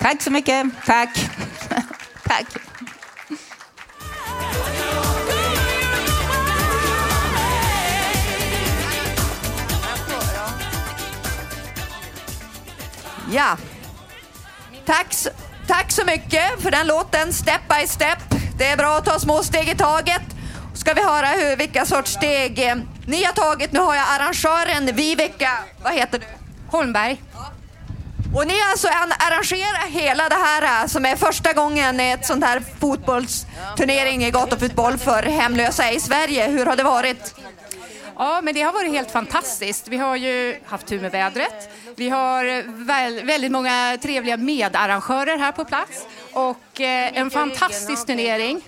Tack 0.04 0.22
så 0.22 0.32
mycket. 0.32 0.66
Tack. 0.86 1.10
Tack. 2.24 2.46
Ja. 13.32 13.58
Tack, 14.86 15.16
tack 15.68 15.92
så 15.92 16.06
mycket 16.06 16.62
för 16.62 16.72
den 16.72 16.88
låten, 16.88 17.34
Step 17.34 17.62
by 17.70 17.88
Step. 17.88 18.18
Det 18.58 18.68
är 18.68 18.78
bra 18.78 18.98
att 18.98 19.06
ta 19.06 19.20
små 19.20 19.44
steg 19.44 19.70
i 19.70 19.76
taget. 19.76 20.22
Ska 20.76 20.94
vi 20.94 21.04
höra 21.04 21.28
hur, 21.28 21.58
vilka 21.58 21.86
sorts 21.86 22.14
steg 22.14 22.60
eh, 22.60 22.76
ni 23.08 23.24
har 23.24 23.34
tagit. 23.34 23.72
Nu 23.72 23.80
har 23.80 23.96
jag 23.96 24.06
arrangören 24.10 24.96
Viveka, 24.96 25.52
vad 25.84 25.94
heter 25.94 26.20
du? 26.20 26.26
Holmberg. 26.68 27.22
Och 28.36 28.48
ni 28.48 28.62
alltså 28.72 28.88
an- 28.88 29.14
arrangerat 29.20 29.90
hela 29.90 30.30
det 30.30 30.36
här 30.36 30.82
eh, 30.84 30.88
som 30.88 31.06
är 31.06 31.16
första 31.16 31.54
gången 31.54 32.00
ett 32.00 32.26
sånt 32.26 32.46
här 32.46 32.62
fotbollsturnering 32.80 34.24
i 34.26 34.32
gatufotboll 34.32 34.98
för 34.98 35.24
hemlösa 35.24 35.92
i 35.92 36.00
Sverige. 36.00 36.48
Hur 36.48 36.66
har 36.66 36.76
det 36.76 36.84
varit? 36.84 37.36
Ja, 38.18 38.42
men 38.44 38.54
det 38.54 38.62
har 38.62 38.74
varit 38.74 38.92
helt 38.92 39.12
fantastiskt. 39.12 39.88
Vi 39.88 39.98
har 39.98 40.16
ju 40.16 40.58
haft 40.66 40.88
tur 40.88 41.02
med 41.02 41.12
vädret. 41.12 41.70
Vi 41.96 42.10
har 42.10 42.46
eh, 42.46 42.64
väl, 42.68 43.26
väldigt 43.26 43.52
många 43.52 43.98
trevliga 44.02 44.38
medarrangörer 44.38 45.38
här 45.38 45.52
på 45.52 45.66
plats 45.66 46.06
och 46.34 46.82
eh, 46.82 47.18
en 47.18 47.30
fantastisk 47.32 48.06
turnering. 48.08 48.62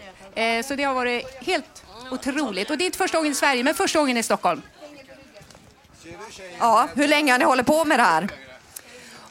Så 0.66 0.76
det 0.76 0.84
har 0.84 0.94
varit 0.94 1.44
helt 1.46 1.84
otroligt. 2.12 2.70
Och 2.70 2.78
det 2.78 2.84
är 2.84 2.86
inte 2.86 2.98
första 2.98 3.18
gången 3.18 3.32
i 3.32 3.36
Sverige, 3.36 3.64
men 3.64 3.74
första 3.74 4.00
gången 4.00 4.18
i 4.18 4.24
Stockholm. 4.24 4.62
Ja, 6.60 6.88
hur 6.96 7.08
länge 7.08 7.32
har 7.32 7.40
ni 7.40 7.46
hållit 7.46 7.66
på 7.66 7.86
med 7.86 8.00
det 8.00 8.04
här? 8.04 8.28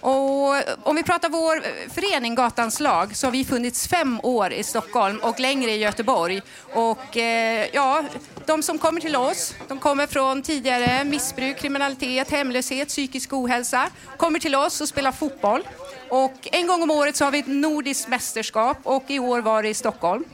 Och 0.05 0.55
om 0.83 0.97
vi 0.97 1.03
pratar 1.03 1.29
vår 1.29 1.57
eh, 1.57 1.93
förening 1.95 2.35
Gatans 2.35 2.81
lag 2.81 3.17
så 3.17 3.27
har 3.27 3.33
vi 3.33 3.45
funnits 3.45 3.89
fem 3.89 4.21
år 4.23 4.53
i 4.53 4.63
Stockholm 4.63 5.19
och 5.23 5.41
längre 5.41 5.71
i 5.71 5.77
Göteborg. 5.77 6.43
Och 6.73 7.17
eh, 7.17 7.67
ja, 7.73 8.05
de 8.47 8.63
som 8.63 8.79
kommer 8.79 9.01
till 9.01 9.17
oss, 9.17 9.55
de 9.69 9.79
kommer 9.79 10.07
från 10.07 10.43
tidigare 10.43 11.05
missbruk, 11.05 11.59
kriminalitet, 11.59 12.31
hemlöshet, 12.31 12.89
psykisk 12.89 13.33
ohälsa, 13.33 13.89
kommer 14.17 14.39
till 14.39 14.55
oss 14.55 14.81
och 14.81 14.89
spelar 14.89 15.13
fotboll. 15.13 15.63
Och 16.09 16.49
en 16.53 16.67
gång 16.67 16.83
om 16.83 16.91
året 16.91 17.17
så 17.17 17.25
har 17.25 17.33
vi 17.33 17.39
ett 17.39 17.47
nordiskt 17.47 18.09
mästerskap 18.09 18.79
och 18.83 19.05
i 19.07 19.19
år 19.19 19.41
var 19.41 19.63
det 19.63 19.69
i 19.69 19.75
Stockholm. 19.75 20.25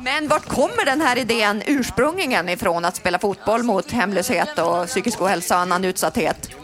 Men 0.00 0.28
vart 0.28 0.48
kommer 0.48 0.84
den 0.84 1.00
här 1.00 1.18
idén 1.18 1.62
ursprungligen 1.66 2.48
ifrån 2.48 2.84
att 2.84 2.96
spela 2.96 3.18
fotboll 3.18 3.62
mot 3.62 3.90
hemlöshet 3.90 4.58
och 4.58 4.86
psykisk 4.86 5.22
ohälsa 5.22 5.54
och 5.54 5.60
annan 5.60 5.84
utsatthet? 5.84 6.61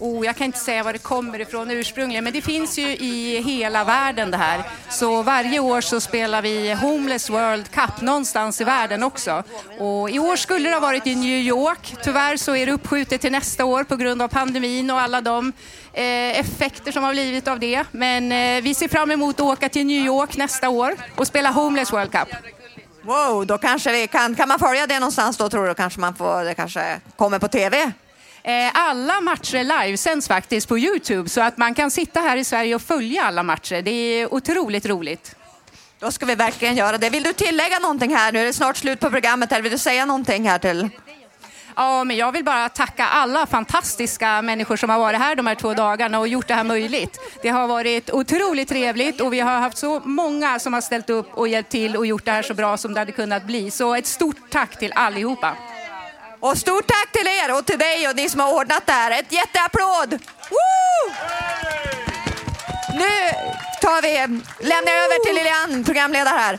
Oh, 0.00 0.26
jag 0.26 0.36
kan 0.36 0.44
inte 0.44 0.58
säga 0.58 0.82
var 0.82 0.92
det 0.92 0.98
kommer 0.98 1.40
ifrån 1.40 1.70
ursprungligen, 1.70 2.24
men 2.24 2.32
det 2.32 2.42
finns 2.42 2.78
ju 2.78 2.96
i 2.96 3.40
hela 3.40 3.84
världen 3.84 4.30
det 4.30 4.36
här. 4.36 4.62
Så 4.90 5.22
varje 5.22 5.58
år 5.58 5.80
så 5.80 6.00
spelar 6.00 6.42
vi 6.42 6.72
Homeless 6.72 7.30
World 7.30 7.70
Cup 7.70 8.00
någonstans 8.00 8.60
i 8.60 8.64
världen 8.64 9.02
också. 9.02 9.42
Och 9.78 10.10
i 10.10 10.18
år 10.18 10.36
skulle 10.36 10.68
det 10.68 10.74
ha 10.74 10.80
varit 10.80 11.06
i 11.06 11.14
New 11.14 11.38
York. 11.38 11.96
Tyvärr 12.02 12.36
så 12.36 12.56
är 12.56 12.66
det 12.66 12.72
uppskjutet 12.72 13.20
till 13.20 13.32
nästa 13.32 13.64
år 13.64 13.84
på 13.84 13.96
grund 13.96 14.22
av 14.22 14.28
pandemin 14.28 14.90
och 14.90 15.00
alla 15.00 15.20
de 15.20 15.52
eh, 15.92 16.40
effekter 16.40 16.92
som 16.92 17.04
har 17.04 17.12
blivit 17.12 17.48
av 17.48 17.60
det. 17.60 17.84
Men 17.90 18.32
eh, 18.32 18.62
vi 18.62 18.74
ser 18.74 18.88
fram 18.88 19.10
emot 19.10 19.40
att 19.40 19.46
åka 19.46 19.68
till 19.68 19.86
New 19.86 20.06
York 20.06 20.36
nästa 20.36 20.68
år 20.68 20.96
och 21.16 21.26
spela 21.26 21.50
Homeless 21.50 21.92
World 21.92 22.12
Cup. 22.12 22.28
Wow, 23.02 23.46
då 23.46 23.58
kanske 23.58 23.92
vi 23.92 24.06
kan, 24.06 24.34
kan 24.34 24.48
man 24.48 24.58
följa 24.58 24.86
det 24.86 25.00
någonstans 25.00 25.36
då 25.36 25.48
tror 25.48 25.66
du? 25.66 25.74
Kanske 25.74 26.00
man 26.00 26.14
får, 26.14 26.44
det 26.44 26.54
kanske 26.54 27.00
kommer 27.16 27.38
på 27.38 27.48
TV? 27.48 27.92
Eh, 28.42 28.70
Alla 28.74 29.20
matcher 29.20 29.64
livesänds 29.64 30.28
faktiskt 30.28 30.68
på 30.68 30.78
Youtube 30.78 31.28
så 31.28 31.40
att 31.40 31.56
man 31.56 31.74
kan 31.74 31.90
sitta 31.90 32.20
här 32.20 32.36
i 32.36 32.44
Sverige 32.44 32.74
och 32.74 32.82
följa 32.82 33.22
alla 33.24 33.42
matcher. 33.42 33.82
Det 33.82 33.90
är 33.90 34.34
otroligt 34.34 34.86
roligt. 34.86 35.34
Då 36.00 36.10
ska 36.10 36.26
vi 36.26 36.34
verkligen 36.34 36.76
göra 36.76 36.98
det. 36.98 37.10
Vill 37.10 37.22
du 37.22 37.32
tillägga 37.32 37.78
någonting 37.78 38.14
här? 38.16 38.32
Nu 38.32 38.40
är 38.40 38.44
det 38.44 38.52
snart 38.52 38.76
slut 38.76 39.00
på 39.00 39.10
programmet. 39.10 39.52
Eller 39.52 39.62
vill 39.62 39.72
du 39.72 39.78
säga 39.78 40.04
någonting 40.04 40.48
här 40.48 40.58
till? 40.58 40.88
Ja, 41.76 42.04
men 42.04 42.16
jag 42.16 42.32
vill 42.32 42.44
bara 42.44 42.68
tacka 42.68 43.06
alla 43.06 43.46
fantastiska 43.46 44.42
människor 44.42 44.76
som 44.76 44.90
har 44.90 44.98
varit 44.98 45.18
här 45.18 45.34
de 45.34 45.46
här 45.46 45.54
två 45.54 45.74
dagarna 45.74 46.18
och 46.18 46.28
gjort 46.28 46.48
det 46.48 46.54
här 46.54 46.64
möjligt. 46.64 47.20
Det 47.42 47.48
har 47.48 47.66
varit 47.66 48.10
otroligt 48.10 48.68
trevligt 48.68 49.20
och 49.20 49.32
vi 49.32 49.40
har 49.40 49.58
haft 49.60 49.78
så 49.78 50.00
många 50.04 50.58
som 50.58 50.72
har 50.72 50.80
ställt 50.80 51.10
upp 51.10 51.34
och 51.34 51.48
hjälpt 51.48 51.70
till 51.70 51.96
och 51.96 52.06
gjort 52.06 52.24
det 52.24 52.30
här 52.32 52.42
så 52.42 52.54
bra 52.54 52.76
som 52.76 52.94
det 52.94 53.00
hade 53.00 53.12
kunnat 53.12 53.44
bli. 53.44 53.70
Så 53.70 53.94
ett 53.94 54.06
stort 54.06 54.50
tack 54.50 54.78
till 54.78 54.92
allihopa. 54.92 55.56
Och 56.40 56.58
stort 56.58 56.86
tack 56.86 57.12
till 57.12 57.26
er 57.26 57.58
och 57.58 57.66
till 57.66 57.78
dig 57.78 58.08
och 58.08 58.16
ni 58.16 58.28
som 58.28 58.40
har 58.40 58.54
ordnat 58.54 58.86
det 58.86 58.92
här. 58.92 59.10
Ett 59.20 59.32
jätteapplåd! 59.32 60.10
Woo! 60.50 61.14
Nu 62.92 63.30
tar 63.80 64.02
vi, 64.02 64.16
lämnar 64.58 64.92
jag 64.92 65.04
över 65.04 65.24
till 65.24 65.34
Lilian, 65.34 65.84
programledare 65.84 66.38
här. 66.38 66.58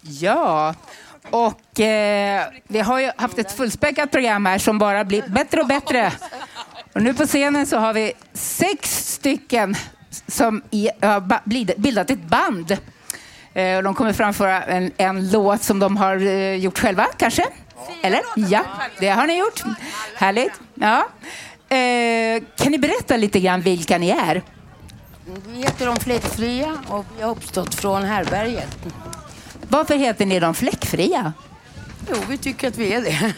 Ja, 0.00 0.74
och 1.30 1.80
eh, 1.80 2.46
vi 2.68 2.80
har 2.80 2.98
ju 2.98 3.10
haft 3.16 3.38
ett 3.38 3.52
fullspäckat 3.52 4.10
program 4.10 4.46
här 4.46 4.58
som 4.58 4.78
bara 4.78 5.04
blir 5.04 5.22
bättre 5.22 5.60
och 5.60 5.66
bättre. 5.66 6.12
Och 6.92 7.02
nu 7.02 7.14
på 7.14 7.26
scenen 7.26 7.66
så 7.66 7.76
har 7.78 7.92
vi 7.92 8.12
sex 8.34 9.06
stycken 9.08 9.74
som 10.26 10.62
i, 10.70 10.88
har 11.02 11.40
bildat 11.80 12.10
ett 12.10 12.22
band. 12.22 12.76
Eh, 13.54 13.76
och 13.76 13.82
de 13.82 13.94
kommer 13.94 14.12
framföra 14.12 14.62
en, 14.62 14.92
en 14.96 15.30
låt 15.30 15.62
som 15.62 15.78
de 15.78 15.96
har 15.96 16.16
eh, 16.16 16.54
gjort 16.54 16.78
själva, 16.78 17.06
kanske? 17.16 17.46
Eller? 18.02 18.22
Ja, 18.36 18.64
det 18.98 19.08
har 19.08 19.26
ni 19.26 19.38
gjort. 19.38 19.62
Härligt. 20.14 20.52
Ja. 20.74 21.08
Eh, 21.76 22.42
kan 22.56 22.72
ni 22.72 22.78
berätta 22.78 23.16
lite 23.16 23.40
grann 23.40 23.60
vilka 23.60 23.98
ni 23.98 24.10
är? 24.10 24.42
Vi 25.46 25.58
heter 25.58 25.86
de 25.86 25.96
Fläckfria 25.96 26.78
och 26.88 27.04
vi 27.16 27.22
har 27.22 27.30
uppstått 27.30 27.74
från 27.74 28.02
härberget. 28.04 28.76
Varför 29.68 29.94
heter 29.94 30.26
ni 30.26 30.40
de 30.40 30.54
Fläckfria? 30.54 31.32
Jo, 32.10 32.16
vi 32.28 32.38
tycker 32.38 32.68
att 32.68 32.76
vi 32.76 32.92
är 32.92 33.02
det. 33.02 33.34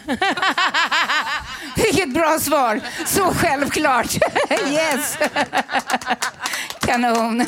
Vilket 1.82 2.14
bra 2.14 2.38
svar! 2.40 2.80
Så 3.06 3.34
självklart. 3.34 4.16
yes! 4.68 5.18
Kanon. 6.80 7.40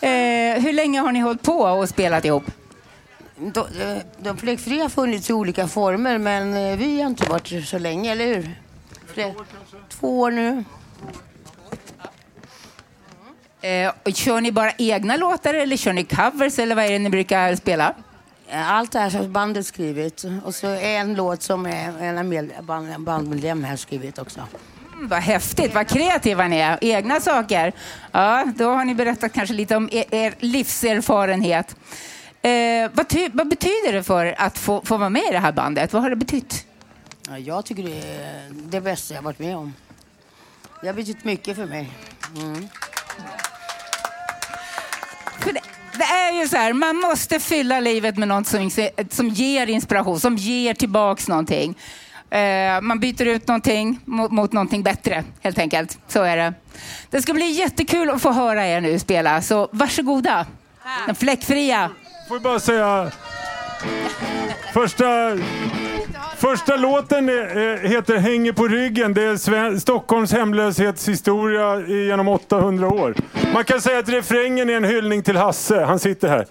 Eh, 0.00 0.62
hur 0.62 0.72
länge 0.72 1.00
har 1.00 1.12
ni 1.12 1.20
hållit 1.20 1.42
på 1.42 1.60
och 1.60 1.88
spelat 1.88 2.24
ihop? 2.24 2.44
De, 3.38 3.60
eh, 3.82 3.98
de 4.18 4.36
Fläckfria 4.36 4.82
har 4.82 4.88
funnits 4.88 5.30
i 5.30 5.32
olika 5.32 5.68
former 5.68 6.18
men 6.18 6.54
eh, 6.54 6.76
vi 6.76 7.00
har 7.00 7.06
inte 7.10 7.28
varit 7.30 7.66
så 7.68 7.78
länge, 7.78 8.12
eller 8.12 8.26
hur? 8.26 8.50
Flä- 9.14 9.34
Två 9.88 10.20
år 10.20 10.30
nu. 10.30 10.64
Eh, 13.60 13.92
och 14.04 14.12
kör 14.14 14.40
ni 14.40 14.52
bara 14.52 14.72
egna 14.78 15.16
låtar 15.16 15.54
eller 15.54 15.76
kör 15.76 15.92
ni 15.92 16.04
covers 16.04 16.58
eller 16.58 16.74
vad 16.74 16.84
är 16.84 16.90
det 16.90 16.98
ni 16.98 17.10
brukar 17.10 17.54
spela? 17.56 17.94
Allt 18.52 18.92
det 18.92 18.98
här 18.98 19.10
som 19.10 19.32
bandet 19.32 19.66
skrivit 19.66 20.24
och 20.44 20.54
så 20.54 20.66
en 20.66 21.14
låt 21.14 21.42
som 21.42 21.66
är 21.66 22.02
en 22.02 22.50
band, 22.66 23.00
bandmedlem 23.00 23.64
här 23.64 23.76
skrivit 23.76 24.18
också. 24.18 24.40
Mm, 24.94 25.08
vad 25.08 25.18
häftigt, 25.20 25.74
vad 25.74 25.88
kreativa 25.88 26.48
ni 26.48 26.58
är. 26.58 26.78
Egna 26.80 27.20
saker. 27.20 27.72
Ja, 28.12 28.44
då 28.56 28.70
har 28.70 28.84
ni 28.84 28.94
berättat 28.94 29.32
kanske 29.32 29.54
lite 29.54 29.76
om 29.76 29.88
er, 29.92 30.04
er 30.14 30.34
livserfarenhet. 30.40 31.76
Eh, 32.46 32.90
vad, 32.92 33.08
ty, 33.08 33.28
vad 33.32 33.48
betyder 33.48 33.92
det 33.92 34.02
för 34.02 34.34
att 34.38 34.58
få, 34.58 34.82
få 34.84 34.96
vara 34.96 35.10
med 35.10 35.22
i 35.22 35.32
det 35.32 35.38
här 35.38 35.52
bandet? 35.52 35.92
Vad 35.92 36.02
har 36.02 36.10
det 36.10 36.16
betytt? 36.16 36.66
Ja, 37.28 37.38
jag 37.38 37.64
tycker 37.64 37.82
det 37.82 37.98
är 37.98 38.48
det 38.50 38.80
bästa 38.80 39.14
jag 39.14 39.22
varit 39.22 39.38
med 39.38 39.56
om. 39.56 39.74
Det 40.80 40.86
har 40.86 40.94
betytt 40.94 41.24
mycket 41.24 41.56
för 41.56 41.66
mig. 41.66 41.90
Mm. 42.36 42.68
För 45.38 45.52
det, 45.52 45.60
det 45.98 46.04
är 46.04 46.40
ju 46.42 46.48
så 46.48 46.56
här, 46.56 46.72
man 46.72 46.96
måste 46.96 47.40
fylla 47.40 47.80
livet 47.80 48.16
med 48.16 48.28
något 48.28 48.46
som, 48.46 48.70
som 49.10 49.28
ger 49.28 49.66
inspiration, 49.66 50.20
som 50.20 50.36
ger 50.36 50.74
tillbaks 50.74 51.28
någonting. 51.28 51.78
Eh, 52.30 52.80
man 52.80 53.00
byter 53.00 53.26
ut 53.26 53.48
någonting 53.48 54.00
mot, 54.04 54.32
mot 54.32 54.52
någonting 54.52 54.82
bättre, 54.82 55.24
helt 55.40 55.58
enkelt. 55.58 55.98
Så 56.08 56.22
är 56.22 56.36
det. 56.36 56.54
Det 57.10 57.22
ska 57.22 57.34
bli 57.34 57.50
jättekul 57.50 58.10
att 58.10 58.22
få 58.22 58.32
höra 58.32 58.66
er 58.66 58.80
nu 58.80 58.98
spela, 58.98 59.42
så 59.42 59.68
varsågoda. 59.72 60.46
Den 61.06 61.14
fläckfria 61.14 61.90
får 62.28 62.38
bara 62.38 62.60
säga... 62.60 63.10
Första... 64.74 65.04
Första 66.36 66.76
låten 66.76 67.28
heter 67.82 68.16
Hänger 68.16 68.52
på 68.52 68.68
ryggen. 68.68 69.14
Det 69.14 69.22
är 69.22 69.78
Stockholms 69.78 70.32
hemlöshetshistoria 70.32 71.80
genom 71.80 72.28
800 72.28 72.88
år. 72.88 73.14
Man 73.52 73.64
kan 73.64 73.80
säga 73.80 73.98
att 73.98 74.08
refrängen 74.08 74.70
är 74.70 74.76
en 74.76 74.84
hyllning 74.84 75.22
till 75.22 75.36
Hasse. 75.36 75.80
Han 75.80 75.98
sitter 75.98 76.28
här. 76.28 76.46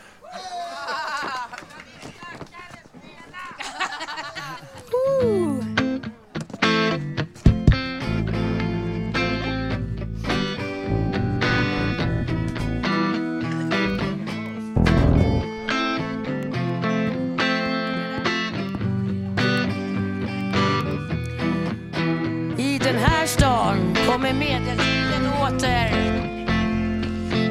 kommer 24.25 24.39
medeltiden 24.39 25.33
åter. 25.41 25.91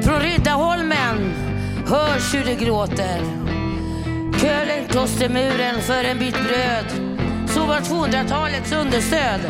Från 0.01 0.19
Riddarholmen 0.19 1.33
hörs 1.87 2.33
hur 2.33 2.45
det 2.45 2.55
gråter. 2.55 3.21
Kölen 4.41 4.87
klostermuren 4.89 5.81
för 5.81 6.03
en 6.03 6.19
bit 6.19 6.33
bröd. 6.33 6.85
Så 7.47 7.65
var 7.65 7.79
200-talets 7.79 8.71
understöd. 8.71 9.41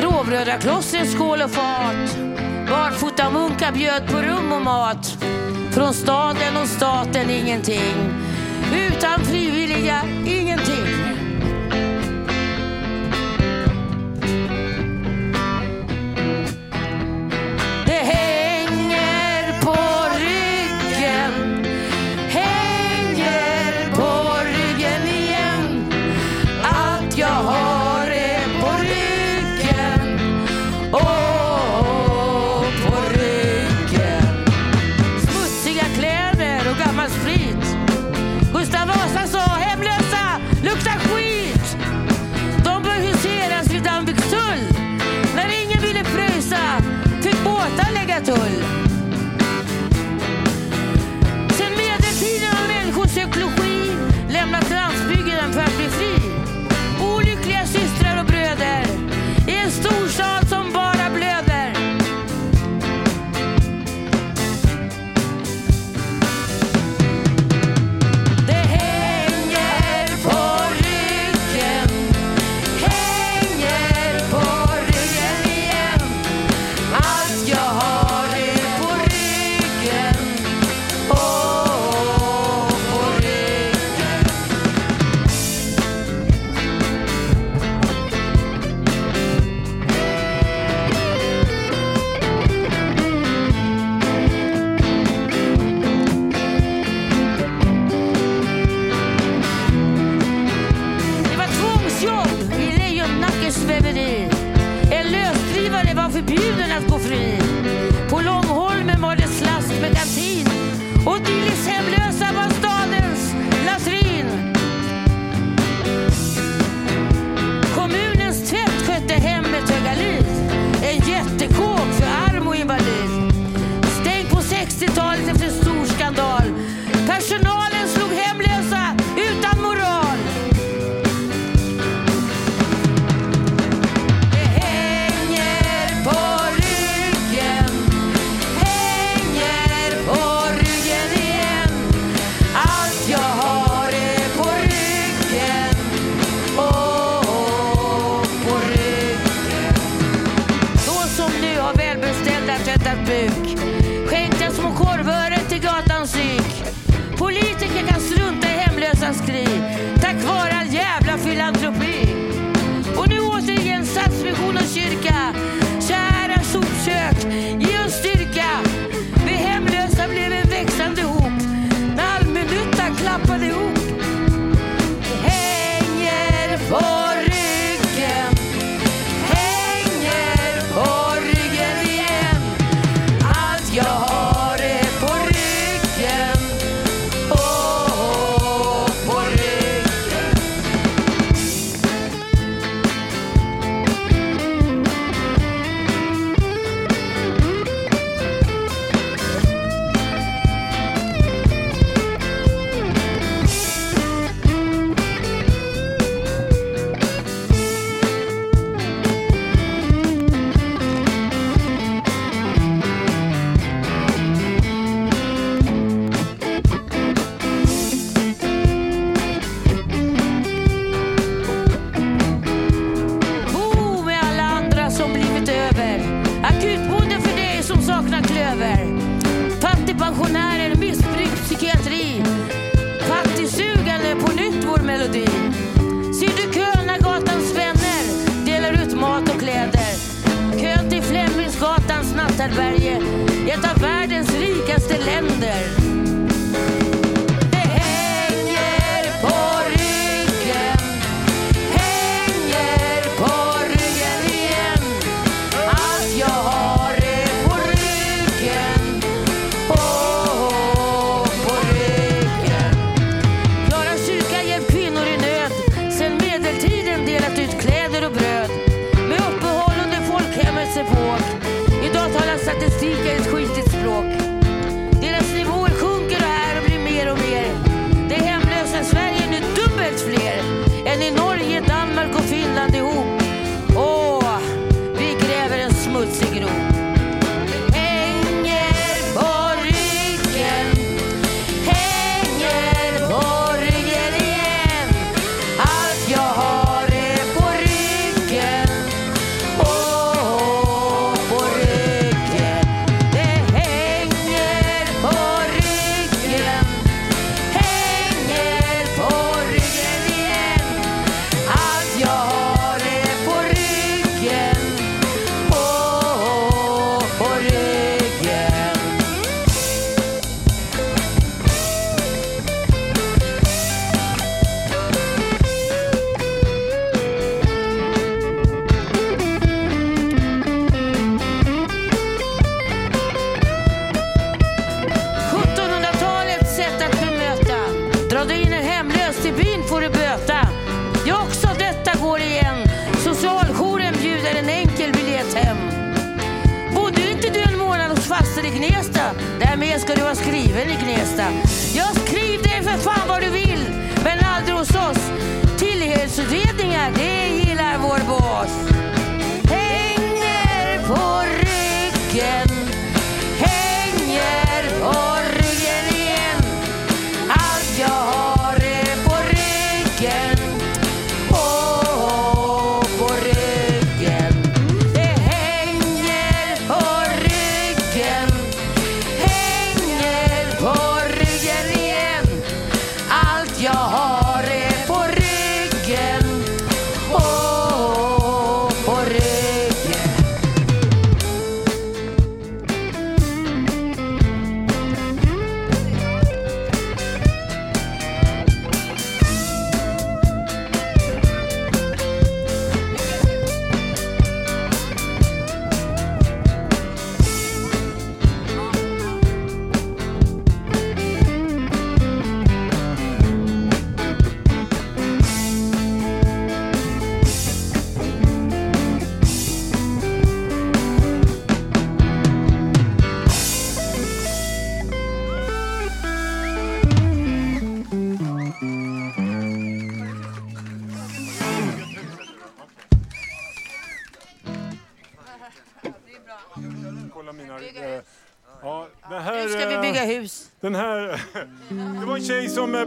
Gråvröda 0.00 0.58
klostrets 0.58 1.12
skål 1.12 1.42
och 1.42 1.50
fat. 1.50 2.18
Barfota 2.70 3.30
munkar 3.30 3.72
bjöd 3.72 4.08
på 4.08 4.18
rum 4.18 4.52
och 4.52 4.62
mat. 4.62 5.18
Från 5.70 5.94
staden 5.94 6.56
och 6.62 6.68
staten 6.68 7.30
ingenting. 7.30 8.31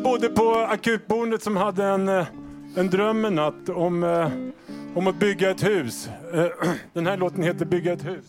bodde 0.05 0.29
på 0.29 0.55
akutboendet 0.55 1.43
som 1.43 1.57
hade 1.57 1.85
en, 1.85 2.07
eh, 2.07 2.27
en 2.75 2.89
dröm 2.89 3.25
en 3.25 3.35
natt 3.35 3.69
om, 3.69 4.03
eh, 4.03 4.29
om 4.95 5.07
att 5.07 5.19
bygga 5.19 5.51
ett 5.51 5.63
hus. 5.63 6.09
Eh, 6.33 6.45
den 6.93 7.07
här 7.07 7.17
låten 7.17 7.43
heter 7.43 7.65
Bygga 7.65 7.93
ett 7.93 8.05
hus. 8.05 8.25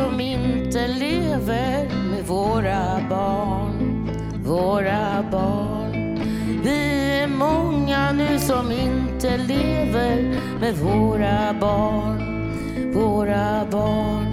som 0.00 0.20
inte 0.20 0.88
lever 0.88 1.88
med 2.10 2.26
våra 2.26 3.00
barn, 3.10 4.10
våra 4.44 5.24
barn. 5.30 6.20
Vi 6.64 7.18
är 7.22 7.26
många 7.26 8.12
nu 8.12 8.38
som 8.38 8.72
inte 8.72 9.36
lever 9.36 10.40
med 10.60 10.76
våra 10.76 11.54
barn, 11.60 12.52
våra 12.94 13.66
barn. 13.70 14.26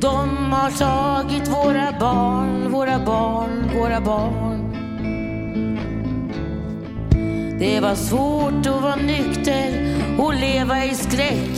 De 0.00 0.52
har 0.52 0.70
tagit 0.70 1.48
våra 1.48 1.92
barn, 2.00 2.72
våra 2.72 2.98
barn, 2.98 3.70
våra 3.78 4.00
barn. 4.00 4.72
Det 7.58 7.80
var 7.80 7.94
svårt 7.94 8.66
att 8.66 8.82
vara 8.82 8.96
nykter 8.96 9.94
och 10.18 10.34
leva 10.34 10.84
i 10.84 10.94
skräck 10.94 11.56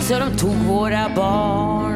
så 0.00 0.18
de 0.18 0.38
tog 0.38 0.56
våra 0.56 1.08
barn 1.16 1.89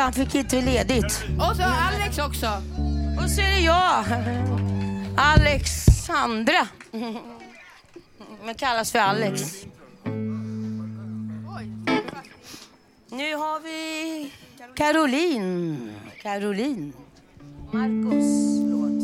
för 0.00 0.04
han 0.04 0.12
fick 0.12 0.34
inte 0.34 0.60
ledigt. 0.60 1.24
Och 1.38 1.56
så 1.56 1.62
Alex 1.62 2.18
också. 2.18 2.46
Och 3.22 3.30
så 3.30 3.40
är 3.40 3.50
det 3.50 3.60
jag. 3.60 4.04
Alexandra. 5.16 6.68
Men 8.44 8.54
kallas 8.54 8.92
för 8.92 8.98
Alex. 8.98 9.64
Nu 13.08 13.34
har 13.34 13.60
vi 13.60 14.32
Caroline. 14.76 15.94
Caroline. 16.22 16.92
Marcos 17.72 18.60
låt. 18.70 19.00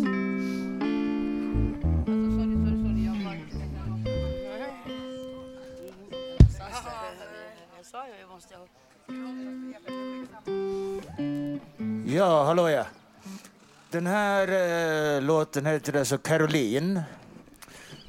Ja, 12.06 12.44
hallå 12.44 12.68
ja. 12.68 12.86
Den 13.90 14.06
här 14.06 14.48
eh, 15.16 15.22
låten 15.22 15.66
heter 15.66 15.98
alltså 15.98 16.18
Caroline. 16.18 17.02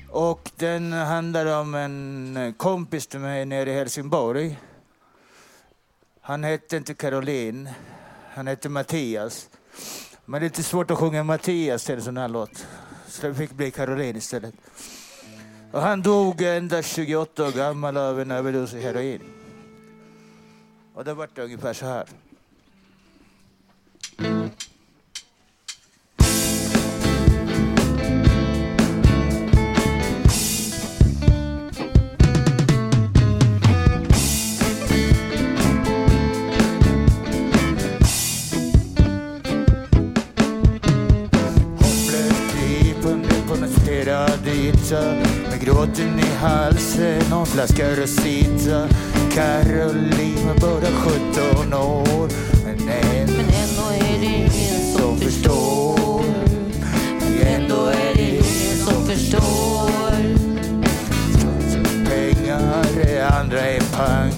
Och 0.09 0.51
den 0.55 0.91
handlar 0.91 1.59
om 1.59 1.75
en 1.75 2.53
kompis 2.57 3.07
till 3.07 3.19
mig 3.19 3.45
nere 3.45 3.71
i 3.71 3.73
Helsingborg. 3.73 4.59
Han 6.21 6.43
hette 6.43 6.77
inte 6.77 6.93
Caroline, 6.93 7.69
han 8.33 8.47
hette 8.47 8.69
Mattias. 8.69 9.49
Men 10.25 10.41
det 10.41 10.45
är 10.45 10.49
lite 10.49 10.63
svårt 10.63 10.91
att 10.91 10.97
sjunga 10.97 11.23
Mattias 11.23 11.85
till 11.85 11.95
en 11.95 12.01
sån 12.01 12.17
här 12.17 12.27
låt. 12.27 12.67
Så 13.07 13.27
det 13.27 13.35
fick 13.35 13.51
bli 13.51 13.71
Caroline 13.71 14.17
istället. 14.17 14.55
Och 15.71 15.81
han 15.81 16.01
dog 16.01 16.41
endast 16.41 16.95
28 16.95 17.47
år 17.47 17.51
gammal 17.51 17.97
av 17.97 18.21
en 18.21 18.31
överdos 18.31 18.73
heroin. 18.73 19.21
Och 20.97 21.05
då 21.05 21.13
vart 21.13 21.35
det 21.35 21.43
ungefär 21.43 21.73
så 21.73 21.85
här. 21.85 22.05
yta 44.47 45.01
med 45.49 45.61
gråten 45.61 46.19
i 46.19 46.35
halsen 46.35 47.33
och 47.33 47.39
en 47.39 47.45
flaska 47.45 47.95
Rosita. 47.95 48.87
Caroline 49.37 50.47
var 50.47 50.55
bara 50.61 50.91
17 50.91 51.73
år 51.73 52.29
men 52.65 52.79
än, 52.89 53.27
Men 53.27 53.45
ändå 53.45 53.89
är 53.91 54.19
det 54.19 54.25
ingen 54.25 54.81
som 54.97 55.17
förstår. 55.17 56.23
Ändå 57.41 57.85
är 57.85 58.15
det 58.15 58.29
ingen 58.29 58.77
som 58.85 59.05
förstår. 59.05 60.11
pengar, 62.05 63.39
andra 63.39 63.59
är 63.59 63.79
pang. 63.79 64.31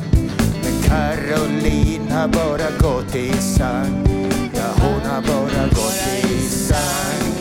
Men 0.64 0.82
Caroline 0.84 2.12
har 2.12 2.28
bara 2.28 2.70
gått 2.80 3.16
i 3.16 3.34
sang. 3.34 4.08
Ja, 4.54 4.84
hon 4.84 5.02
har 5.12 5.22
bara 5.22 5.68
gått 5.68 6.24
i 6.24 6.50
sang. 6.50 7.34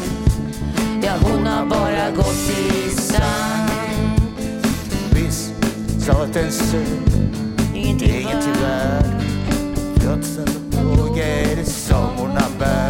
Ja, 1.03 1.13
hon 1.23 1.47
har 1.47 1.67
bara 1.67 2.11
gått 2.11 2.51
i 2.59 2.91
sang. 2.91 4.19
Visst, 5.11 5.53
statens 6.01 6.75
Ingenting 6.75 6.81
ingenting 6.81 7.08
värd. 8.63 9.23
Trots 10.01 10.39
alla 10.39 10.61
plågor 10.71 11.65
som 11.65 12.17
i 12.19 12.35
har 12.35 12.59
bär. 12.59 12.88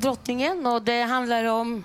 Drottningen 0.00 0.66
och 0.66 0.82
det 0.82 1.02
handlar 1.02 1.44
om 1.44 1.84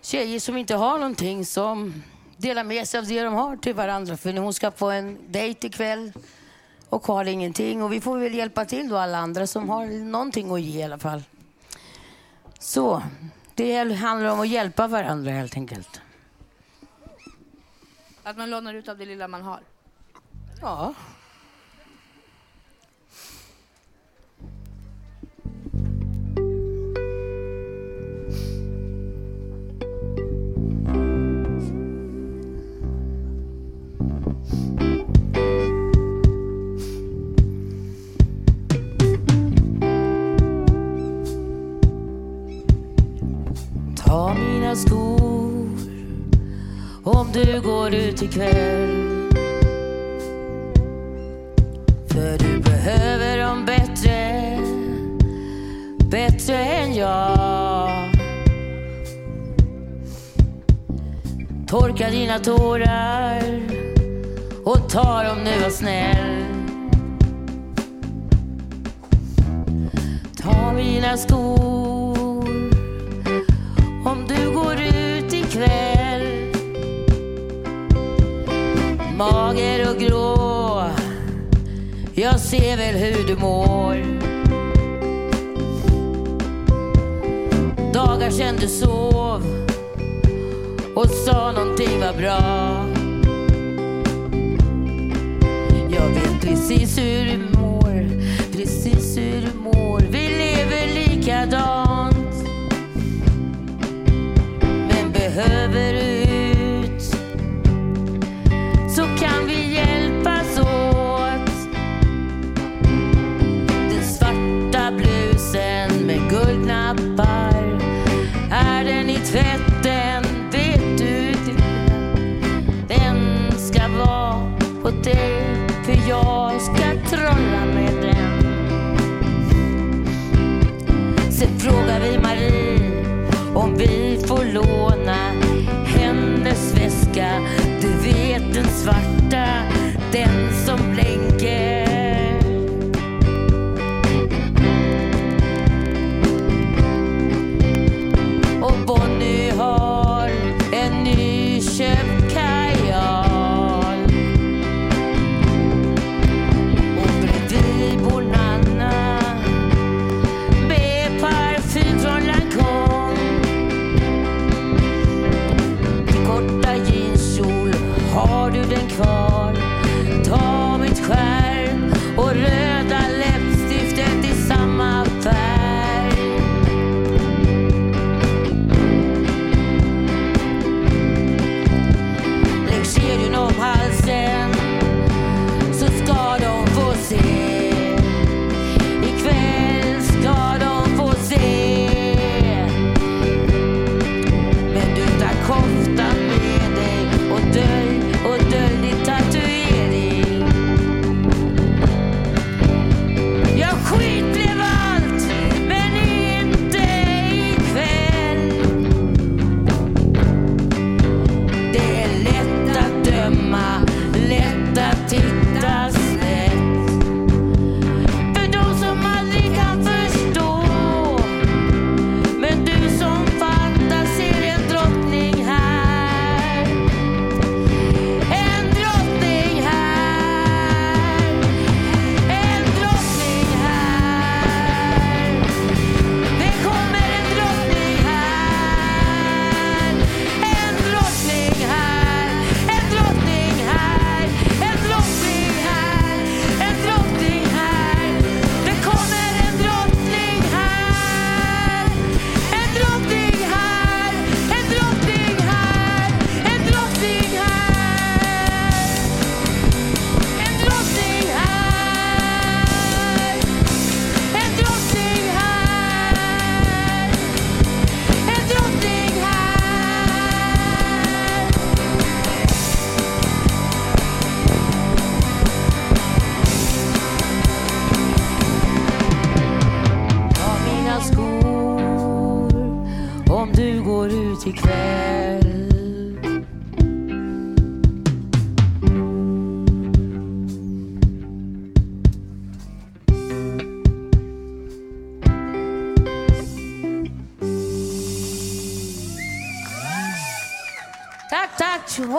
tjejer 0.00 0.40
som 0.40 0.56
inte 0.56 0.74
har 0.74 0.98
någonting 0.98 1.46
som 1.46 2.02
delar 2.36 2.64
med 2.64 2.88
sig 2.88 2.98
av 2.98 3.06
det 3.06 3.22
de 3.22 3.34
har 3.34 3.56
till 3.56 3.74
varandra. 3.74 4.16
För 4.16 4.32
hon 4.32 4.54
ska 4.54 4.70
på 4.70 4.90
en 4.90 5.18
dejt 5.28 5.66
ikväll 5.66 6.12
och 6.88 7.06
har 7.06 7.24
ingenting. 7.24 7.82
Och 7.82 7.92
vi 7.92 8.00
får 8.00 8.18
väl 8.18 8.34
hjälpa 8.34 8.64
till 8.64 8.88
då 8.88 8.96
alla 8.96 9.18
andra 9.18 9.46
som 9.46 9.68
har 9.68 9.86
någonting 9.86 10.52
att 10.52 10.60
ge 10.60 10.80
i 10.80 10.82
alla 10.82 10.98
fall. 10.98 11.22
Så, 12.58 13.02
det 13.54 13.92
handlar 13.94 14.30
om 14.30 14.40
att 14.40 14.48
hjälpa 14.48 14.86
varandra 14.86 15.30
helt 15.30 15.54
enkelt. 15.54 16.00
Att 18.22 18.36
man 18.36 18.50
lånar 18.50 18.74
ut 18.74 18.88
av 18.88 18.98
det 18.98 19.04
lilla 19.04 19.28
man 19.28 19.42
har. 19.42 19.60
Ja. 20.60 20.94
Ta 44.08 44.34
mina 44.34 44.76
skor. 44.76 45.68
Om 47.04 47.32
du 47.32 47.60
går 47.60 47.94
ut 47.94 48.22
ikväll. 48.22 49.32
För 52.08 52.38
du 52.38 52.58
behöver 52.58 53.38
dem 53.38 53.64
bättre, 53.64 54.58
bättre 56.10 56.56
än 56.56 56.94
jag. 56.94 57.90
Torka 61.66 62.10
dina 62.10 62.38
tårar. 62.38 63.42
Och 64.64 64.88
ta 64.90 65.22
dem 65.22 65.38
nu 65.44 65.60
var 65.62 65.70
snäll. 65.70 66.44
Ta 70.42 70.72
mina 70.72 71.16
skor. 71.16 71.77
Mager 79.18 79.90
och 79.90 79.96
grå. 79.96 80.82
Jag 82.14 82.40
ser 82.40 82.76
väl 82.76 82.94
hur 82.94 83.26
du 83.26 83.36
mår. 83.36 83.94
Dagar 87.92 88.30
sen 88.30 88.56
du 88.60 88.68
sov 88.68 89.42
och 90.94 91.10
sa 91.10 91.52
någonting 91.52 92.00
var 92.00 92.12
bra. 92.12 92.38
Jag 95.90 96.08
vet 96.08 96.40
precis 96.40 96.98
hur 96.98 97.24
du 97.24 97.58
mår 97.58 98.08
Precis 98.52 99.18
hur 99.18 99.40
du 99.40 99.58
mår. 99.58 100.00
Vi 100.00 100.28
lever 100.28 100.94
likadant. 100.94 102.44
Men 104.60 105.12
behöver 105.12 105.77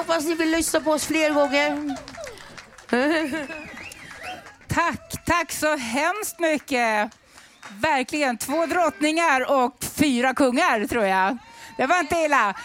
hoppas 0.09 0.25
ni 0.25 0.35
vill 0.35 0.51
lyssna 0.51 0.81
på 0.81 0.91
oss 0.91 1.05
fler 1.05 1.33
gånger. 1.33 1.97
Tack, 4.67 5.25
tack 5.25 5.51
så 5.51 5.75
hemskt 5.75 6.39
mycket. 6.39 7.11
Verkligen, 7.69 8.37
två 8.37 8.65
drottningar 8.65 9.51
och 9.51 9.77
fyra 9.95 10.33
kungar 10.33 10.87
tror 10.87 11.05
jag. 11.05 11.37
Det 11.77 11.85
var 11.85 11.99
inte 11.99 12.15
illa. 12.15 12.55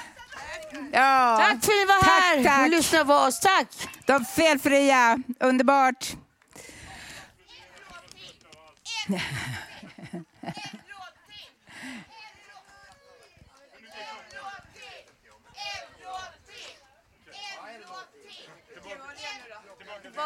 Ja. 0.92 1.38
Tack 1.40 1.64
för 1.64 1.72
att 1.72 1.78
ni 1.78 1.84
var 1.84 2.04
här 2.04 2.44
tack, 2.44 2.62
och 2.62 2.68
lyssnade 2.68 3.04
på 3.04 3.14
oss. 3.14 3.40
Tack! 3.40 3.68
De 4.06 4.24
felfria, 4.24 5.18
underbart. 5.40 6.12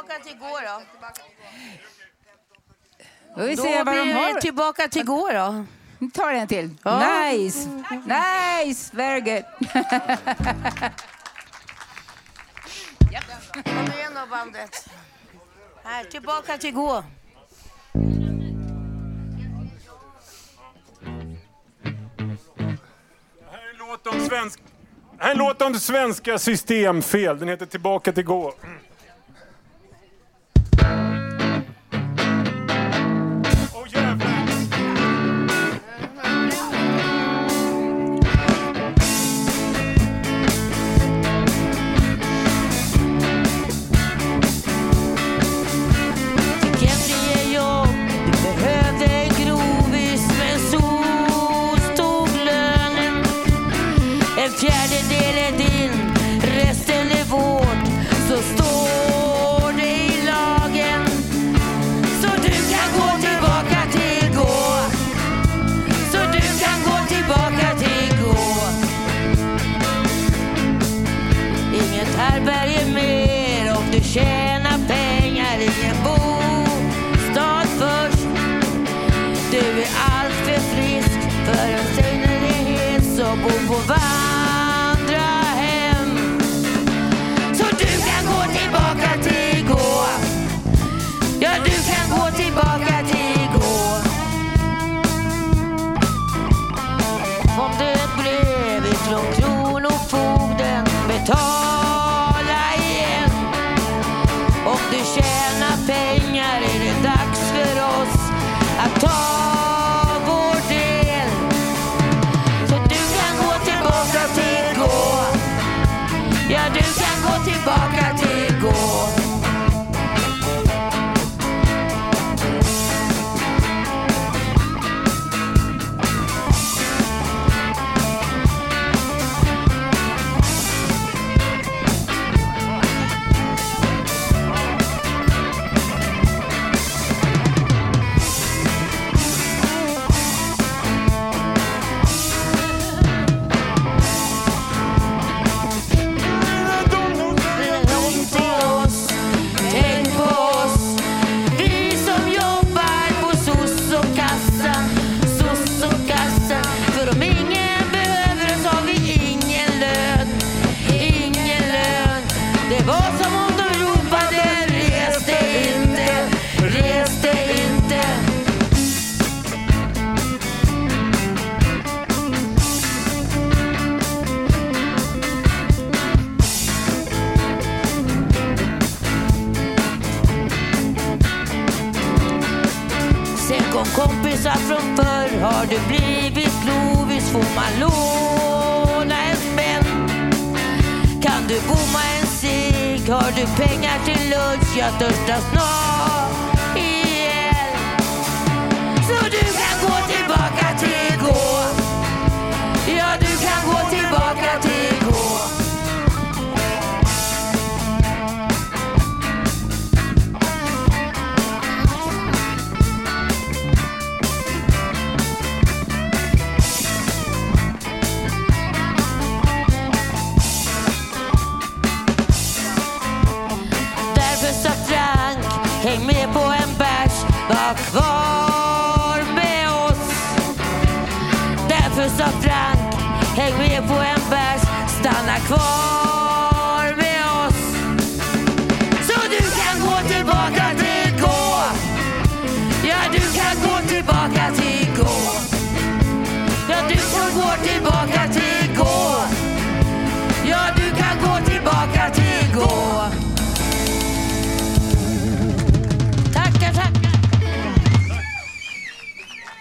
tillbaka 0.09 0.25
till 0.25 0.33
igår 0.37 0.63
då. 0.67 0.83
Då, 3.37 3.47
vi 3.47 3.57
ser 3.57 3.85
vad 3.85 4.35
de 4.35 4.41
tillbaka 4.41 4.89
till 4.89 5.01
igår 5.01 5.33
då. 5.33 5.65
Nu 5.99 6.11
tar 6.11 6.33
en 6.33 6.49
till. 6.49 6.75
Ja. 6.83 7.23
Nice! 7.31 7.69
Nice! 8.07 8.97
Very 8.97 9.21
good. 9.21 9.45
Kom 13.65 13.93
igen 13.97 14.13
då 14.15 14.27
bandet. 14.31 14.89
Här, 15.85 16.05
tillbaka 16.05 16.59
till 16.59 16.75
gå. 16.75 17.05
Det 23.39 23.55
här 23.55 25.29
är 25.29 25.31
en 25.31 25.39
låt 25.39 25.63
om 25.63 25.75
svenska 25.75 26.39
systemfel. 26.39 27.39
Den 27.39 27.49
heter 27.49 27.67
Tillbaka 27.67 28.13
till 28.13 28.25
gå. 28.25 28.55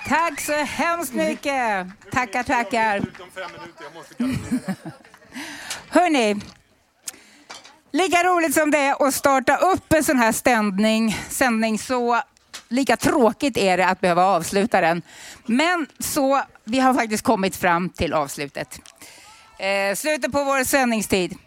Tack 0.08 0.42
så 0.42 0.54
hemskt 0.54 1.14
mycket. 1.14 1.88
Tackar, 2.12 2.44
tackar. 2.44 3.02
Hörni, 5.90 6.36
lika 7.92 8.24
roligt 8.24 8.54
som 8.54 8.72
det 8.72 8.78
är 8.78 9.08
att 9.08 9.14
starta 9.14 9.58
upp 9.58 9.94
en 9.94 10.04
sån 10.04 10.18
här 10.18 10.32
ständning, 10.32 11.18
sändning 11.30 11.80
så 11.80 12.22
lika 12.68 12.98
tråkigt 12.98 13.58
är 13.58 13.78
det 13.78 13.88
att 13.88 14.02
behöva 14.02 14.24
avsluta 14.24 14.82
den. 14.82 15.02
Men 15.46 15.88
så, 16.00 16.42
vi 16.64 16.80
har 16.80 16.94
faktiskt 16.94 17.24
kommit 17.24 17.56
fram 17.56 17.90
till 17.90 18.14
avslutet. 18.14 18.80
Eh, 19.60 19.96
slutet 19.96 20.32
på 20.32 20.44
vår 20.44 20.64
sändningstid. 20.64 21.38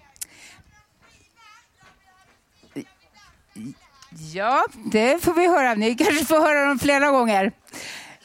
Ja, 4.33 4.65
det 4.93 5.25
får 5.25 5.35
vi 5.35 5.47
höra. 5.47 5.75
Ni 5.75 5.95
kanske 5.95 6.25
får 6.25 6.41
höra 6.41 6.69
dem 6.69 6.79
flera 6.79 7.11
gånger. 7.11 7.53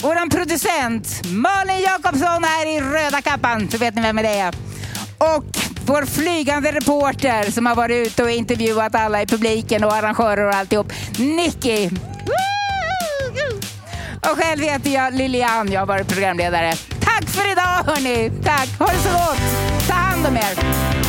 Vår 0.00 0.30
producent 0.30 1.20
Malin 1.24 1.80
Jakobsson 1.80 2.44
här 2.44 2.66
i 2.66 2.80
röda 2.80 3.22
kappan, 3.22 3.70
så 3.70 3.78
vet 3.78 3.94
ni 3.94 4.02
vem 4.02 4.16
det 4.16 4.28
är. 4.28 4.54
Och 5.18 5.44
vår 5.86 6.06
flygande 6.06 6.72
reporter 6.72 7.50
som 7.50 7.66
har 7.66 7.74
varit 7.74 8.06
ute 8.06 8.22
och 8.22 8.30
intervjuat 8.30 8.94
alla 8.94 9.22
i 9.22 9.26
publiken 9.26 9.84
och 9.84 9.94
arrangörer 9.94 10.46
och 10.48 10.54
alltihop, 10.54 10.92
Nicky. 11.18 11.90
Och 14.30 14.38
själv 14.38 14.62
heter 14.62 14.90
jag 14.90 15.14
Lilian, 15.14 15.72
jag 15.72 15.80
har 15.80 15.86
varit 15.86 16.08
programledare. 16.08 16.74
Tack 17.00 17.28
för 17.28 17.52
idag 17.52 17.84
hörni! 17.86 18.32
Tack! 18.44 18.68
Ha 18.78 18.86
det 18.86 18.98
så 18.98 19.08
gott! 19.08 19.88
Ta 19.88 19.94
hand 19.94 20.26
om 20.26 20.36
er! 20.36 20.99